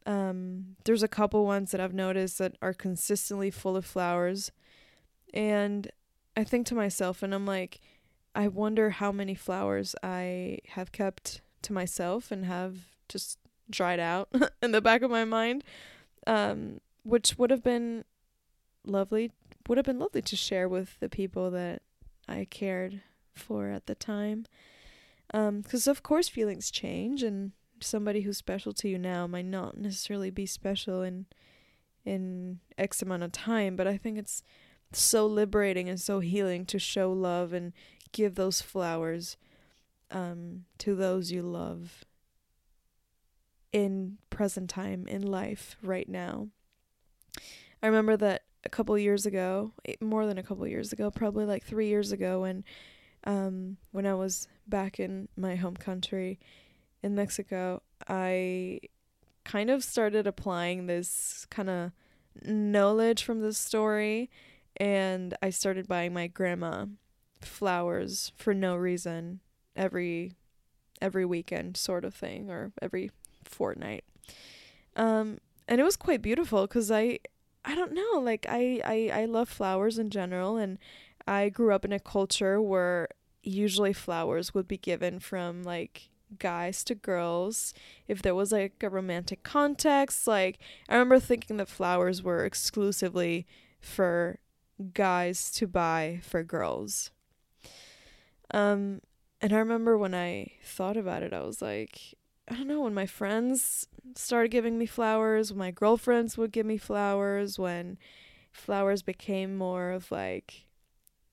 Um 0.06 0.76
there's 0.84 1.02
a 1.02 1.08
couple 1.08 1.44
ones 1.44 1.70
that 1.70 1.80
I've 1.80 1.94
noticed 1.94 2.38
that 2.38 2.56
are 2.60 2.74
consistently 2.74 3.50
full 3.50 3.76
of 3.76 3.84
flowers. 3.84 4.52
And 5.32 5.90
I 6.36 6.44
think 6.44 6.66
to 6.66 6.74
myself 6.74 7.22
and 7.22 7.34
I'm 7.34 7.46
like, 7.46 7.80
I 8.34 8.48
wonder 8.48 8.90
how 8.90 9.12
many 9.12 9.34
flowers 9.34 9.94
I 10.02 10.58
have 10.70 10.92
kept 10.92 11.40
to 11.62 11.72
myself 11.72 12.30
and 12.30 12.44
have 12.44 12.76
just 13.08 13.38
dried 13.70 14.00
out 14.00 14.28
in 14.62 14.72
the 14.72 14.80
back 14.80 15.02
of 15.02 15.10
my 15.10 15.24
mind. 15.24 15.64
Um, 16.26 16.80
which 17.04 17.38
would 17.38 17.50
have 17.50 17.62
been 17.62 18.04
lovely 18.86 19.30
would 19.68 19.78
have 19.78 19.86
been 19.86 19.98
lovely 19.98 20.22
to 20.22 20.36
share 20.36 20.68
with 20.68 20.98
the 21.00 21.08
people 21.08 21.50
that 21.50 21.82
I 22.28 22.46
cared 22.46 23.02
for 23.34 23.68
at 23.70 23.86
the 23.86 23.94
time. 23.94 24.46
Um, 25.32 25.62
cuz 25.62 25.86
of 25.86 26.02
course 26.02 26.28
feelings 26.28 26.70
change 26.70 27.22
and 27.22 27.52
somebody 27.80 28.22
who's 28.22 28.38
special 28.38 28.72
to 28.72 28.88
you 28.88 28.98
now 28.98 29.26
might 29.26 29.46
not 29.46 29.76
necessarily 29.76 30.30
be 30.30 30.46
special 30.46 31.02
in 31.02 31.26
in 32.04 32.60
X 32.76 33.00
amount 33.00 33.22
of 33.22 33.32
time, 33.32 33.76
but 33.76 33.86
I 33.86 33.96
think 33.96 34.18
it's 34.18 34.42
so 34.92 35.26
liberating 35.26 35.88
and 35.88 36.00
so 36.00 36.20
healing 36.20 36.66
to 36.66 36.78
show 36.78 37.12
love 37.12 37.52
and 37.52 37.72
give 38.12 38.34
those 38.34 38.60
flowers 38.60 39.36
um, 40.10 40.64
to 40.78 40.94
those 40.94 41.32
you 41.32 41.42
love 41.42 42.04
in 43.72 44.18
present 44.30 44.70
time 44.70 45.06
in 45.08 45.22
life 45.22 45.76
right 45.82 46.08
now. 46.08 46.48
I 47.82 47.86
remember 47.86 48.16
that 48.18 48.44
a 48.64 48.68
couple 48.68 48.96
years 48.98 49.26
ago, 49.26 49.72
more 50.00 50.26
than 50.26 50.38
a 50.38 50.42
couple 50.42 50.66
years 50.66 50.92
ago, 50.92 51.10
probably 51.10 51.44
like 51.44 51.64
3 51.64 51.86
years 51.86 52.12
ago 52.12 52.40
when 52.42 52.64
um 53.24 53.76
when 53.92 54.06
I 54.06 54.14
was 54.14 54.48
back 54.66 55.00
in 55.00 55.28
my 55.36 55.56
home 55.56 55.76
country 55.76 56.38
in 57.02 57.14
Mexico, 57.14 57.82
I 58.08 58.80
kind 59.44 59.70
of 59.70 59.84
started 59.84 60.26
applying 60.26 60.86
this 60.86 61.46
kind 61.50 61.68
of 61.68 61.92
knowledge 62.42 63.22
from 63.22 63.40
this 63.40 63.58
story 63.58 64.30
and 64.78 65.34
I 65.42 65.50
started 65.50 65.86
buying 65.86 66.12
my 66.12 66.26
grandma 66.26 66.86
flowers 67.40 68.32
for 68.36 68.54
no 68.54 68.74
reason 68.74 69.40
every 69.76 70.32
every 71.00 71.24
weekend 71.24 71.76
sort 71.76 72.04
of 72.04 72.14
thing 72.14 72.50
or 72.50 72.72
every 72.80 73.10
fortnight. 73.44 74.04
Um 74.96 75.38
and 75.68 75.80
it 75.80 75.84
was 75.84 75.96
quite 75.96 76.22
beautiful 76.22 76.66
cuz 76.66 76.90
I 76.90 77.18
I 77.64 77.74
don't 77.74 77.92
know, 77.92 78.20
like 78.20 78.46
I, 78.48 78.80
I 78.84 79.22
I 79.22 79.24
love 79.24 79.48
flowers 79.48 79.98
in 79.98 80.10
general 80.10 80.56
and 80.56 80.78
I 81.26 81.48
grew 81.48 81.72
up 81.74 81.84
in 81.84 81.92
a 81.92 82.00
culture 82.00 82.60
where 82.60 83.08
usually 83.42 83.92
flowers 83.92 84.54
would 84.54 84.68
be 84.68 84.78
given 84.78 85.20
from 85.20 85.62
like 85.62 86.10
guys 86.38 86.82
to 86.84 86.94
girls 86.94 87.72
if 88.08 88.20
there 88.20 88.34
was 88.34 88.50
like 88.52 88.82
a 88.82 88.88
romantic 88.90 89.44
context 89.44 90.26
like 90.26 90.58
i 90.88 90.94
remember 90.94 91.20
thinking 91.20 91.58
that 91.58 91.68
flowers 91.68 92.24
were 92.24 92.44
exclusively 92.44 93.46
for 93.80 94.40
guys 94.92 95.50
to 95.52 95.66
buy 95.66 96.20
for 96.22 96.42
girls. 96.42 97.10
Um, 98.52 99.00
and 99.40 99.52
I 99.52 99.58
remember 99.58 99.96
when 99.96 100.14
I 100.14 100.52
thought 100.64 100.96
about 100.96 101.22
it, 101.22 101.32
I 101.32 101.42
was 101.42 101.60
like, 101.60 102.14
I 102.48 102.54
don't 102.56 102.68
know, 102.68 102.82
when 102.82 102.94
my 102.94 103.06
friends 103.06 103.86
started 104.14 104.50
giving 104.50 104.78
me 104.78 104.86
flowers, 104.86 105.50
when 105.50 105.58
my 105.58 105.70
girlfriends 105.70 106.36
would 106.36 106.52
give 106.52 106.66
me 106.66 106.76
flowers, 106.76 107.58
when 107.58 107.98
flowers 108.52 109.02
became 109.02 109.56
more 109.56 109.90
of 109.90 110.10
like 110.12 110.66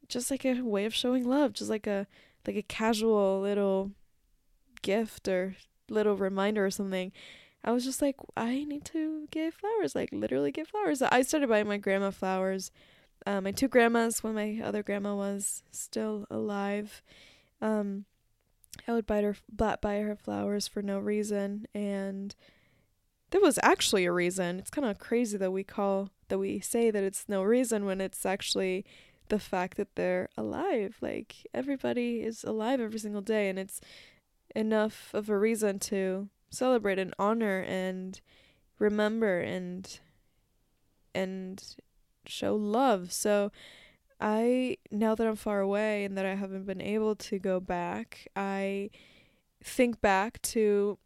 just 0.07 0.31
like 0.31 0.45
a 0.45 0.61
way 0.61 0.85
of 0.85 0.93
showing 0.93 1.27
love, 1.27 1.53
just 1.53 1.69
like 1.69 1.87
a 1.87 2.07
like 2.47 2.55
a 2.55 2.63
casual 2.63 3.41
little 3.41 3.91
gift 4.81 5.27
or 5.27 5.55
little 5.89 6.15
reminder 6.15 6.65
or 6.65 6.71
something. 6.71 7.11
I 7.63 7.71
was 7.71 7.83
just 7.85 8.01
like, 8.01 8.15
I 8.35 8.63
need 8.63 8.85
to 8.85 9.27
give 9.29 9.53
flowers, 9.53 9.93
like 9.95 10.09
literally 10.11 10.51
give 10.51 10.69
flowers. 10.69 11.01
I 11.01 11.21
started 11.21 11.49
buying 11.49 11.67
my 11.67 11.77
grandma 11.77 12.09
flowers 12.09 12.71
uh, 13.25 13.41
my 13.41 13.51
two 13.51 13.67
grandmas 13.67 14.23
when 14.23 14.33
my 14.33 14.59
other 14.63 14.83
grandma 14.83 15.15
was 15.15 15.63
still 15.71 16.25
alive. 16.29 17.03
Um, 17.61 18.05
I 18.87 18.93
would 18.93 19.05
buy 19.05 19.21
her 19.21 19.35
buy 19.49 19.99
her 19.99 20.15
flowers 20.15 20.67
for 20.67 20.81
no 20.81 20.99
reason, 20.99 21.67
and 21.73 22.35
there 23.31 23.41
was 23.41 23.59
actually 23.63 24.05
a 24.05 24.11
reason. 24.11 24.59
It's 24.59 24.69
kind 24.69 24.87
of 24.87 24.99
crazy 24.99 25.37
that 25.37 25.51
we 25.51 25.63
call 25.63 26.09
that 26.29 26.39
we 26.39 26.59
say 26.59 26.91
that 26.91 27.03
it's 27.03 27.25
no 27.27 27.43
reason 27.43 27.85
when 27.85 28.01
it's 28.01 28.25
actually 28.25 28.85
the 29.29 29.39
fact 29.39 29.77
that 29.77 29.95
they're 29.95 30.29
alive. 30.37 30.97
Like 31.01 31.47
everybody 31.53 32.21
is 32.21 32.43
alive 32.43 32.81
every 32.81 32.99
single 32.99 33.21
day, 33.21 33.49
and 33.49 33.59
it's 33.59 33.81
enough 34.55 35.09
of 35.13 35.29
a 35.29 35.37
reason 35.37 35.79
to 35.79 36.29
celebrate 36.49 36.99
and 36.99 37.13
honor 37.17 37.63
and 37.67 38.19
remember 38.79 39.39
and 39.39 39.99
and 41.13 41.75
show 42.25 42.55
love. 42.55 43.11
So 43.11 43.51
I 44.21 44.77
now 44.91 45.15
that 45.15 45.27
I'm 45.27 45.35
far 45.35 45.61
away 45.61 46.05
and 46.05 46.17
that 46.17 46.25
I 46.25 46.35
haven't 46.35 46.65
been 46.65 46.81
able 46.81 47.15
to 47.15 47.39
go 47.39 47.59
back, 47.59 48.27
I 48.35 48.91
think 49.63 50.01
back 50.01 50.41
to 50.43 50.97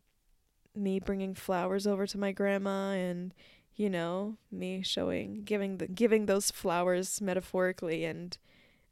me 0.76 0.99
bringing 0.99 1.34
flowers 1.36 1.88
over 1.88 2.05
to 2.07 2.18
my 2.18 2.32
grandma 2.34 2.91
and 2.91 3.34
you 3.76 3.89
know 3.89 4.38
me 4.51 4.82
showing 4.84 5.43
giving 5.43 5.78
the 5.78 5.88
giving 5.88 6.26
those 6.26 6.51
flowers 6.51 7.22
metaphorically 7.22 8.05
and 8.05 8.38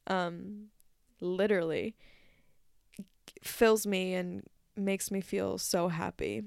um 0.08 0.68
literally 1.22 1.96
fills 3.42 3.86
me 3.86 4.14
and 4.14 4.44
makes 4.76 5.12
me 5.12 5.22
feel 5.22 5.58
so 5.58 5.90
happy. 5.90 6.44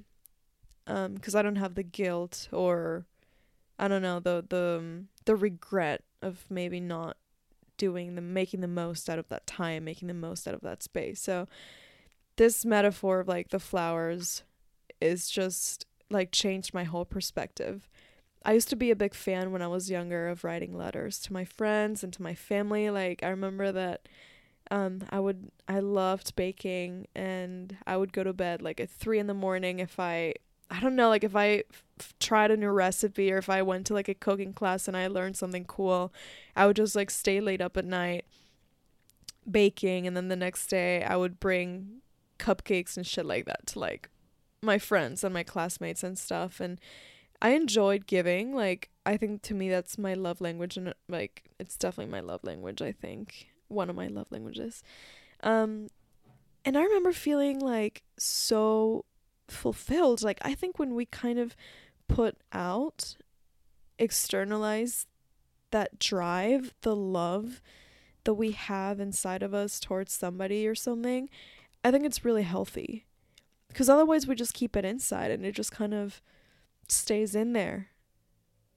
Um 0.87 1.19
cuz 1.19 1.35
I 1.35 1.43
don't 1.43 1.57
have 1.57 1.75
the 1.75 1.83
guilt 1.83 2.49
or 2.53 3.07
I 3.79 3.89
don't 3.89 4.03
know 4.03 4.21
the 4.21 4.45
the 4.49 5.05
the 5.27 5.37
regret 5.37 6.03
of 6.23 6.47
maybe 6.51 6.81
not 6.81 7.17
doing 7.77 8.15
the 8.15 8.23
making 8.23 8.61
the 8.61 8.69
most 8.69 9.09
out 9.09 9.19
of 9.19 9.29
that 9.29 9.47
time, 9.47 9.85
making 9.85 10.09
the 10.09 10.15
most 10.15 10.47
out 10.47 10.55
of 10.55 10.61
that 10.63 10.83
space. 10.83 11.21
So 11.21 11.47
this 12.37 12.65
metaphor 12.65 13.21
of 13.21 13.29
like 13.29 13.49
the 13.49 13.59
flowers 13.59 14.43
is 15.01 15.29
just 15.29 15.87
like 16.11 16.33
changed 16.33 16.75
my 16.75 16.85
whole 16.85 17.05
perspective. 17.05 17.89
I 18.45 18.53
used 18.53 18.69
to 18.71 18.77
be 18.77 18.91
a 18.91 18.97
big 18.97 19.15
fan 19.15 19.51
when 19.51 19.63
I 19.63 19.67
was 19.67 19.91
younger 19.91 20.29
of 20.29 20.45
writing 20.45 20.77
letters 20.77 21.19
to 21.21 21.33
my 21.33 21.45
friends 21.45 22.05
and 22.05 22.13
to 22.13 22.23
my 22.23 22.35
family. 22.35 22.91
Like 22.91 23.23
I 23.23 23.29
remember 23.29 23.73
that 23.73 24.09
um 24.71 25.03
I 25.11 25.21
would 25.21 25.51
I 25.69 25.81
loved 25.81 26.37
baking 26.37 27.07
and 27.15 27.77
I 27.87 27.97
would 27.97 28.13
go 28.13 28.23
to 28.23 28.33
bed 28.33 28.63
like 28.63 28.81
at 28.81 28.91
3 28.91 29.19
in 29.19 29.27
the 29.27 29.35
morning 29.35 29.79
if 29.81 29.99
I 29.99 30.35
I 30.71 30.81
don't 30.81 30.97
know, 30.97 31.09
like 31.09 31.25
if 31.25 31.37
I 31.37 31.63
f- 32.01 32.15
tried 32.19 32.51
a 32.51 32.57
new 32.57 32.71
recipe 32.71 33.33
or 33.33 33.39
if 33.39 33.49
I 33.49 33.63
went 33.63 33.87
to 33.87 33.95
like 33.95 34.09
a 34.09 34.15
cooking 34.15 34.53
class 34.53 34.89
and 34.89 34.97
I 34.97 35.07
learned 35.07 35.37
something 35.37 35.65
cool, 35.65 36.13
I 36.55 36.67
would 36.67 36.77
just 36.77 36.97
like 36.97 37.11
stay 37.11 37.41
late 37.41 37.61
up 37.61 37.77
at 37.77 37.85
night 37.85 38.25
baking 39.49 40.07
and 40.07 40.17
then 40.17 40.29
the 40.29 40.37
next 40.37 40.67
day 40.67 41.05
I 41.05 41.17
would 41.17 41.39
bring 41.39 42.01
cupcakes 42.39 42.97
and 42.97 43.07
shit 43.07 43.25
like 43.25 43.47
that 43.47 43.67
to 43.69 43.79
like 43.79 44.11
my 44.63 44.79
friends 44.79 45.23
and 45.23 45.33
my 45.33 45.43
classmates 45.43 46.03
and 46.03 46.19
stuff 46.19 46.61
and 46.61 46.81
I 47.41 47.51
enjoyed 47.51 48.07
giving. 48.07 48.55
Like 48.55 48.91
I 49.05 49.17
think 49.17 49.43
to 49.43 49.55
me 49.55 49.69
that's 49.69 49.99
my 49.99 50.15
love 50.15 50.41
language 50.41 50.77
and 50.77 50.95
like 51.09 51.45
it's 51.61 51.77
definitely 51.77 52.11
my 52.11 52.21
love 52.21 52.43
language, 52.43 52.83
I 52.83 52.93
think. 52.93 53.49
One 53.69 53.91
of 53.91 53.97
my 53.97 54.09
love 54.09 54.27
languages. 54.31 54.83
Um 55.43 55.89
and 56.65 56.77
I 56.77 56.83
remember 56.83 57.13
feeling 57.13 57.61
like 57.61 58.03
so 58.19 59.05
fulfilled. 59.49 60.23
Like 60.23 60.39
I 60.43 60.55
think 60.55 60.79
when 60.79 60.95
we 60.95 61.07
kind 61.07 61.39
of 61.39 61.57
put 62.09 62.37
out 62.53 63.17
externalize 63.99 65.07
that 65.71 65.99
drive, 65.99 66.75
the 66.83 66.97
love 66.97 67.61
that 68.25 68.35
we 68.35 68.53
have 68.53 69.01
inside 69.01 69.43
of 69.43 69.55
us 69.55 69.81
towards 69.81 70.13
somebody 70.13 70.67
or 70.67 70.75
something, 70.75 71.29
I 71.85 71.91
think 71.91 72.05
it's 72.05 72.25
really 72.25 72.43
healthy. 72.43 73.07
Because 73.69 73.89
otherwise, 73.89 74.27
we 74.27 74.35
just 74.35 74.55
keep 74.55 74.77
it 74.77 74.85
inside 74.85 75.31
and 75.31 75.45
it 75.45 75.53
just 75.53 75.73
kind 75.73 75.95
of 75.95 76.23
stays 76.89 77.35
in 77.35 77.53
there. 77.53 77.89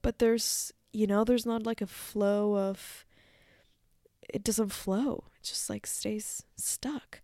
But 0.02 0.20
there's, 0.20 0.72
you 0.92 1.08
know, 1.08 1.24
there's 1.24 1.46
not 1.46 1.66
like 1.66 1.82
a 1.82 1.88
flow 1.88 2.58
of, 2.58 3.06
it 4.30 4.44
doesn't 4.44 4.72
flow. 4.72 5.26
It 5.40 5.44
just 5.44 5.70
like 5.70 5.86
stays 5.88 6.44
stuck. 6.56 7.22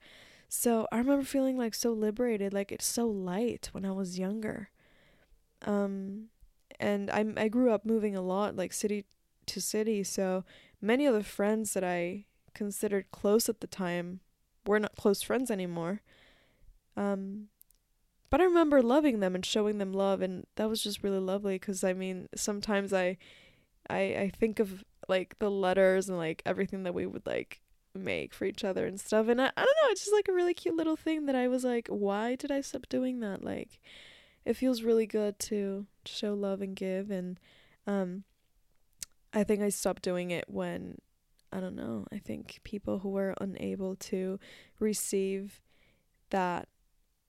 So 0.58 0.88
I 0.90 1.00
remember 1.00 1.26
feeling 1.26 1.58
like 1.58 1.76
so 1.76 1.92
liberated, 1.92 2.54
like 2.54 2.72
it's 2.72 2.86
so 2.86 3.08
light 3.08 3.70
when 3.74 3.86
I 3.86 3.92
was 3.92 4.18
younger. 4.18 4.70
Um, 5.66 6.30
and 6.80 7.12
I 7.12 7.26
I 7.36 7.50
grew 7.50 7.72
up 7.72 7.86
moving 7.86 8.16
a 8.16 8.22
lot, 8.22 8.56
like 8.56 8.72
city 8.72 9.04
to 9.48 9.62
city. 9.62 10.02
So 10.04 10.46
many 10.82 11.06
of 11.06 11.14
the 11.14 11.26
friends 11.26 11.74
that 11.74 11.84
I 11.84 12.24
considered 12.54 13.12
close 13.12 13.50
at 13.50 13.60
the 13.60 13.68
time 13.68 14.22
were 14.66 14.80
not 14.80 14.96
close 14.96 15.22
friends 15.22 15.52
anymore. 15.52 16.02
Um, 16.96 17.50
but 18.30 18.40
I 18.40 18.46
remember 18.46 18.82
loving 18.82 19.20
them 19.20 19.36
and 19.36 19.46
showing 19.46 19.78
them 19.78 19.92
love, 19.92 20.22
and 20.22 20.48
that 20.56 20.70
was 20.70 20.82
just 20.82 21.04
really 21.04 21.20
lovely. 21.20 21.60
Cause 21.60 21.84
I 21.84 21.92
mean, 21.92 22.30
sometimes 22.34 22.94
I, 22.94 23.18
I 23.90 24.00
I 24.00 24.32
think 24.34 24.60
of 24.60 24.86
like 25.10 25.38
the 25.40 25.52
letters 25.52 26.08
and 26.08 26.18
like 26.18 26.42
everything 26.46 26.84
that 26.84 26.94
we 26.94 27.06
would 27.06 27.26
like 27.28 27.62
make 28.00 28.34
for 28.34 28.46
each 28.46 28.64
other 28.64 28.86
and 28.86 29.00
stuff, 29.00 29.28
and 29.28 29.42
I 29.42 29.46
I 29.46 29.66
don't 29.66 29.78
know, 29.84 29.92
it's 29.92 30.02
just 30.02 30.14
like 30.14 30.28
a 30.28 30.34
really 30.34 30.54
cute 30.54 30.76
little 30.76 30.96
thing 30.96 31.26
that 31.26 31.36
I 31.36 31.48
was 31.48 31.64
like, 31.64 31.88
why 31.88 32.36
did 32.36 32.52
I 32.52 32.62
stop 32.62 32.88
doing 32.90 33.20
that? 33.22 33.44
Like, 33.44 33.80
it 34.46 34.56
feels 34.56 34.84
really 34.84 35.06
good 35.06 35.40
to 35.40 35.86
show 36.06 36.34
love 36.34 36.62
and 36.62 36.76
give, 36.76 37.12
and 37.12 37.40
um, 37.88 38.24
I 39.34 39.44
think 39.44 39.62
I 39.62 39.70
stopped 39.70 40.02
doing 40.04 40.32
it 40.32 40.46
when 40.48 40.98
I 41.52 41.60
don't 41.60 41.76
know. 41.76 42.06
I 42.12 42.18
think 42.18 42.60
people 42.64 43.00
who 43.00 43.10
were 43.10 43.36
unable 43.40 43.96
to 43.96 44.40
receive 44.80 45.62
that 46.30 46.68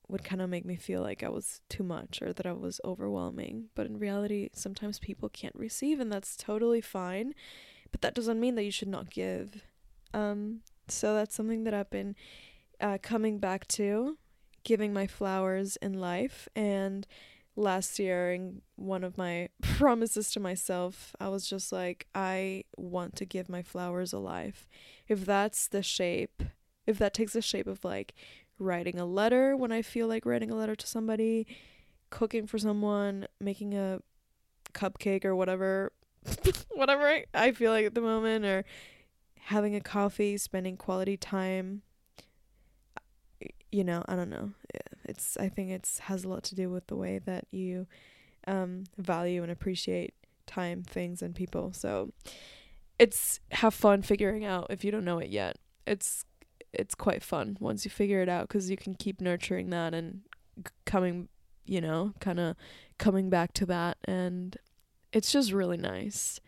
would 0.07 0.23
kind 0.23 0.41
of 0.41 0.49
make 0.49 0.65
me 0.65 0.75
feel 0.75 1.01
like 1.01 1.21
I 1.23 1.29
was 1.29 1.61
too 1.69 1.83
much 1.83 2.21
or 2.21 2.33
that 2.33 2.45
I 2.45 2.53
was 2.53 2.79
overwhelming. 2.83 3.65
But 3.75 3.87
in 3.87 3.99
reality, 3.99 4.49
sometimes 4.53 4.99
people 4.99 5.29
can't 5.29 5.55
receive, 5.55 5.99
and 5.99 6.11
that's 6.11 6.35
totally 6.35 6.81
fine. 6.81 7.33
But 7.91 8.01
that 8.01 8.15
doesn't 8.15 8.39
mean 8.39 8.55
that 8.55 8.63
you 8.63 8.71
should 8.71 8.87
not 8.87 9.09
give. 9.09 9.63
Um, 10.13 10.61
so 10.87 11.13
that's 11.13 11.35
something 11.35 11.63
that 11.65 11.73
I've 11.73 11.89
been 11.89 12.15
uh, 12.79 12.97
coming 13.01 13.39
back 13.39 13.67
to, 13.69 14.17
giving 14.63 14.93
my 14.93 15.07
flowers 15.07 15.77
in 15.77 15.93
life. 15.99 16.47
And 16.55 17.05
last 17.55 17.99
year, 17.99 18.31
in 18.31 18.61
one 18.75 19.03
of 19.03 19.17
my 19.17 19.49
promises 19.61 20.31
to 20.31 20.39
myself, 20.39 21.15
I 21.19 21.29
was 21.29 21.47
just 21.47 21.71
like, 21.71 22.07
I 22.15 22.63
want 22.77 23.15
to 23.17 23.25
give 23.25 23.49
my 23.49 23.61
flowers 23.61 24.13
a 24.13 24.19
life. 24.19 24.67
If 25.07 25.25
that's 25.25 25.67
the 25.67 25.83
shape, 25.83 26.43
if 26.85 26.97
that 26.99 27.13
takes 27.13 27.33
the 27.33 27.41
shape 27.41 27.67
of 27.67 27.83
like 27.83 28.13
writing 28.59 28.99
a 28.99 29.05
letter 29.05 29.55
when 29.55 29.71
I 29.71 29.81
feel 29.81 30.07
like 30.07 30.25
writing 30.25 30.51
a 30.51 30.55
letter 30.55 30.75
to 30.75 30.87
somebody, 30.87 31.47
cooking 32.09 32.47
for 32.47 32.57
someone, 32.57 33.27
making 33.39 33.73
a 33.73 33.99
cupcake 34.73 35.25
or 35.25 35.35
whatever, 35.35 35.91
whatever 36.69 37.07
I, 37.07 37.25
I 37.33 37.51
feel 37.51 37.71
like 37.71 37.85
at 37.85 37.95
the 37.95 38.01
moment, 38.01 38.45
or 38.45 38.63
having 39.47 39.75
a 39.75 39.79
coffee, 39.79 40.37
spending 40.37 40.75
quality 40.75 41.15
time. 41.15 41.81
You 43.71 43.85
know, 43.85 44.03
I 44.05 44.15
don't 44.17 44.29
know. 44.29 44.51
It's 45.05 45.37
I 45.37 45.47
think 45.47 45.71
it's 45.71 45.99
has 45.99 46.25
a 46.25 46.29
lot 46.29 46.43
to 46.45 46.55
do 46.55 46.69
with 46.69 46.87
the 46.87 46.97
way 46.97 47.19
that 47.25 47.45
you 47.51 47.87
um, 48.45 48.83
value 48.97 49.43
and 49.43 49.51
appreciate 49.51 50.13
time, 50.47 50.83
things, 50.83 51.21
and 51.21 51.33
people. 51.33 51.71
So 51.71 52.11
it's 52.99 53.39
have 53.51 53.73
fun 53.73 54.01
figuring 54.01 54.43
out 54.43 54.67
if 54.69 54.83
you 54.83 54.91
don't 54.91 55.05
know 55.05 55.19
it 55.19 55.29
yet. 55.29 55.57
It's 55.85 56.25
it's 56.73 56.95
quite 56.95 57.23
fun 57.23 57.55
once 57.61 57.85
you 57.85 57.91
figure 57.91 58.21
it 58.21 58.27
out 58.27 58.49
because 58.49 58.69
you 58.69 58.75
can 58.75 58.95
keep 58.95 59.21
nurturing 59.21 59.69
that 59.69 59.93
and 59.93 60.23
coming, 60.85 61.29
you 61.65 61.79
know, 61.79 62.13
kind 62.19 62.41
of 62.41 62.57
coming 62.97 63.29
back 63.29 63.53
to 63.53 63.65
that, 63.67 63.97
and 64.03 64.57
it's 65.13 65.31
just 65.31 65.53
really 65.53 65.77
nice. 65.77 66.41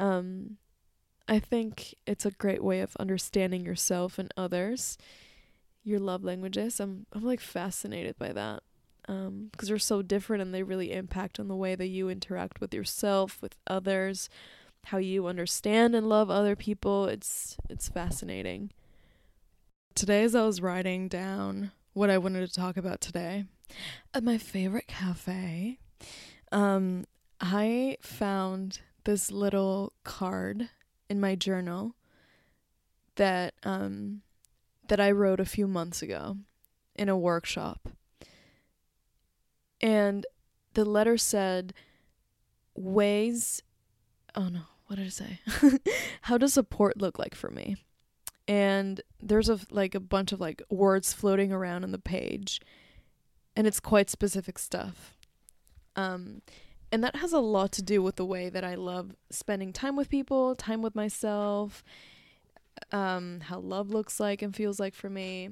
Um, 0.00 0.56
I 1.28 1.38
think 1.38 1.94
it's 2.06 2.24
a 2.24 2.30
great 2.30 2.64
way 2.64 2.80
of 2.80 2.96
understanding 2.98 3.64
yourself 3.64 4.18
and 4.18 4.32
others, 4.36 4.96
your 5.84 6.00
love 6.00 6.24
languages. 6.24 6.80
I'm 6.80 7.06
I'm 7.12 7.22
like 7.22 7.40
fascinated 7.40 8.18
by 8.18 8.32
that. 8.32 8.62
Um, 9.08 9.48
because 9.50 9.68
they're 9.68 9.78
so 9.78 10.02
different 10.02 10.42
and 10.42 10.52
they 10.52 10.62
really 10.62 10.92
impact 10.92 11.40
on 11.40 11.48
the 11.48 11.56
way 11.56 11.74
that 11.74 11.86
you 11.86 12.10
interact 12.10 12.60
with 12.60 12.74
yourself, 12.74 13.40
with 13.40 13.56
others, 13.66 14.28
how 14.84 14.98
you 14.98 15.26
understand 15.26 15.94
and 15.94 16.08
love 16.08 16.30
other 16.30 16.56
people. 16.56 17.06
It's 17.06 17.56
it's 17.70 17.88
fascinating 17.88 18.70
today 19.94 20.22
as 20.22 20.34
I 20.34 20.42
was 20.42 20.60
writing 20.60 21.08
down 21.08 21.72
what 21.92 22.10
I 22.10 22.18
wanted 22.18 22.46
to 22.46 22.54
talk 22.54 22.76
about 22.76 23.00
today 23.00 23.44
at 24.14 24.22
my 24.22 24.38
favorite 24.38 24.86
cafe, 24.86 25.78
um, 26.52 27.04
I 27.40 27.96
found 28.00 28.80
this 29.04 29.30
little 29.30 29.92
card 30.04 30.68
in 31.08 31.20
my 31.20 31.34
journal 31.34 31.94
that 33.16 33.54
um 33.62 34.22
that 34.88 35.00
I 35.00 35.10
wrote 35.10 35.40
a 35.40 35.44
few 35.44 35.66
months 35.66 36.02
ago 36.02 36.36
in 36.94 37.08
a 37.08 37.18
workshop. 37.18 37.88
And 39.80 40.26
the 40.74 40.84
letter 40.84 41.16
said 41.16 41.74
ways 42.74 43.62
oh 44.34 44.48
no, 44.48 44.60
what 44.86 44.96
did 44.96 45.06
it 45.08 45.12
say? 45.12 45.40
How 46.22 46.38
does 46.38 46.54
support 46.54 46.96
look 46.96 47.18
like 47.18 47.34
for 47.34 47.50
me? 47.50 47.76
and 48.48 49.02
there's 49.20 49.50
a 49.50 49.60
like 49.70 49.94
a 49.94 50.00
bunch 50.00 50.32
of 50.32 50.40
like 50.40 50.62
words 50.70 51.12
floating 51.12 51.52
around 51.52 51.84
on 51.84 51.92
the 51.92 51.98
page 51.98 52.60
and 53.54 53.66
it's 53.66 53.78
quite 53.78 54.08
specific 54.08 54.58
stuff 54.58 55.18
um 55.94 56.40
and 56.90 57.04
that 57.04 57.16
has 57.16 57.32
a 57.32 57.40
lot 57.40 57.72
to 57.72 57.82
do 57.82 58.02
with 58.02 58.16
the 58.16 58.24
way 58.24 58.48
that 58.48 58.64
I 58.64 58.74
love 58.74 59.14
spending 59.30 59.72
time 59.72 59.96
with 59.96 60.08
people, 60.08 60.54
time 60.54 60.82
with 60.82 60.94
myself, 60.94 61.84
um 62.92 63.40
how 63.40 63.58
love 63.58 63.90
looks 63.90 64.20
like 64.20 64.40
and 64.42 64.54
feels 64.54 64.78
like 64.78 64.94
for 64.94 65.10
me. 65.10 65.50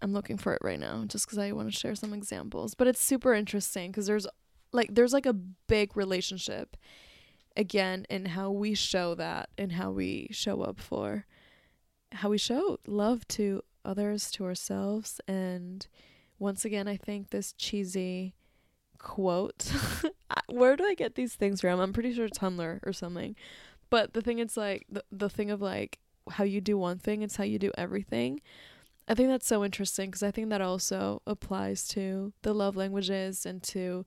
I'm 0.00 0.12
looking 0.12 0.38
for 0.38 0.54
it 0.54 0.60
right 0.62 0.78
now 0.78 1.04
just 1.06 1.26
cuz 1.28 1.38
I 1.38 1.52
want 1.52 1.72
to 1.72 1.78
share 1.78 1.94
some 1.94 2.12
examples, 2.12 2.74
but 2.74 2.86
it's 2.86 3.00
super 3.00 3.34
interesting 3.34 3.92
cuz 3.92 4.06
there's 4.06 4.26
like 4.72 4.94
there's 4.94 5.12
like 5.12 5.26
a 5.26 5.32
big 5.32 5.96
relationship 5.96 6.76
again 7.56 8.06
in 8.08 8.26
how 8.26 8.50
we 8.50 8.74
show 8.74 9.14
that 9.14 9.50
and 9.58 9.72
how 9.72 9.90
we 9.90 10.28
show 10.30 10.62
up 10.62 10.78
for 10.78 11.26
how 12.12 12.30
we 12.30 12.38
show 12.38 12.78
love 12.86 13.26
to 13.28 13.62
others, 13.84 14.30
to 14.32 14.44
ourselves. 14.44 15.20
And 15.26 15.86
once 16.38 16.64
again, 16.64 16.86
I 16.86 16.96
think 16.96 17.30
this 17.30 17.52
cheesy 17.52 18.34
quote 18.98 19.72
where 20.48 20.76
do 20.76 20.84
I 20.84 20.94
get 20.94 21.14
these 21.14 21.34
things 21.34 21.60
from? 21.60 21.80
I'm 21.80 21.92
pretty 21.92 22.14
sure 22.14 22.28
Tumblr 22.28 22.80
or 22.84 22.92
something. 22.92 23.36
But 23.90 24.12
the 24.12 24.22
thing 24.22 24.38
it's 24.38 24.56
like 24.56 24.86
the 24.90 25.04
the 25.10 25.30
thing 25.30 25.50
of 25.50 25.62
like 25.62 25.98
how 26.30 26.44
you 26.44 26.60
do 26.60 26.76
one 26.76 26.98
thing, 26.98 27.22
it's 27.22 27.36
how 27.36 27.44
you 27.44 27.58
do 27.58 27.72
everything. 27.78 28.40
I 29.06 29.14
think 29.14 29.30
that's 29.30 29.46
so 29.46 29.64
interesting 29.64 30.10
because 30.10 30.22
I 30.22 30.30
think 30.30 30.50
that 30.50 30.60
also 30.60 31.22
applies 31.26 31.88
to 31.88 32.32
the 32.42 32.54
love 32.54 32.76
languages 32.76 33.46
and 33.46 33.62
to 33.64 34.04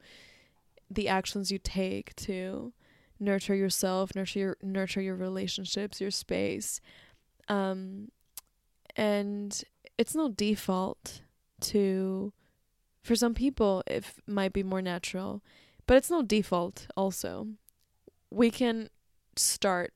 the 0.91 1.07
actions 1.07 1.51
you 1.51 1.57
take 1.57 2.15
to 2.17 2.73
nurture 3.19 3.55
yourself, 3.55 4.13
nurture 4.15 4.39
your 4.39 4.57
nurture 4.61 5.01
your 5.01 5.15
relationships, 5.15 5.99
your 5.99 6.11
space. 6.11 6.81
Um, 7.47 8.09
and 8.95 9.63
it's 9.97 10.15
no 10.15 10.29
default 10.29 11.21
to, 11.61 12.33
for 13.01 13.15
some 13.15 13.33
people, 13.33 13.83
it 13.87 14.05
might 14.27 14.53
be 14.53 14.63
more 14.63 14.81
natural, 14.81 15.41
but 15.87 15.97
it's 15.97 16.11
no 16.11 16.21
default 16.21 16.87
also. 16.95 17.47
We 18.29 18.51
can 18.51 18.89
start 19.35 19.93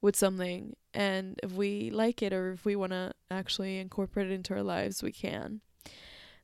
with 0.00 0.14
something, 0.14 0.76
and 0.94 1.38
if 1.42 1.52
we 1.52 1.90
like 1.90 2.22
it 2.22 2.32
or 2.32 2.52
if 2.52 2.64
we 2.64 2.76
want 2.76 2.92
to 2.92 3.12
actually 3.30 3.78
incorporate 3.78 4.30
it 4.30 4.34
into 4.34 4.54
our 4.54 4.62
lives, 4.62 5.02
we 5.02 5.12
can 5.12 5.60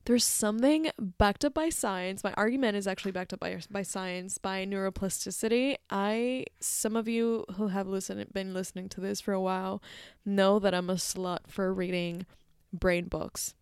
there's 0.05 0.23
something 0.23 0.91
backed 0.99 1.43
up 1.43 1.55
by 1.55 1.69
science. 1.69 2.23
My 2.23 2.33
argument 2.37 2.77
is 2.77 2.85
actually 2.85 3.11
backed 3.11 3.33
up 3.33 3.39
by 3.39 3.59
by 3.71 3.81
science, 3.81 4.37
by 4.37 4.65
neuroplasticity. 4.65 5.75
I 5.89 6.45
some 6.59 6.95
of 6.95 7.07
you 7.07 7.45
who 7.55 7.67
have 7.69 7.87
listened 7.87 8.31
been 8.31 8.53
listening 8.53 8.87
to 8.89 9.01
this 9.01 9.19
for 9.19 9.33
a 9.33 9.41
while 9.41 9.81
know 10.23 10.59
that 10.59 10.75
I'm 10.75 10.89
a 10.89 10.95
slut 10.95 11.47
for 11.47 11.73
reading 11.73 12.25
brain 12.71 13.05
books. 13.05 13.55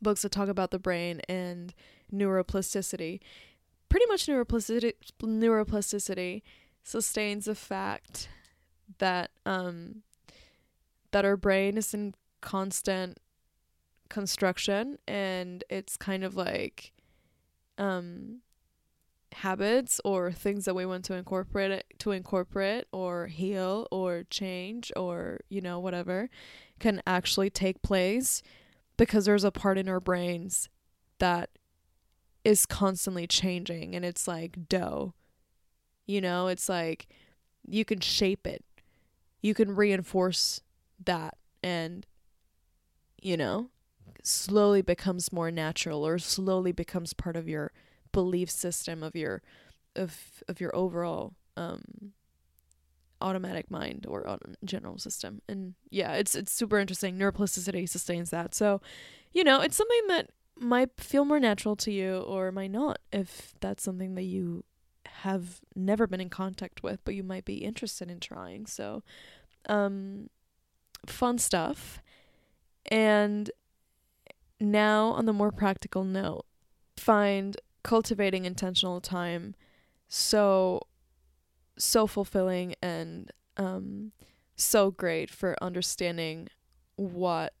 Books 0.00 0.22
that 0.22 0.30
talk 0.32 0.48
about 0.48 0.70
the 0.70 0.78
brain 0.78 1.20
and 1.28 1.74
neuroplasticity. 2.12 3.20
pretty 3.88 4.06
much 4.06 4.26
neuroplasticity 4.26 4.92
neuroplasticity 5.22 6.42
sustains 6.82 7.44
the 7.46 7.54
fact 7.54 8.28
that 8.98 9.30
um 9.44 10.02
that 11.10 11.24
our 11.24 11.36
brain 11.36 11.76
is 11.76 11.92
in 11.94 12.14
constant 12.40 13.18
construction 14.08 14.98
and 15.06 15.64
it's 15.68 15.96
kind 15.96 16.24
of 16.24 16.36
like 16.36 16.92
um 17.76 18.40
habits 19.32 20.00
or 20.04 20.32
things 20.32 20.64
that 20.64 20.74
we 20.74 20.86
want 20.86 21.04
to 21.04 21.14
incorporate 21.14 21.84
to 21.98 22.12
incorporate 22.12 22.84
or 22.92 23.26
heal 23.26 23.86
or 23.90 24.24
change 24.30 24.90
or 24.96 25.40
you 25.50 25.60
know 25.60 25.78
whatever 25.78 26.30
can 26.78 27.02
actually 27.06 27.50
take 27.50 27.82
place 27.82 28.42
because 28.98 29.24
there's 29.24 29.44
a 29.44 29.50
part 29.50 29.78
in 29.78 29.88
our 29.88 30.00
brains 30.00 30.68
that 31.18 31.48
is 32.44 32.66
constantly 32.66 33.26
changing 33.26 33.94
and 33.94 34.04
it's 34.04 34.28
like 34.28 34.68
dough. 34.68 35.14
You 36.06 36.20
know 36.20 36.48
it's 36.48 36.68
like 36.68 37.08
you 37.66 37.86
can 37.86 38.00
shape 38.00 38.46
it. 38.46 38.64
You 39.40 39.54
can 39.54 39.74
reinforce 39.74 40.60
that 41.04 41.38
and 41.62 42.06
you 43.22 43.36
know 43.36 43.70
slowly 44.22 44.82
becomes 44.82 45.32
more 45.32 45.50
natural 45.50 46.06
or 46.06 46.18
slowly 46.18 46.72
becomes 46.72 47.12
part 47.12 47.36
of 47.36 47.48
your 47.48 47.72
belief 48.12 48.50
system 48.50 49.02
of 49.02 49.14
your 49.14 49.42
of 49.96 50.42
of 50.48 50.60
your 50.60 50.74
overall 50.74 51.34
um 51.56 52.12
automatic 53.20 53.70
mind 53.70 54.06
or 54.08 54.38
general 54.64 54.98
system. 54.98 55.42
And 55.48 55.74
yeah 55.90 56.14
it's 56.14 56.34
it's 56.34 56.52
super 56.52 56.78
interesting. 56.78 57.18
Neuroplasticity 57.18 57.88
sustains 57.88 58.30
that. 58.30 58.54
So 58.54 58.80
you 59.32 59.44
know 59.44 59.60
it's 59.60 59.76
something 59.76 60.06
that 60.08 60.30
might 60.56 60.90
feel 60.98 61.24
more 61.24 61.38
natural 61.40 61.76
to 61.76 61.92
you 61.92 62.18
or 62.18 62.50
might 62.50 62.70
not 62.70 62.98
if 63.12 63.54
that's 63.60 63.82
something 63.82 64.14
that 64.16 64.24
you 64.24 64.64
have 65.06 65.60
never 65.76 66.06
been 66.06 66.20
in 66.20 66.28
contact 66.28 66.82
with 66.82 67.00
but 67.04 67.14
you 67.14 67.22
might 67.22 67.44
be 67.44 67.58
interested 67.58 68.10
in 68.10 68.20
trying. 68.20 68.66
So 68.66 69.02
um 69.68 70.28
fun 71.06 71.38
stuff. 71.38 72.00
And 72.90 73.50
now 74.60 75.08
on 75.08 75.26
the 75.26 75.32
more 75.32 75.52
practical 75.52 76.04
note 76.04 76.44
find 76.96 77.56
cultivating 77.82 78.44
intentional 78.44 79.00
time. 79.00 79.54
So 80.08 80.82
so 81.78 82.06
fulfilling 82.06 82.74
and 82.82 83.30
um 83.56 84.12
so 84.56 84.90
great 84.90 85.30
for 85.30 85.56
understanding 85.62 86.48
what 86.96 87.52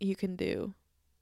you 0.00 0.16
can 0.16 0.34
do 0.34 0.74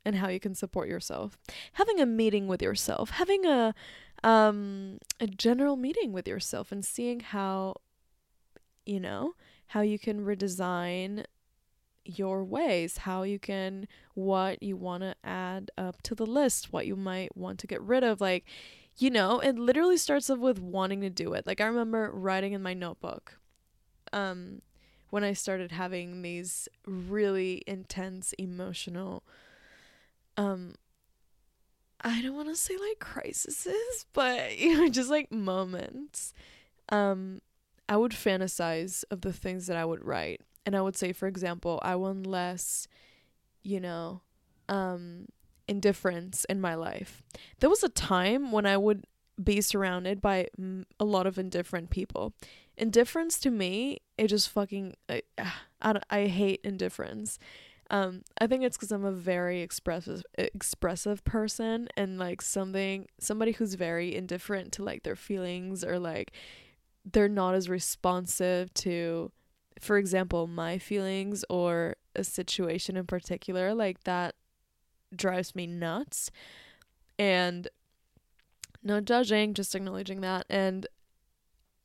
and 0.04 0.16
how 0.16 0.28
you 0.28 0.40
can 0.40 0.54
support 0.54 0.88
yourself. 0.88 1.36
Having 1.74 2.00
a 2.00 2.06
meeting 2.06 2.46
with 2.46 2.62
yourself, 2.62 3.10
having 3.10 3.44
a 3.44 3.74
um 4.22 4.98
a 5.18 5.26
general 5.26 5.76
meeting 5.76 6.12
with 6.12 6.28
yourself 6.28 6.72
and 6.72 6.84
seeing 6.84 7.20
how 7.20 7.74
you 8.86 9.00
know, 9.00 9.34
how 9.68 9.82
you 9.82 9.98
can 9.98 10.24
redesign 10.24 11.24
your 12.04 12.42
ways, 12.44 12.98
how 12.98 13.22
you 13.22 13.38
can, 13.38 13.86
what 14.14 14.62
you 14.62 14.76
want 14.76 15.02
to 15.02 15.14
add 15.22 15.70
up 15.76 16.02
to 16.02 16.14
the 16.14 16.26
list, 16.26 16.72
what 16.72 16.86
you 16.86 16.96
might 16.96 17.36
want 17.36 17.58
to 17.60 17.66
get 17.66 17.80
rid 17.82 18.02
of. 18.02 18.20
Like, 18.20 18.44
you 19.00 19.10
know, 19.10 19.40
it 19.40 19.58
literally 19.58 19.96
starts 19.96 20.28
off 20.28 20.38
with 20.38 20.60
wanting 20.60 21.00
to 21.00 21.10
do 21.10 21.32
it. 21.32 21.46
Like, 21.46 21.60
I 21.60 21.64
remember 21.64 22.10
writing 22.12 22.52
in 22.52 22.62
my 22.62 22.74
notebook 22.74 23.38
um, 24.12 24.60
when 25.08 25.24
I 25.24 25.32
started 25.32 25.72
having 25.72 26.20
these 26.20 26.68
really 26.84 27.62
intense 27.66 28.34
emotional, 28.34 29.24
um, 30.36 30.74
I 32.02 32.20
don't 32.20 32.36
want 32.36 32.48
to 32.48 32.56
say 32.56 32.76
like 32.76 32.98
crises, 32.98 34.06
but, 34.12 34.58
you 34.58 34.78
know, 34.78 34.88
just 34.90 35.08
like 35.08 35.32
moments. 35.32 36.34
Um, 36.90 37.40
I 37.88 37.96
would 37.96 38.12
fantasize 38.12 39.02
of 39.10 39.22
the 39.22 39.32
things 39.32 39.66
that 39.66 39.78
I 39.78 39.84
would 39.84 40.04
write 40.04 40.42
and 40.66 40.76
I 40.76 40.82
would 40.82 40.96
say, 40.96 41.12
for 41.12 41.26
example, 41.26 41.80
I 41.82 41.96
want 41.96 42.26
less, 42.26 42.86
you 43.62 43.80
know, 43.80 44.20
um, 44.68 45.26
indifference 45.70 46.44
in 46.46 46.60
my 46.60 46.74
life. 46.74 47.22
There 47.60 47.70
was 47.70 47.84
a 47.84 47.88
time 47.88 48.50
when 48.50 48.66
I 48.66 48.76
would 48.76 49.04
be 49.42 49.60
surrounded 49.60 50.20
by 50.20 50.48
a 50.98 51.04
lot 51.04 51.26
of 51.26 51.38
indifferent 51.38 51.90
people. 51.90 52.34
Indifference 52.76 53.38
to 53.40 53.50
me, 53.50 54.00
it 54.18 54.26
just 54.26 54.50
fucking 54.50 54.96
I 55.08 55.22
I, 55.80 56.00
I 56.10 56.26
hate 56.26 56.60
indifference. 56.64 57.38
Um, 57.88 58.22
I 58.40 58.46
think 58.46 58.62
it's 58.62 58.76
because 58.76 58.92
I'm 58.92 59.04
a 59.04 59.12
very 59.12 59.62
expressive 59.62 60.22
expressive 60.36 61.24
person 61.24 61.88
and 61.96 62.18
like 62.18 62.42
something 62.42 63.06
somebody 63.18 63.52
who's 63.52 63.74
very 63.74 64.14
indifferent 64.14 64.72
to 64.72 64.84
like 64.84 65.04
their 65.04 65.16
feelings 65.16 65.84
or 65.84 65.98
like 65.98 66.32
they're 67.10 67.28
not 67.28 67.54
as 67.54 67.68
responsive 67.68 68.74
to 68.74 69.30
for 69.80 69.96
example, 69.96 70.46
my 70.46 70.78
feelings 70.78 71.44
or 71.48 71.96
a 72.14 72.22
situation 72.22 72.96
in 72.96 73.06
particular, 73.06 73.72
like 73.72 74.04
that 74.04 74.34
drives 75.14 75.54
me 75.54 75.66
nuts. 75.66 76.30
And 77.18 77.68
no 78.82 79.00
judging, 79.00 79.54
just 79.54 79.74
acknowledging 79.74 80.20
that. 80.22 80.46
And 80.48 80.86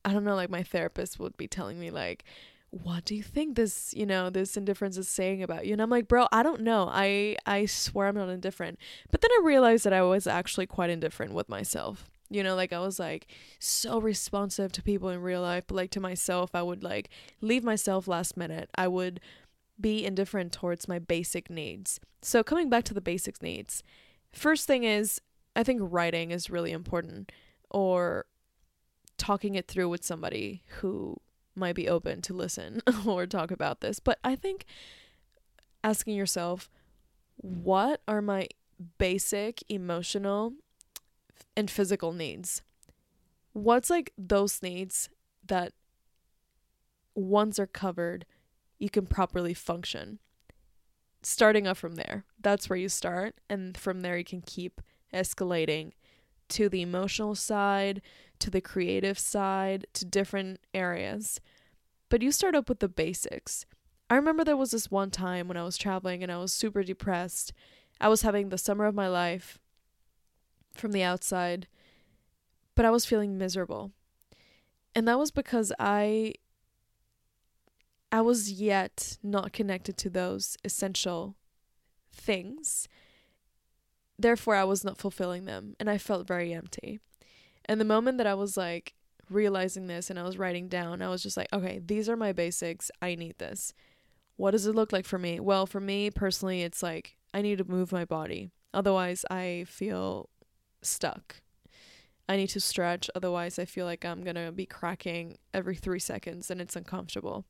I 0.04 0.12
don't 0.12 0.24
know, 0.24 0.34
like 0.34 0.50
my 0.50 0.62
therapist 0.62 1.18
would 1.18 1.36
be 1.36 1.48
telling 1.48 1.78
me, 1.78 1.90
like, 1.90 2.24
what 2.70 3.04
do 3.04 3.14
you 3.14 3.22
think 3.22 3.56
this, 3.56 3.94
you 3.94 4.06
know, 4.06 4.30
this 4.30 4.56
indifference 4.56 4.96
is 4.96 5.08
saying 5.08 5.42
about 5.42 5.66
you? 5.66 5.72
And 5.72 5.82
I'm 5.82 5.90
like, 5.90 6.08
bro, 6.08 6.26
I 6.32 6.42
don't 6.42 6.62
know. 6.62 6.88
I 6.90 7.36
I 7.46 7.66
swear 7.66 8.08
I'm 8.08 8.14
not 8.14 8.28
indifferent. 8.28 8.78
But 9.10 9.20
then 9.20 9.30
I 9.32 9.40
realized 9.44 9.84
that 9.84 9.92
I 9.92 10.02
was 10.02 10.26
actually 10.26 10.66
quite 10.66 10.90
indifferent 10.90 11.32
with 11.32 11.48
myself. 11.48 12.10
You 12.28 12.42
know, 12.42 12.56
like 12.56 12.72
I 12.72 12.80
was 12.80 12.98
like 12.98 13.28
so 13.60 14.00
responsive 14.00 14.72
to 14.72 14.82
people 14.82 15.10
in 15.10 15.22
real 15.22 15.42
life, 15.42 15.64
but 15.66 15.76
like 15.76 15.90
to 15.92 16.00
myself, 16.00 16.54
I 16.54 16.62
would 16.62 16.82
like 16.82 17.08
leave 17.40 17.62
myself 17.62 18.08
last 18.08 18.36
minute. 18.36 18.68
I 18.74 18.88
would 18.88 19.20
be 19.80 20.04
indifferent 20.04 20.52
towards 20.52 20.88
my 20.88 20.98
basic 20.98 21.50
needs. 21.50 22.00
So, 22.22 22.42
coming 22.42 22.68
back 22.68 22.84
to 22.84 22.94
the 22.94 23.00
basic 23.00 23.42
needs, 23.42 23.82
first 24.32 24.66
thing 24.66 24.84
is 24.84 25.20
I 25.54 25.62
think 25.62 25.80
writing 25.82 26.30
is 26.30 26.50
really 26.50 26.72
important 26.72 27.32
or 27.70 28.26
talking 29.18 29.54
it 29.54 29.68
through 29.68 29.88
with 29.88 30.04
somebody 30.04 30.62
who 30.80 31.16
might 31.54 31.74
be 31.74 31.88
open 31.88 32.20
to 32.22 32.34
listen 32.34 32.82
or 33.06 33.26
talk 33.26 33.50
about 33.50 33.80
this. 33.80 33.98
But 34.00 34.18
I 34.22 34.36
think 34.36 34.66
asking 35.82 36.16
yourself, 36.16 36.68
what 37.36 38.02
are 38.06 38.20
my 38.20 38.48
basic 38.98 39.62
emotional 39.68 40.52
and 41.56 41.70
physical 41.70 42.12
needs. 42.12 42.62
What's 43.52 43.90
like 43.90 44.12
those 44.18 44.62
needs 44.62 45.08
that 45.46 45.72
once 47.14 47.58
are 47.58 47.66
covered, 47.66 48.26
you 48.78 48.90
can 48.90 49.06
properly 49.06 49.54
function? 49.54 50.18
Starting 51.22 51.66
up 51.66 51.76
from 51.76 51.96
there. 51.96 52.24
That's 52.40 52.68
where 52.68 52.78
you 52.78 52.88
start. 52.88 53.34
And 53.48 53.76
from 53.76 54.00
there, 54.00 54.16
you 54.16 54.24
can 54.24 54.42
keep 54.42 54.80
escalating 55.12 55.92
to 56.50 56.68
the 56.68 56.82
emotional 56.82 57.34
side, 57.34 58.02
to 58.38 58.50
the 58.50 58.60
creative 58.60 59.18
side, 59.18 59.86
to 59.94 60.04
different 60.04 60.60
areas. 60.72 61.40
But 62.08 62.22
you 62.22 62.30
start 62.30 62.54
up 62.54 62.68
with 62.68 62.78
the 62.80 62.88
basics. 62.88 63.66
I 64.08 64.14
remember 64.14 64.44
there 64.44 64.56
was 64.56 64.70
this 64.70 64.90
one 64.90 65.10
time 65.10 65.48
when 65.48 65.56
I 65.56 65.64
was 65.64 65.76
traveling 65.76 66.22
and 66.22 66.30
I 66.30 66.38
was 66.38 66.52
super 66.52 66.84
depressed. 66.84 67.52
I 68.00 68.08
was 68.08 68.22
having 68.22 68.48
the 68.48 68.58
summer 68.58 68.84
of 68.84 68.94
my 68.94 69.08
life 69.08 69.58
from 70.74 70.92
the 70.92 71.02
outside, 71.02 71.66
but 72.74 72.84
I 72.84 72.90
was 72.90 73.06
feeling 73.06 73.36
miserable. 73.36 73.90
And 74.94 75.08
that 75.08 75.18
was 75.18 75.30
because 75.30 75.72
I 75.78 76.34
I 78.12 78.20
was 78.20 78.50
yet 78.52 79.18
not 79.22 79.52
connected 79.52 79.96
to 79.98 80.10
those 80.10 80.56
essential 80.64 81.36
things. 82.12 82.88
Therefore, 84.18 84.54
I 84.54 84.64
was 84.64 84.84
not 84.84 84.98
fulfilling 84.98 85.44
them, 85.44 85.74
and 85.78 85.90
I 85.90 85.98
felt 85.98 86.26
very 86.26 86.52
empty. 86.54 87.00
And 87.66 87.80
the 87.80 87.84
moment 87.84 88.18
that 88.18 88.26
I 88.26 88.34
was 88.34 88.56
like 88.56 88.94
realizing 89.28 89.86
this 89.86 90.08
and 90.08 90.18
I 90.18 90.22
was 90.22 90.38
writing 90.38 90.68
down, 90.68 91.02
I 91.02 91.08
was 91.08 91.22
just 91.22 91.36
like, 91.36 91.48
okay, 91.52 91.80
these 91.84 92.08
are 92.08 92.16
my 92.16 92.32
basics. 92.32 92.90
I 93.02 93.16
need 93.16 93.38
this. 93.38 93.74
What 94.36 94.52
does 94.52 94.66
it 94.66 94.74
look 94.74 94.92
like 94.92 95.04
for 95.04 95.18
me? 95.18 95.40
Well, 95.40 95.66
for 95.66 95.80
me 95.80 96.10
personally, 96.10 96.62
it's 96.62 96.82
like 96.82 97.16
I 97.34 97.42
need 97.42 97.58
to 97.58 97.64
move 97.64 97.92
my 97.92 98.04
body. 98.04 98.50
Otherwise, 98.72 99.24
I 99.30 99.64
feel 99.68 100.28
stuck. 100.82 101.36
I 102.28 102.36
need 102.36 102.48
to 102.48 102.60
stretch, 102.60 103.08
otherwise, 103.14 103.58
I 103.58 103.64
feel 103.64 103.86
like 103.86 104.04
I'm 104.04 104.22
gonna 104.24 104.52
be 104.52 104.66
cracking 104.66 105.38
every 105.54 105.76
three 105.76 106.00
seconds 106.00 106.50
and 106.50 106.60
it's 106.60 106.76
uncomfortable. 106.76 107.44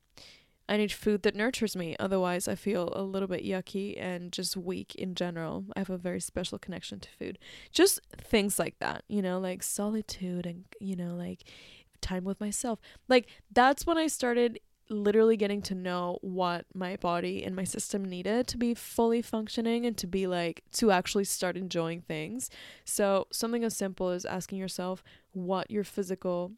I 0.69 0.77
need 0.77 0.93
food 0.93 1.23
that 1.23 1.37
nurtures 1.37 1.77
me, 1.77 1.97
otherwise, 2.01 2.49
I 2.49 2.57
feel 2.57 2.93
a 2.95 3.03
little 3.03 3.29
bit 3.29 3.45
yucky 3.45 4.01
and 4.01 4.33
just 4.33 4.57
weak 4.57 4.95
in 4.97 5.15
general. 5.15 5.65
I 5.77 5.81
have 5.81 5.91
a 5.91 5.99
very 5.99 6.21
special 6.21 6.59
connection 6.59 6.99
to 7.01 7.09
food. 7.19 7.39
Just 7.71 8.01
things 8.21 8.59
like 8.59 8.79
that, 8.81 9.05
you 9.09 9.23
know, 9.23 9.39
like 9.39 9.63
solitude 9.63 10.45
and, 10.45 10.65
you 10.81 10.97
know, 10.97 11.15
like 11.15 11.45
time 12.01 12.25
with 12.25 12.41
myself. 12.41 12.81
Like, 13.09 13.29
that's 13.53 13.87
when 13.87 13.97
I 13.97 14.09
started 14.09 14.59
literally 14.89 15.37
getting 15.37 15.63
to 15.63 15.75
know 15.75 16.19
what 16.21 16.65
my 16.75 16.97
body 16.97 17.43
and 17.45 17.57
my 17.57 17.65
system 17.65 18.05
needed 18.05 18.47
to 18.47 18.57
be 18.57 18.75
fully 18.75 19.21
functioning 19.21 19.85
and 19.85 19.97
to 19.97 20.07
be 20.07 20.27
like 20.27 20.63
to 20.73 20.91
actually 20.91 21.25
start 21.25 21.57
enjoying 21.57 22.01
things. 22.03 22.51
So, 22.85 23.27
something 23.33 23.65
as 23.65 23.77
simple 23.77 24.11
as 24.11 24.25
asking 24.25 24.59
yourself 24.59 25.03
what 25.33 25.71
your 25.71 25.85
physical 25.85 26.53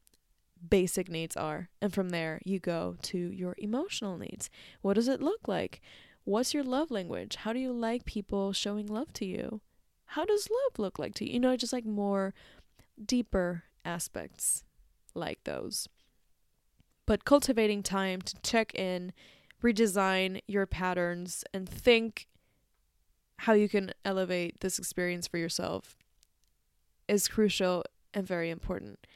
basic 0.69 1.09
needs 1.09 1.37
are. 1.37 1.69
And 1.81 1.93
from 1.93 2.11
there, 2.11 2.41
you 2.45 2.59
go 2.59 2.97
to 3.03 3.19
your 3.19 3.55
emotional 3.59 4.19
needs. 4.19 4.51
What 4.83 4.95
does 4.95 5.09
it 5.09 5.21
look 5.21 5.49
like? 5.49 5.81
What's 6.25 6.55
your 6.55 6.65
love 6.65 6.91
language? 6.91 7.37
How 7.37 7.53
do 7.53 7.59
you 7.59 7.73
like 7.73 8.05
people 8.05 8.53
showing 8.53 8.87
love 8.87 9.13
to 9.15 9.25
you? 9.25 9.61
How 10.13 10.25
does 10.25 10.49
love 10.51 10.79
look 10.79 10.99
like 10.99 11.15
to 11.17 11.27
you? 11.27 11.35
You 11.35 11.41
know, 11.41 11.57
just 11.57 11.73
like 11.73 11.87
more 11.87 12.35
deeper 13.05 13.65
aspects 13.85 14.65
like 15.15 15.45
those 15.45 15.89
but 17.09 17.25
cultivating 17.25 17.83
time 17.83 18.21
to 18.21 18.37
check 18.43 18.75
in, 18.75 19.15
redesign 19.63 20.43
your 20.47 20.67
patterns, 20.67 21.43
and 21.55 21.67
think 21.67 22.29
how 23.39 23.55
you 23.55 23.67
can 23.67 23.93
elevate 24.05 24.61
this 24.61 24.79
experience 24.79 25.27
for 25.27 25.39
yourself 25.39 25.97
is 27.09 27.27
crucial 27.27 27.83
and 28.13 28.27
very 28.27 28.51
important. 28.51 29.07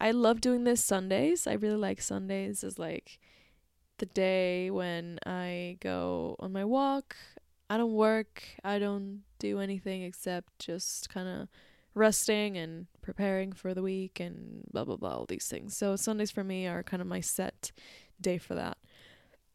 I 0.00 0.10
love 0.10 0.40
doing 0.40 0.64
this 0.64 0.84
Sundays. 0.84 1.46
I 1.46 1.54
really 1.54 1.76
like 1.76 2.00
Sundays 2.00 2.64
as 2.64 2.78
like 2.78 3.18
the 3.98 4.06
day 4.06 4.70
when 4.70 5.18
I 5.24 5.78
go 5.80 6.36
on 6.40 6.52
my 6.52 6.64
walk. 6.64 7.16
I 7.70 7.78
don't 7.78 7.94
work. 7.94 8.42
I 8.62 8.78
don't 8.78 9.22
do 9.38 9.60
anything 9.60 10.02
except 10.02 10.58
just 10.58 11.08
kind 11.08 11.28
of 11.28 11.48
resting 11.94 12.56
and 12.56 12.86
preparing 13.02 13.52
for 13.52 13.72
the 13.72 13.82
week 13.82 14.18
and 14.20 14.64
blah 14.72 14.84
blah 14.84 14.96
blah 14.96 15.16
all 15.16 15.26
these 15.26 15.46
things. 15.46 15.76
So 15.76 15.96
Sundays 15.96 16.30
for 16.30 16.44
me 16.44 16.66
are 16.66 16.82
kind 16.82 17.00
of 17.00 17.06
my 17.06 17.20
set 17.20 17.72
day 18.20 18.38
for 18.38 18.54
that. 18.54 18.78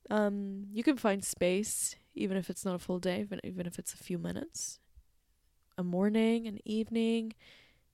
Um, 0.10 0.66
you 0.72 0.84
can 0.84 0.98
find 0.98 1.24
space 1.24 1.96
even 2.16 2.38
if 2.38 2.50
it's 2.50 2.66
not 2.66 2.76
a 2.76 2.80
full 2.80 3.00
day, 3.00 3.22
even 3.22 3.40
even 3.44 3.68
if 3.68 3.78
it's 3.78 3.94
a 3.94 3.98
few 3.98 4.18
minutes, 4.18 4.80
a 5.78 5.84
morning, 5.84 6.48
an 6.48 6.60
evening, 6.66 7.34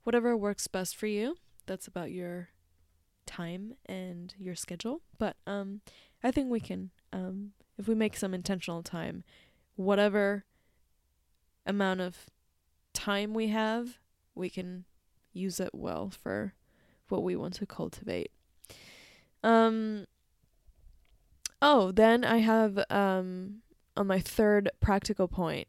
whatever 0.03 0.37
works 0.37 0.67
best 0.67 0.95
for 0.95 1.07
you. 1.07 1.35
That's 1.65 1.87
about 1.87 2.11
your 2.11 2.49
time 3.25 3.73
and 3.85 4.33
your 4.37 4.55
schedule. 4.55 5.01
But 5.17 5.37
um, 5.47 5.81
I 6.23 6.31
think 6.31 6.51
we 6.51 6.59
can 6.59 6.91
um, 7.11 7.51
if 7.77 7.87
we 7.87 7.95
make 7.95 8.15
some 8.15 8.33
intentional 8.33 8.83
time, 8.83 9.23
whatever 9.75 10.45
amount 11.65 12.01
of 12.01 12.27
time 12.93 13.33
we 13.33 13.47
have 13.47 13.97
we 14.35 14.49
can 14.49 14.85
use 15.33 15.59
it 15.59 15.71
well 15.73 16.09
for 16.09 16.53
what 17.09 17.23
we 17.23 17.35
want 17.35 17.53
to 17.55 17.65
cultivate. 17.65 18.31
Um 19.43 20.05
Oh, 21.61 21.91
then 21.91 22.23
I 22.23 22.37
have 22.37 22.83
um 22.89 23.61
on 23.97 24.07
my 24.07 24.19
third 24.19 24.69
practical 24.79 25.27
point. 25.27 25.67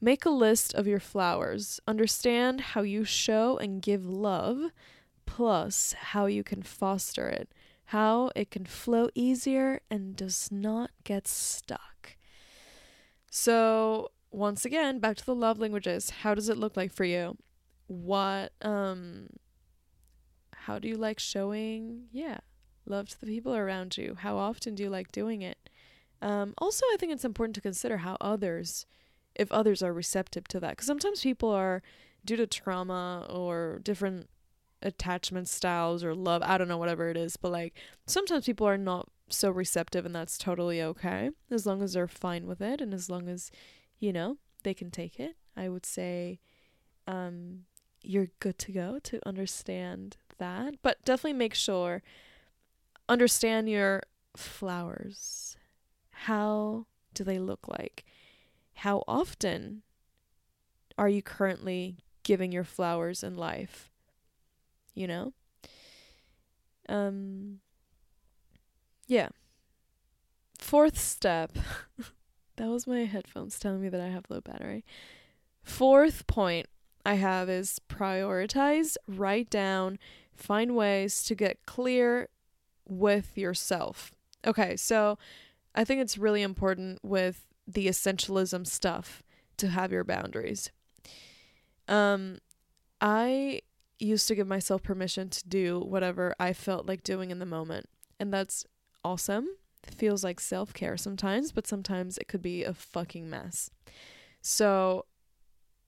Make 0.00 0.24
a 0.24 0.30
list 0.30 0.74
of 0.74 0.86
your 0.86 1.00
flowers. 1.00 1.80
Understand 1.86 2.60
how 2.60 2.82
you 2.82 3.04
show 3.04 3.56
and 3.56 3.82
give 3.82 4.04
love, 4.06 4.70
plus 5.26 5.94
how 5.98 6.26
you 6.26 6.42
can 6.42 6.62
foster 6.62 7.28
it, 7.28 7.48
how 7.86 8.30
it 8.34 8.50
can 8.50 8.64
flow 8.64 9.08
easier 9.14 9.80
and 9.90 10.16
does 10.16 10.50
not 10.50 10.90
get 11.04 11.26
stuck. 11.26 12.16
So, 13.30 14.10
once 14.30 14.64
again, 14.64 14.98
back 14.98 15.16
to 15.16 15.26
the 15.26 15.34
love 15.34 15.58
languages. 15.58 16.10
How 16.10 16.34
does 16.34 16.48
it 16.48 16.56
look 16.58 16.76
like 16.76 16.92
for 16.92 17.04
you? 17.04 17.36
what 17.86 18.52
um 18.62 19.28
how 20.54 20.78
do 20.78 20.88
you 20.88 20.96
like 20.96 21.18
showing 21.18 22.04
yeah 22.12 22.38
love 22.86 23.08
to 23.08 23.20
the 23.20 23.26
people 23.26 23.54
around 23.54 23.96
you 23.96 24.16
how 24.20 24.36
often 24.36 24.74
do 24.74 24.82
you 24.82 24.90
like 24.90 25.12
doing 25.12 25.42
it 25.42 25.68
um 26.22 26.54
also 26.58 26.84
i 26.92 26.96
think 26.98 27.12
it's 27.12 27.24
important 27.24 27.54
to 27.54 27.60
consider 27.60 27.98
how 27.98 28.16
others 28.20 28.86
if 29.34 29.50
others 29.52 29.82
are 29.82 29.92
receptive 29.92 30.46
to 30.48 30.58
that 30.60 30.70
because 30.70 30.86
sometimes 30.86 31.22
people 31.22 31.50
are 31.50 31.82
due 32.24 32.36
to 32.36 32.46
trauma 32.46 33.26
or 33.28 33.80
different 33.82 34.28
attachment 34.84 35.48
styles 35.48 36.04
or 36.04 36.14
love 36.14 36.42
i 36.44 36.56
don't 36.58 36.68
know 36.68 36.76
whatever 36.76 37.08
it 37.08 37.16
is 37.16 37.36
but 37.36 37.50
like 37.50 37.74
sometimes 38.06 38.44
people 38.44 38.68
are 38.68 38.78
not 38.78 39.08
so 39.28 39.50
receptive 39.50 40.04
and 40.04 40.14
that's 40.14 40.36
totally 40.38 40.82
okay 40.82 41.30
as 41.50 41.66
long 41.66 41.82
as 41.82 41.94
they're 41.94 42.06
fine 42.06 42.46
with 42.46 42.60
it 42.60 42.80
and 42.80 42.92
as 42.92 43.08
long 43.08 43.28
as 43.28 43.50
you 43.98 44.12
know 44.12 44.36
they 44.62 44.74
can 44.74 44.90
take 44.90 45.18
it 45.18 45.36
i 45.56 45.68
would 45.68 45.86
say 45.86 46.38
um 47.06 47.64
you're 48.04 48.28
good 48.38 48.58
to 48.58 48.72
go 48.72 48.98
to 49.02 49.26
understand 49.26 50.16
that. 50.38 50.74
But 50.82 51.04
definitely 51.04 51.34
make 51.34 51.54
sure 51.54 52.02
understand 53.08 53.68
your 53.68 54.02
flowers. 54.36 55.56
How 56.10 56.86
do 57.14 57.24
they 57.24 57.38
look 57.38 57.66
like? 57.66 58.04
How 58.74 59.02
often 59.08 59.82
are 60.98 61.08
you 61.08 61.22
currently 61.22 61.98
giving 62.22 62.52
your 62.52 62.64
flowers 62.64 63.22
in 63.22 63.36
life? 63.36 63.90
You 64.94 65.06
know? 65.06 65.32
Um 66.88 67.60
yeah. 69.06 69.28
Fourth 70.58 70.98
step. 70.98 71.52
that 72.56 72.68
was 72.68 72.86
my 72.86 73.04
headphones 73.04 73.58
telling 73.58 73.80
me 73.80 73.88
that 73.88 74.00
I 74.00 74.08
have 74.08 74.24
low 74.28 74.40
battery. 74.40 74.84
Fourth 75.62 76.26
point 76.26 76.66
I 77.04 77.14
have 77.14 77.48
is 77.50 77.80
prioritize, 77.88 78.96
write 79.06 79.50
down, 79.50 79.98
find 80.34 80.74
ways 80.74 81.22
to 81.24 81.34
get 81.34 81.66
clear 81.66 82.28
with 82.88 83.36
yourself. 83.36 84.12
Okay, 84.46 84.76
so 84.76 85.18
I 85.74 85.84
think 85.84 86.00
it's 86.00 86.18
really 86.18 86.42
important 86.42 86.98
with 87.02 87.46
the 87.66 87.88
essentialism 87.88 88.66
stuff 88.66 89.22
to 89.56 89.68
have 89.68 89.92
your 89.92 90.04
boundaries. 90.04 90.70
Um 91.88 92.38
I 93.00 93.60
used 94.04 94.28
to 94.28 94.34
give 94.34 94.46
myself 94.46 94.82
permission 94.82 95.28
to 95.30 95.48
do 95.48 95.80
whatever 95.80 96.34
I 96.38 96.52
felt 96.52 96.86
like 96.86 97.02
doing 97.02 97.30
in 97.30 97.38
the 97.38 97.46
moment. 97.46 97.86
And 98.20 98.32
that's 98.32 98.64
awesome. 99.04 99.48
Feels 99.84 100.24
like 100.24 100.40
self-care 100.40 100.96
sometimes, 100.96 101.52
but 101.52 101.66
sometimes 101.66 102.18
it 102.18 102.28
could 102.28 102.42
be 102.42 102.64
a 102.64 102.74
fucking 102.74 103.28
mess. 103.28 103.70
So 104.40 105.06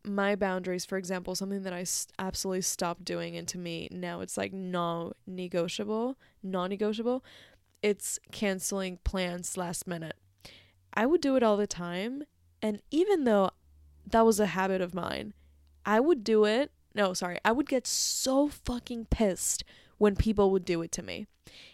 my 0.05 0.37
boundaries, 0.37 0.85
for 0.85 0.97
example, 0.99 1.35
something 1.35 1.62
that 1.62 1.73
I 1.73 1.85
absolutely 2.19 2.62
stopped 2.62 3.05
doing, 3.05 3.37
and 3.37 3.47
to 3.49 3.59
me 3.59 3.89
now 3.91 4.21
it's 4.21 4.37
like 4.37 4.53
non 4.53 5.12
negotiable, 5.27 6.17
non 6.43 6.71
negotiable, 6.71 7.25
it's 7.83 8.19
canceling 8.33 8.99
plans 9.05 9.57
last 9.57 9.87
minute. 9.87 10.17
I 10.95 11.07
would 11.07 11.21
do 11.21 11.37
it 11.37 11.43
all 11.43 11.57
the 11.57 11.67
time, 11.67 12.23
and 12.62 12.81
even 12.91 13.25
though 13.25 13.51
that 14.07 14.25
was 14.25 14.41
a 14.41 14.47
habit 14.47 14.81
of 14.81 14.95
mine, 14.95 15.35
I 15.85 16.01
would 16.01 16.25
do 16.25 16.45
it. 16.45 16.71
No, 16.97 17.12
sorry, 17.12 17.38
I 17.44 17.53
would 17.53 17.68
get 17.68 17.86
so 17.86 18.49
fucking 18.49 19.09
pissed 19.11 19.64
when 19.99 20.16
people 20.16 20.51
would 20.51 20.64
do 20.64 20.80
it 20.80 20.90
to 20.92 21.03
me. 21.03 21.26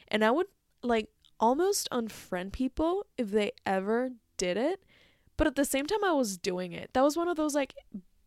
And 0.08 0.24
I 0.24 0.32
would 0.32 0.48
like 0.82 1.10
almost 1.38 1.88
unfriend 1.92 2.50
people 2.52 3.06
if 3.16 3.30
they 3.30 3.52
ever 3.64 4.10
did 4.36 4.56
it. 4.56 4.82
But 5.36 5.46
at 5.46 5.54
the 5.54 5.64
same 5.64 5.86
time, 5.86 6.02
I 6.04 6.12
was 6.12 6.36
doing 6.36 6.72
it. 6.72 6.90
That 6.92 7.04
was 7.04 7.16
one 7.16 7.28
of 7.28 7.36
those 7.36 7.54
like 7.54 7.74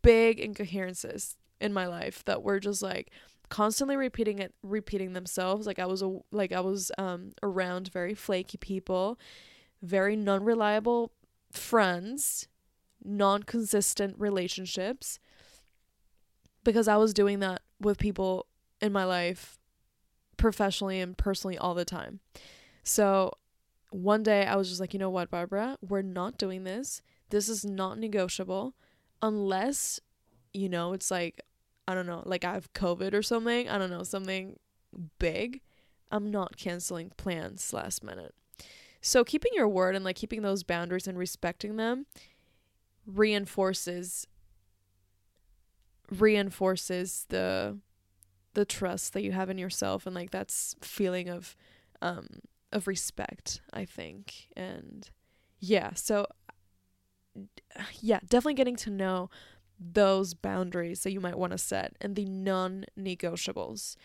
big 0.02 0.40
incoherences 0.40 1.36
in 1.60 1.74
my 1.74 1.86
life 1.86 2.24
that 2.24 2.44
were 2.44 2.62
just 2.62 2.82
like 2.82 3.12
constantly 3.50 3.98
repeating 3.98 4.40
it 4.40 4.54
repeating 4.64 5.14
themselves 5.14 5.68
like 5.68 5.78
i 5.78 5.86
was 5.86 6.02
a, 6.02 6.18
like 6.32 6.52
i 6.52 6.60
was 6.60 6.92
um 6.98 7.32
around 7.44 7.92
very 7.92 8.16
flaky 8.16 8.58
people 8.58 9.20
very 9.84 10.16
non-reliable 10.16 11.12
friends 11.52 12.48
non-consistent 13.04 14.16
relationships 14.18 15.20
because 16.66 16.90
i 16.90 16.98
was 16.98 17.14
doing 17.14 17.40
that 17.40 17.62
with 17.80 17.98
people 17.98 18.46
in 18.82 18.92
my 18.92 19.06
life 19.06 19.58
professionally 20.38 21.00
and 21.00 21.18
personally 21.18 21.58
all 21.58 21.74
the 21.74 21.86
time. 21.86 22.20
So 22.84 23.32
one 23.92 24.24
day 24.24 24.46
i 24.46 24.56
was 24.56 24.68
just 24.68 24.82
like 24.82 24.94
you 24.94 25.00
know 25.00 25.10
what 25.10 25.32
barbara? 25.32 25.78
We're 25.82 26.02
not 26.02 26.38
doing 26.38 26.64
this. 26.64 27.02
This 27.30 27.48
is 27.50 27.64
not 27.66 27.98
negotiable 27.98 28.76
unless 29.22 30.00
you 30.54 30.70
know 30.70 30.94
it's 30.94 31.10
like 31.10 31.42
I 31.88 31.94
don't 31.94 32.08
know, 32.08 32.24
like 32.26 32.44
I 32.44 32.54
have 32.54 32.74
COVID 32.74 33.14
or 33.14 33.22
something, 33.22 33.70
I 33.70 33.78
don't 33.78 33.92
know, 33.92 34.02
something 34.02 34.58
big, 35.20 35.62
I'm 36.12 36.32
not 36.32 36.58
canceling 36.58 37.12
plans 37.16 37.74
last 37.74 38.04
minute. 38.04 38.34
So 39.02 39.24
keeping 39.24 39.52
your 39.54 39.68
word 39.68 39.96
and 39.96 40.04
like 40.04 40.16
keeping 40.16 40.42
those 40.42 40.64
boundaries 40.64 41.08
and 41.08 41.18
respecting 41.18 41.76
them 41.76 42.08
reinforces 43.06 44.26
reinforces 46.12 47.26
the 47.30 47.78
the 48.54 48.66
trust 48.66 49.14
that 49.14 49.22
you 49.22 49.34
have 49.34 49.50
in 49.50 49.58
yourself 49.58 50.06
and 50.06 50.16
like 50.16 50.32
that's 50.32 50.76
feeling 50.82 51.30
of 51.30 51.58
um 52.02 52.28
of 52.72 52.88
respect, 52.88 53.62
I 53.74 53.86
think. 53.86 54.48
And 54.56 55.10
yeah, 55.60 55.94
so 55.94 56.28
yeah, 58.00 58.20
definitely 58.22 58.54
getting 58.54 58.76
to 58.78 58.90
know 58.90 59.30
those 59.80 60.34
boundaries 60.34 61.04
that 61.04 61.12
you 61.12 61.20
might 61.20 61.38
want 61.38 61.52
to 61.52 61.58
set 61.58 61.96
and 62.00 62.16
the 62.16 62.26
non 62.26 62.86
negotiables. 62.98 63.96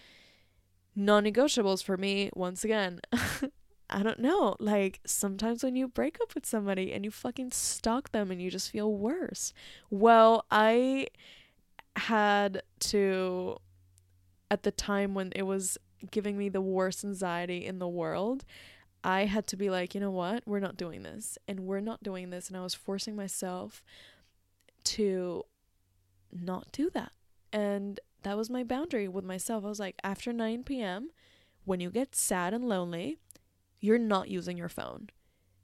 Non 0.96 1.24
negotiables 1.24 1.82
for 1.82 1.96
me, 1.96 2.30
once 2.34 2.64
again, 2.64 3.00
I 3.90 4.02
don't 4.02 4.18
know, 4.20 4.56
like 4.58 5.00
sometimes 5.04 5.62
when 5.62 5.76
you 5.76 5.88
break 5.88 6.18
up 6.20 6.34
with 6.34 6.46
somebody 6.46 6.92
and 6.92 7.04
you 7.04 7.10
fucking 7.10 7.52
stalk 7.52 8.10
them 8.12 8.30
and 8.30 8.40
you 8.40 8.50
just 8.50 8.70
feel 8.70 8.92
worse. 8.92 9.52
Well, 9.90 10.44
I 10.50 11.06
had 11.96 12.62
to 12.80 13.58
at 14.50 14.62
the 14.62 14.70
time 14.70 15.14
when 15.14 15.32
it 15.36 15.42
was 15.42 15.78
giving 16.10 16.36
me 16.36 16.48
the 16.48 16.60
worst 16.60 17.04
anxiety 17.04 17.64
in 17.64 17.78
the 17.78 17.88
world, 17.88 18.44
I 19.04 19.26
had 19.26 19.46
to 19.48 19.56
be 19.56 19.70
like, 19.70 19.94
you 19.94 20.00
know 20.00 20.10
what? 20.10 20.42
We're 20.46 20.60
not 20.60 20.76
doing 20.76 21.02
this. 21.02 21.38
And 21.46 21.60
we're 21.60 21.80
not 21.80 22.02
doing 22.02 22.30
this. 22.30 22.48
And 22.48 22.56
I 22.56 22.62
was 22.62 22.74
forcing 22.74 23.16
myself 23.16 23.82
to 24.84 25.44
not 26.32 26.72
do 26.72 26.90
that. 26.90 27.12
And 27.52 28.00
that 28.22 28.36
was 28.36 28.50
my 28.50 28.64
boundary 28.64 29.08
with 29.08 29.24
myself. 29.24 29.64
I 29.64 29.68
was 29.68 29.80
like, 29.80 29.96
after 30.04 30.32
9 30.32 30.64
p.m., 30.64 31.10
when 31.64 31.80
you 31.80 31.90
get 31.90 32.14
sad 32.14 32.54
and 32.54 32.64
lonely, 32.64 33.18
you're 33.80 33.98
not 33.98 34.28
using 34.28 34.56
your 34.56 34.68
phone. 34.68 35.10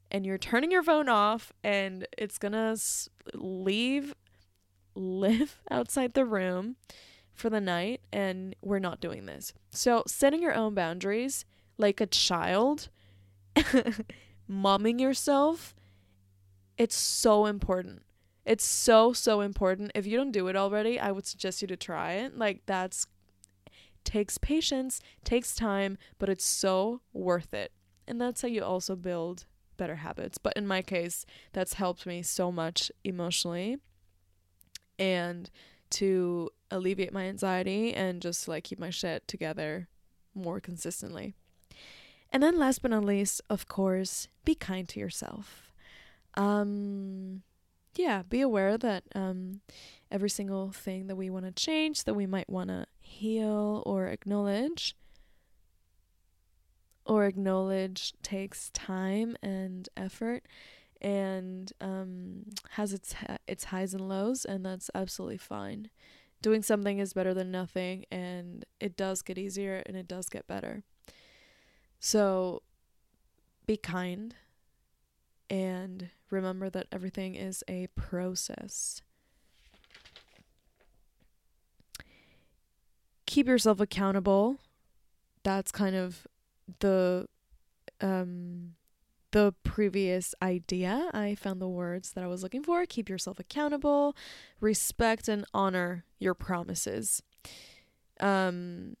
And 0.09 0.25
you're 0.25 0.37
turning 0.37 0.71
your 0.71 0.83
phone 0.83 1.09
off, 1.09 1.51
and 1.63 2.07
it's 2.17 2.37
gonna 2.37 2.77
leave, 3.33 4.15
live 4.97 5.59
outside 5.71 6.13
the 6.13 6.25
room 6.25 6.75
for 7.33 7.49
the 7.49 7.61
night, 7.61 8.01
and 8.11 8.55
we're 8.61 8.79
not 8.79 8.99
doing 8.99 9.25
this. 9.25 9.53
So, 9.69 10.03
setting 10.07 10.41
your 10.41 10.55
own 10.55 10.73
boundaries 10.73 11.45
like 11.77 12.01
a 12.01 12.07
child, 12.07 12.89
momming 14.49 14.99
yourself, 14.99 15.75
it's 16.77 16.95
so 16.95 17.45
important. 17.45 18.01
It's 18.45 18.65
so, 18.65 19.13
so 19.13 19.41
important. 19.41 19.91
If 19.93 20.07
you 20.07 20.17
don't 20.17 20.31
do 20.31 20.47
it 20.47 20.55
already, 20.55 20.99
I 20.99 21.11
would 21.11 21.25
suggest 21.25 21.61
you 21.61 21.67
to 21.67 21.77
try 21.77 22.13
it. 22.13 22.37
Like, 22.37 22.61
that's 22.65 23.07
takes 24.03 24.37
patience, 24.37 25.01
takes 25.25 25.53
time, 25.53 25.97
but 26.17 26.29
it's 26.29 26.45
so 26.45 27.01
worth 27.11 27.53
it. 27.53 27.73
And 28.07 28.21
that's 28.21 28.41
how 28.41 28.47
you 28.47 28.63
also 28.63 28.95
build 28.95 29.45
better 29.75 29.97
habits. 29.97 30.37
But 30.37 30.53
in 30.55 30.65
my 30.65 30.81
case, 30.81 31.25
that's 31.51 31.73
helped 31.73 32.05
me 32.05 32.21
so 32.21 32.49
much 32.51 32.89
emotionally 33.03 33.77
and 34.99 35.49
to 35.89 36.49
alleviate 36.69 37.13
my 37.13 37.25
anxiety 37.25 37.93
and 37.93 38.21
just 38.21 38.47
like 38.47 38.63
keep 38.63 38.79
my 38.79 38.89
shit 38.89 39.27
together 39.27 39.87
more 40.35 40.59
consistently. 40.59 41.33
And 42.31 42.43
then 42.43 42.57
last 42.57 42.81
but 42.81 42.91
not 42.91 43.05
least, 43.05 43.41
of 43.49 43.67
course, 43.67 44.27
be 44.43 44.53
kind 44.55 44.87
to 44.89 44.99
yourself. 44.99 45.71
Um 46.35 47.43
yeah, 47.95 48.21
be 48.23 48.41
aware 48.41 48.77
that 48.77 49.03
um 49.15 49.61
every 50.11 50.29
single 50.29 50.71
thing 50.71 51.07
that 51.07 51.15
we 51.15 51.29
want 51.29 51.45
to 51.45 51.51
change, 51.51 52.03
that 52.03 52.13
we 52.13 52.25
might 52.25 52.49
want 52.49 52.69
to 52.69 52.85
heal 52.99 53.81
or 53.85 54.07
acknowledge 54.07 54.95
or 57.05 57.25
acknowledge 57.25 58.13
takes 58.21 58.69
time 58.71 59.37
and 59.41 59.87
effort 59.95 60.43
and 61.01 61.71
um, 61.81 62.45
has 62.71 62.93
its 62.93 63.15
its 63.47 63.65
highs 63.65 63.93
and 63.93 64.07
lows 64.07 64.45
and 64.45 64.65
that's 64.65 64.89
absolutely 64.95 65.37
fine. 65.37 65.89
Doing 66.41 66.61
something 66.61 66.99
is 66.99 67.13
better 67.13 67.33
than 67.33 67.51
nothing 67.51 68.05
and 68.11 68.65
it 68.79 68.95
does 68.95 69.21
get 69.21 69.37
easier 69.37 69.81
and 69.85 69.97
it 69.97 70.07
does 70.07 70.29
get 70.29 70.47
better. 70.47 70.83
So 71.99 72.61
be 73.65 73.77
kind 73.77 74.35
and 75.49 76.09
remember 76.29 76.69
that 76.69 76.87
everything 76.91 77.35
is 77.35 77.63
a 77.67 77.87
process. 77.95 79.01
keep 83.27 83.47
yourself 83.47 83.79
accountable. 83.79 84.57
That's 85.43 85.71
kind 85.71 85.95
of 85.95 86.25
the 86.79 87.27
um 88.01 88.73
the 89.31 89.53
previous 89.63 90.33
idea. 90.41 91.09
I 91.13 91.35
found 91.35 91.61
the 91.61 91.67
words 91.67 92.13
that 92.13 92.23
I 92.23 92.27
was 92.27 92.43
looking 92.43 92.63
for. 92.63 92.85
Keep 92.85 93.09
yourself 93.09 93.39
accountable, 93.39 94.15
respect 94.59 95.27
and 95.27 95.45
honor 95.53 96.05
your 96.19 96.33
promises. 96.33 97.21
Um 98.19 98.95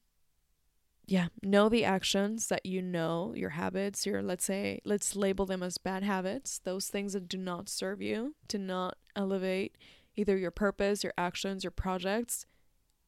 yeah, 1.09 1.27
know 1.41 1.69
the 1.69 1.85
actions 1.85 2.47
that 2.47 2.65
you 2.65 2.81
know, 2.81 3.33
your 3.33 3.51
habits, 3.51 4.05
your 4.05 4.21
let's 4.21 4.43
say 4.43 4.81
let's 4.83 5.15
label 5.15 5.45
them 5.45 5.63
as 5.63 5.77
bad 5.77 6.03
habits, 6.03 6.59
those 6.59 6.89
things 6.89 7.13
that 7.13 7.29
do 7.29 7.37
not 7.37 7.69
serve 7.69 8.01
you, 8.01 8.35
do 8.49 8.57
not 8.57 8.97
elevate 9.15 9.77
either 10.17 10.37
your 10.37 10.51
purpose, 10.51 11.03
your 11.03 11.13
actions, 11.17 11.63
your 11.63 11.71
projects 11.71 12.45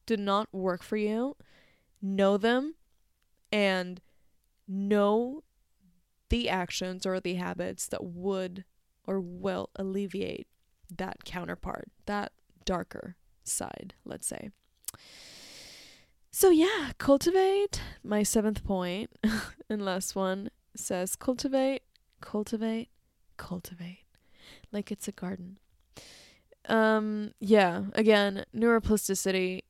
do 0.06 0.16
not 0.16 0.48
work 0.52 0.82
for 0.82 0.96
you, 0.96 1.36
know 2.00 2.38
them 2.38 2.74
and 3.52 4.00
know 4.66 5.42
the 6.30 6.48
actions 6.48 7.04
or 7.04 7.20
the 7.20 7.34
habits 7.34 7.86
that 7.88 8.04
would 8.04 8.64
or 9.06 9.20
will 9.20 9.70
alleviate 9.76 10.48
that 10.96 11.24
counterpart, 11.24 11.88
that 12.06 12.32
darker 12.64 13.16
side, 13.44 13.94
let's 14.04 14.26
say. 14.26 14.50
So, 16.32 16.50
yeah, 16.50 16.92
cultivate. 16.98 17.82
My 18.04 18.22
seventh 18.22 18.64
point, 18.64 19.10
and 19.68 19.84
last 19.84 20.14
one 20.14 20.50
says 20.76 21.16
cultivate, 21.16 21.82
cultivate, 22.20 22.88
cultivate. 23.36 24.04
Like 24.72 24.92
it's 24.92 25.08
a 25.08 25.12
garden. 25.12 25.58
Um, 26.68 27.32
yeah, 27.40 27.84
again, 27.94 28.44
neuroplasticity 28.54 29.62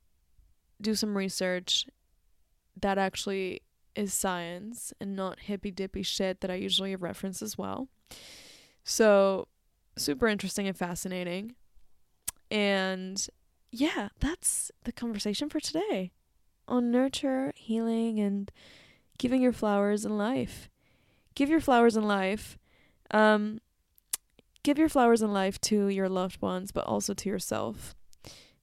do 0.80 0.94
some 0.94 1.16
research 1.16 1.86
that 2.80 2.98
actually 2.98 3.62
is 4.00 4.14
science 4.14 4.92
and 4.98 5.14
not 5.14 5.40
hippy 5.40 5.70
dippy 5.70 6.02
shit 6.02 6.40
that 6.40 6.50
I 6.50 6.54
usually 6.54 6.96
reference 6.96 7.42
as 7.42 7.58
well. 7.58 7.88
So, 8.82 9.46
super 9.96 10.26
interesting 10.26 10.66
and 10.66 10.76
fascinating. 10.76 11.54
And 12.50 13.24
yeah, 13.70 14.08
that's 14.18 14.72
the 14.84 14.92
conversation 14.92 15.50
for 15.50 15.60
today 15.60 16.12
on 16.66 16.90
nurture, 16.90 17.52
healing, 17.56 18.18
and 18.18 18.50
giving 19.18 19.42
your 19.42 19.52
flowers 19.52 20.04
in 20.04 20.16
life. 20.16 20.70
Give 21.34 21.50
your 21.50 21.60
flowers 21.60 21.96
in 21.96 22.04
life. 22.04 22.58
Um, 23.10 23.60
give 24.62 24.78
your 24.78 24.88
flowers 24.88 25.20
in 25.20 25.32
life 25.32 25.60
to 25.62 25.88
your 25.88 26.08
loved 26.08 26.40
ones, 26.40 26.72
but 26.72 26.86
also 26.86 27.12
to 27.12 27.28
yourself. 27.28 27.94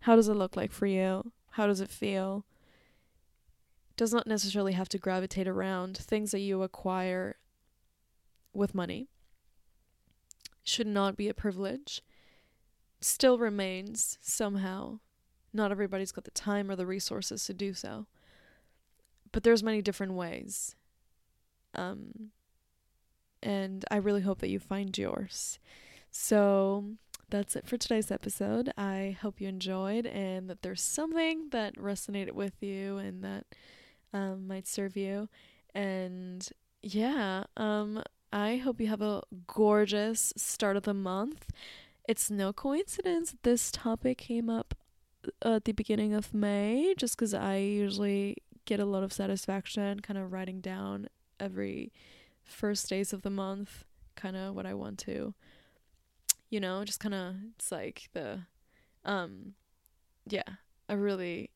How 0.02 0.16
does 0.16 0.30
it 0.30 0.34
look 0.34 0.56
like 0.58 0.72
for 0.72 0.88
you? 0.88 1.32
How 1.52 1.68
does 1.68 1.80
it 1.82 1.90
feel? 1.90 2.46
Does 3.98 4.14
not 4.14 4.28
necessarily 4.28 4.74
have 4.74 4.90
to 4.90 4.98
gravitate 4.98 5.48
around 5.48 5.98
things 5.98 6.32
that 6.32 6.40
you 6.40 6.62
acquire 6.62 7.36
with 8.54 8.76
money. 8.76 9.10
Should 10.64 10.88
not 10.88 11.18
be 11.18 11.28
a 11.28 11.34
privilege. 11.34 12.04
Still 13.02 13.40
remains 13.40 14.18
somehow. 14.22 15.00
Not 15.52 15.72
everybody's 15.72 16.12
got 16.12 16.26
the 16.26 16.32
time 16.32 16.70
or 16.70 16.76
the 16.76 16.86
resources 16.86 17.46
to 17.46 17.54
do 17.54 17.74
so. 17.74 18.06
But 19.32 19.44
there's 19.44 19.64
many 19.64 19.82
different 19.82 20.14
ways. 20.14 20.76
Um 21.74 22.32
and 23.42 23.86
I 23.92 23.98
really 23.98 24.22
hope 24.22 24.40
that 24.40 24.50
you 24.50 24.60
find 24.60 24.98
yours. 24.98 25.60
So 26.12 26.86
that's 27.30 27.56
it 27.56 27.68
for 27.68 27.78
today's 27.78 28.12
episode. 28.12 28.72
I 28.78 29.18
hope 29.22 29.42
you 29.42 29.48
enjoyed 29.48 30.06
and 30.06 30.50
that 30.50 30.62
there's 30.62 30.82
something 30.82 31.50
that 31.52 31.76
resonated 31.76 32.32
with 32.32 32.62
you 32.62 32.98
and 32.98 33.24
that 33.24 33.46
um, 34.14 34.48
might 34.48 34.68
serve 34.68 34.96
you. 34.96 35.30
And 35.74 36.48
yeah, 36.82 37.44
um, 37.56 38.04
I 38.32 38.58
hope 38.58 38.80
you 38.82 38.88
have 38.88 39.02
a 39.02 39.24
gorgeous 39.48 40.34
start 40.36 40.78
of 40.78 40.84
the 40.84 40.94
month. 40.94 41.48
It's 42.08 42.32
no 42.32 42.54
coincidence 42.54 43.36
this 43.44 43.72
topic 43.72 44.20
came 44.20 44.50
up 44.50 44.74
at 45.42 45.66
the 45.66 45.74
beginning 45.74 46.14
of 46.14 46.34
May, 46.34 46.94
just 46.98 47.18
because 47.18 47.34
I 47.34 47.58
usually 47.58 48.38
get 48.66 48.80
a 48.80 48.86
lot 48.86 49.04
of 49.04 49.14
satisfaction 49.14 50.00
kind 50.00 50.18
of 50.18 50.32
writing 50.32 50.62
down 50.62 51.08
every 51.40 51.92
first 52.44 52.90
days 52.90 53.12
of 53.14 53.22
the 53.24 53.30
month, 53.30 53.84
kind 54.16 54.36
of 54.38 54.56
what 54.56 54.66
I 54.66 54.74
want 54.74 54.98
to 55.00 55.34
you 56.50 56.60
know, 56.60 56.84
just 56.84 57.00
kind 57.00 57.14
of 57.14 57.36
it's 57.56 57.72
like 57.72 58.10
the 58.14 58.40
um 59.06 59.54
yeah, 60.28 60.44
a 60.90 60.98
really 60.98 61.52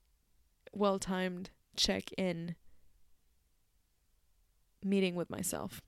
well-timed 1.88 2.06
check-in 2.06 2.56
meeting 4.84 5.16
with 5.16 5.30
myself. 5.30 5.82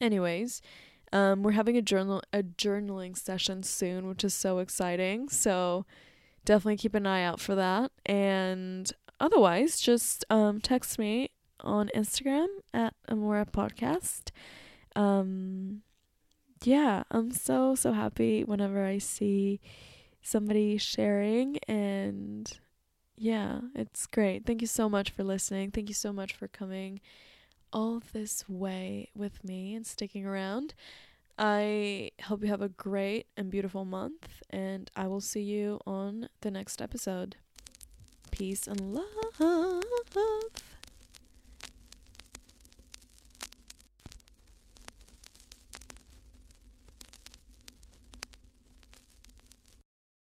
Anyways, 0.00 0.60
um 1.12 1.42
we're 1.42 1.52
having 1.52 1.76
a 1.76 1.82
journal 1.82 2.22
a 2.32 2.42
journaling 2.42 3.16
session 3.16 3.62
soon, 3.62 4.08
which 4.08 4.24
is 4.24 4.34
so 4.34 4.58
exciting. 4.58 5.28
So 5.28 5.86
definitely 6.44 6.76
keep 6.76 6.94
an 6.94 7.06
eye 7.06 7.24
out 7.24 7.40
for 7.40 7.54
that 7.54 7.92
and 8.06 8.92
otherwise 9.20 9.80
just 9.80 10.24
um 10.30 10.60
text 10.60 10.98
me 10.98 11.30
on 11.60 11.90
Instagram 11.94 12.46
at 12.72 12.94
Amora 13.08 13.50
Podcast. 13.50 14.30
Um 14.96 15.82
yeah, 16.64 17.04
I'm 17.12 17.30
so, 17.30 17.76
so 17.76 17.92
happy 17.92 18.42
whenever 18.42 18.84
I 18.84 18.98
see 18.98 19.60
somebody 20.22 20.76
sharing 20.76 21.58
and 21.68 22.58
yeah, 23.18 23.60
it's 23.74 24.06
great. 24.06 24.46
Thank 24.46 24.60
you 24.60 24.66
so 24.66 24.88
much 24.88 25.10
for 25.10 25.24
listening. 25.24 25.70
Thank 25.70 25.88
you 25.88 25.94
so 25.94 26.12
much 26.12 26.34
for 26.34 26.48
coming 26.48 27.00
all 27.72 28.02
this 28.12 28.48
way 28.48 29.10
with 29.14 29.44
me 29.44 29.74
and 29.74 29.86
sticking 29.86 30.24
around. 30.24 30.74
I 31.38 32.10
hope 32.24 32.42
you 32.42 32.48
have 32.48 32.62
a 32.62 32.68
great 32.68 33.26
and 33.36 33.50
beautiful 33.50 33.84
month, 33.84 34.42
and 34.50 34.90
I 34.96 35.06
will 35.06 35.20
see 35.20 35.42
you 35.42 35.80
on 35.86 36.28
the 36.40 36.50
next 36.50 36.82
episode. 36.82 37.36
Peace 38.30 38.66
and 38.66 38.80
love. 38.80 40.67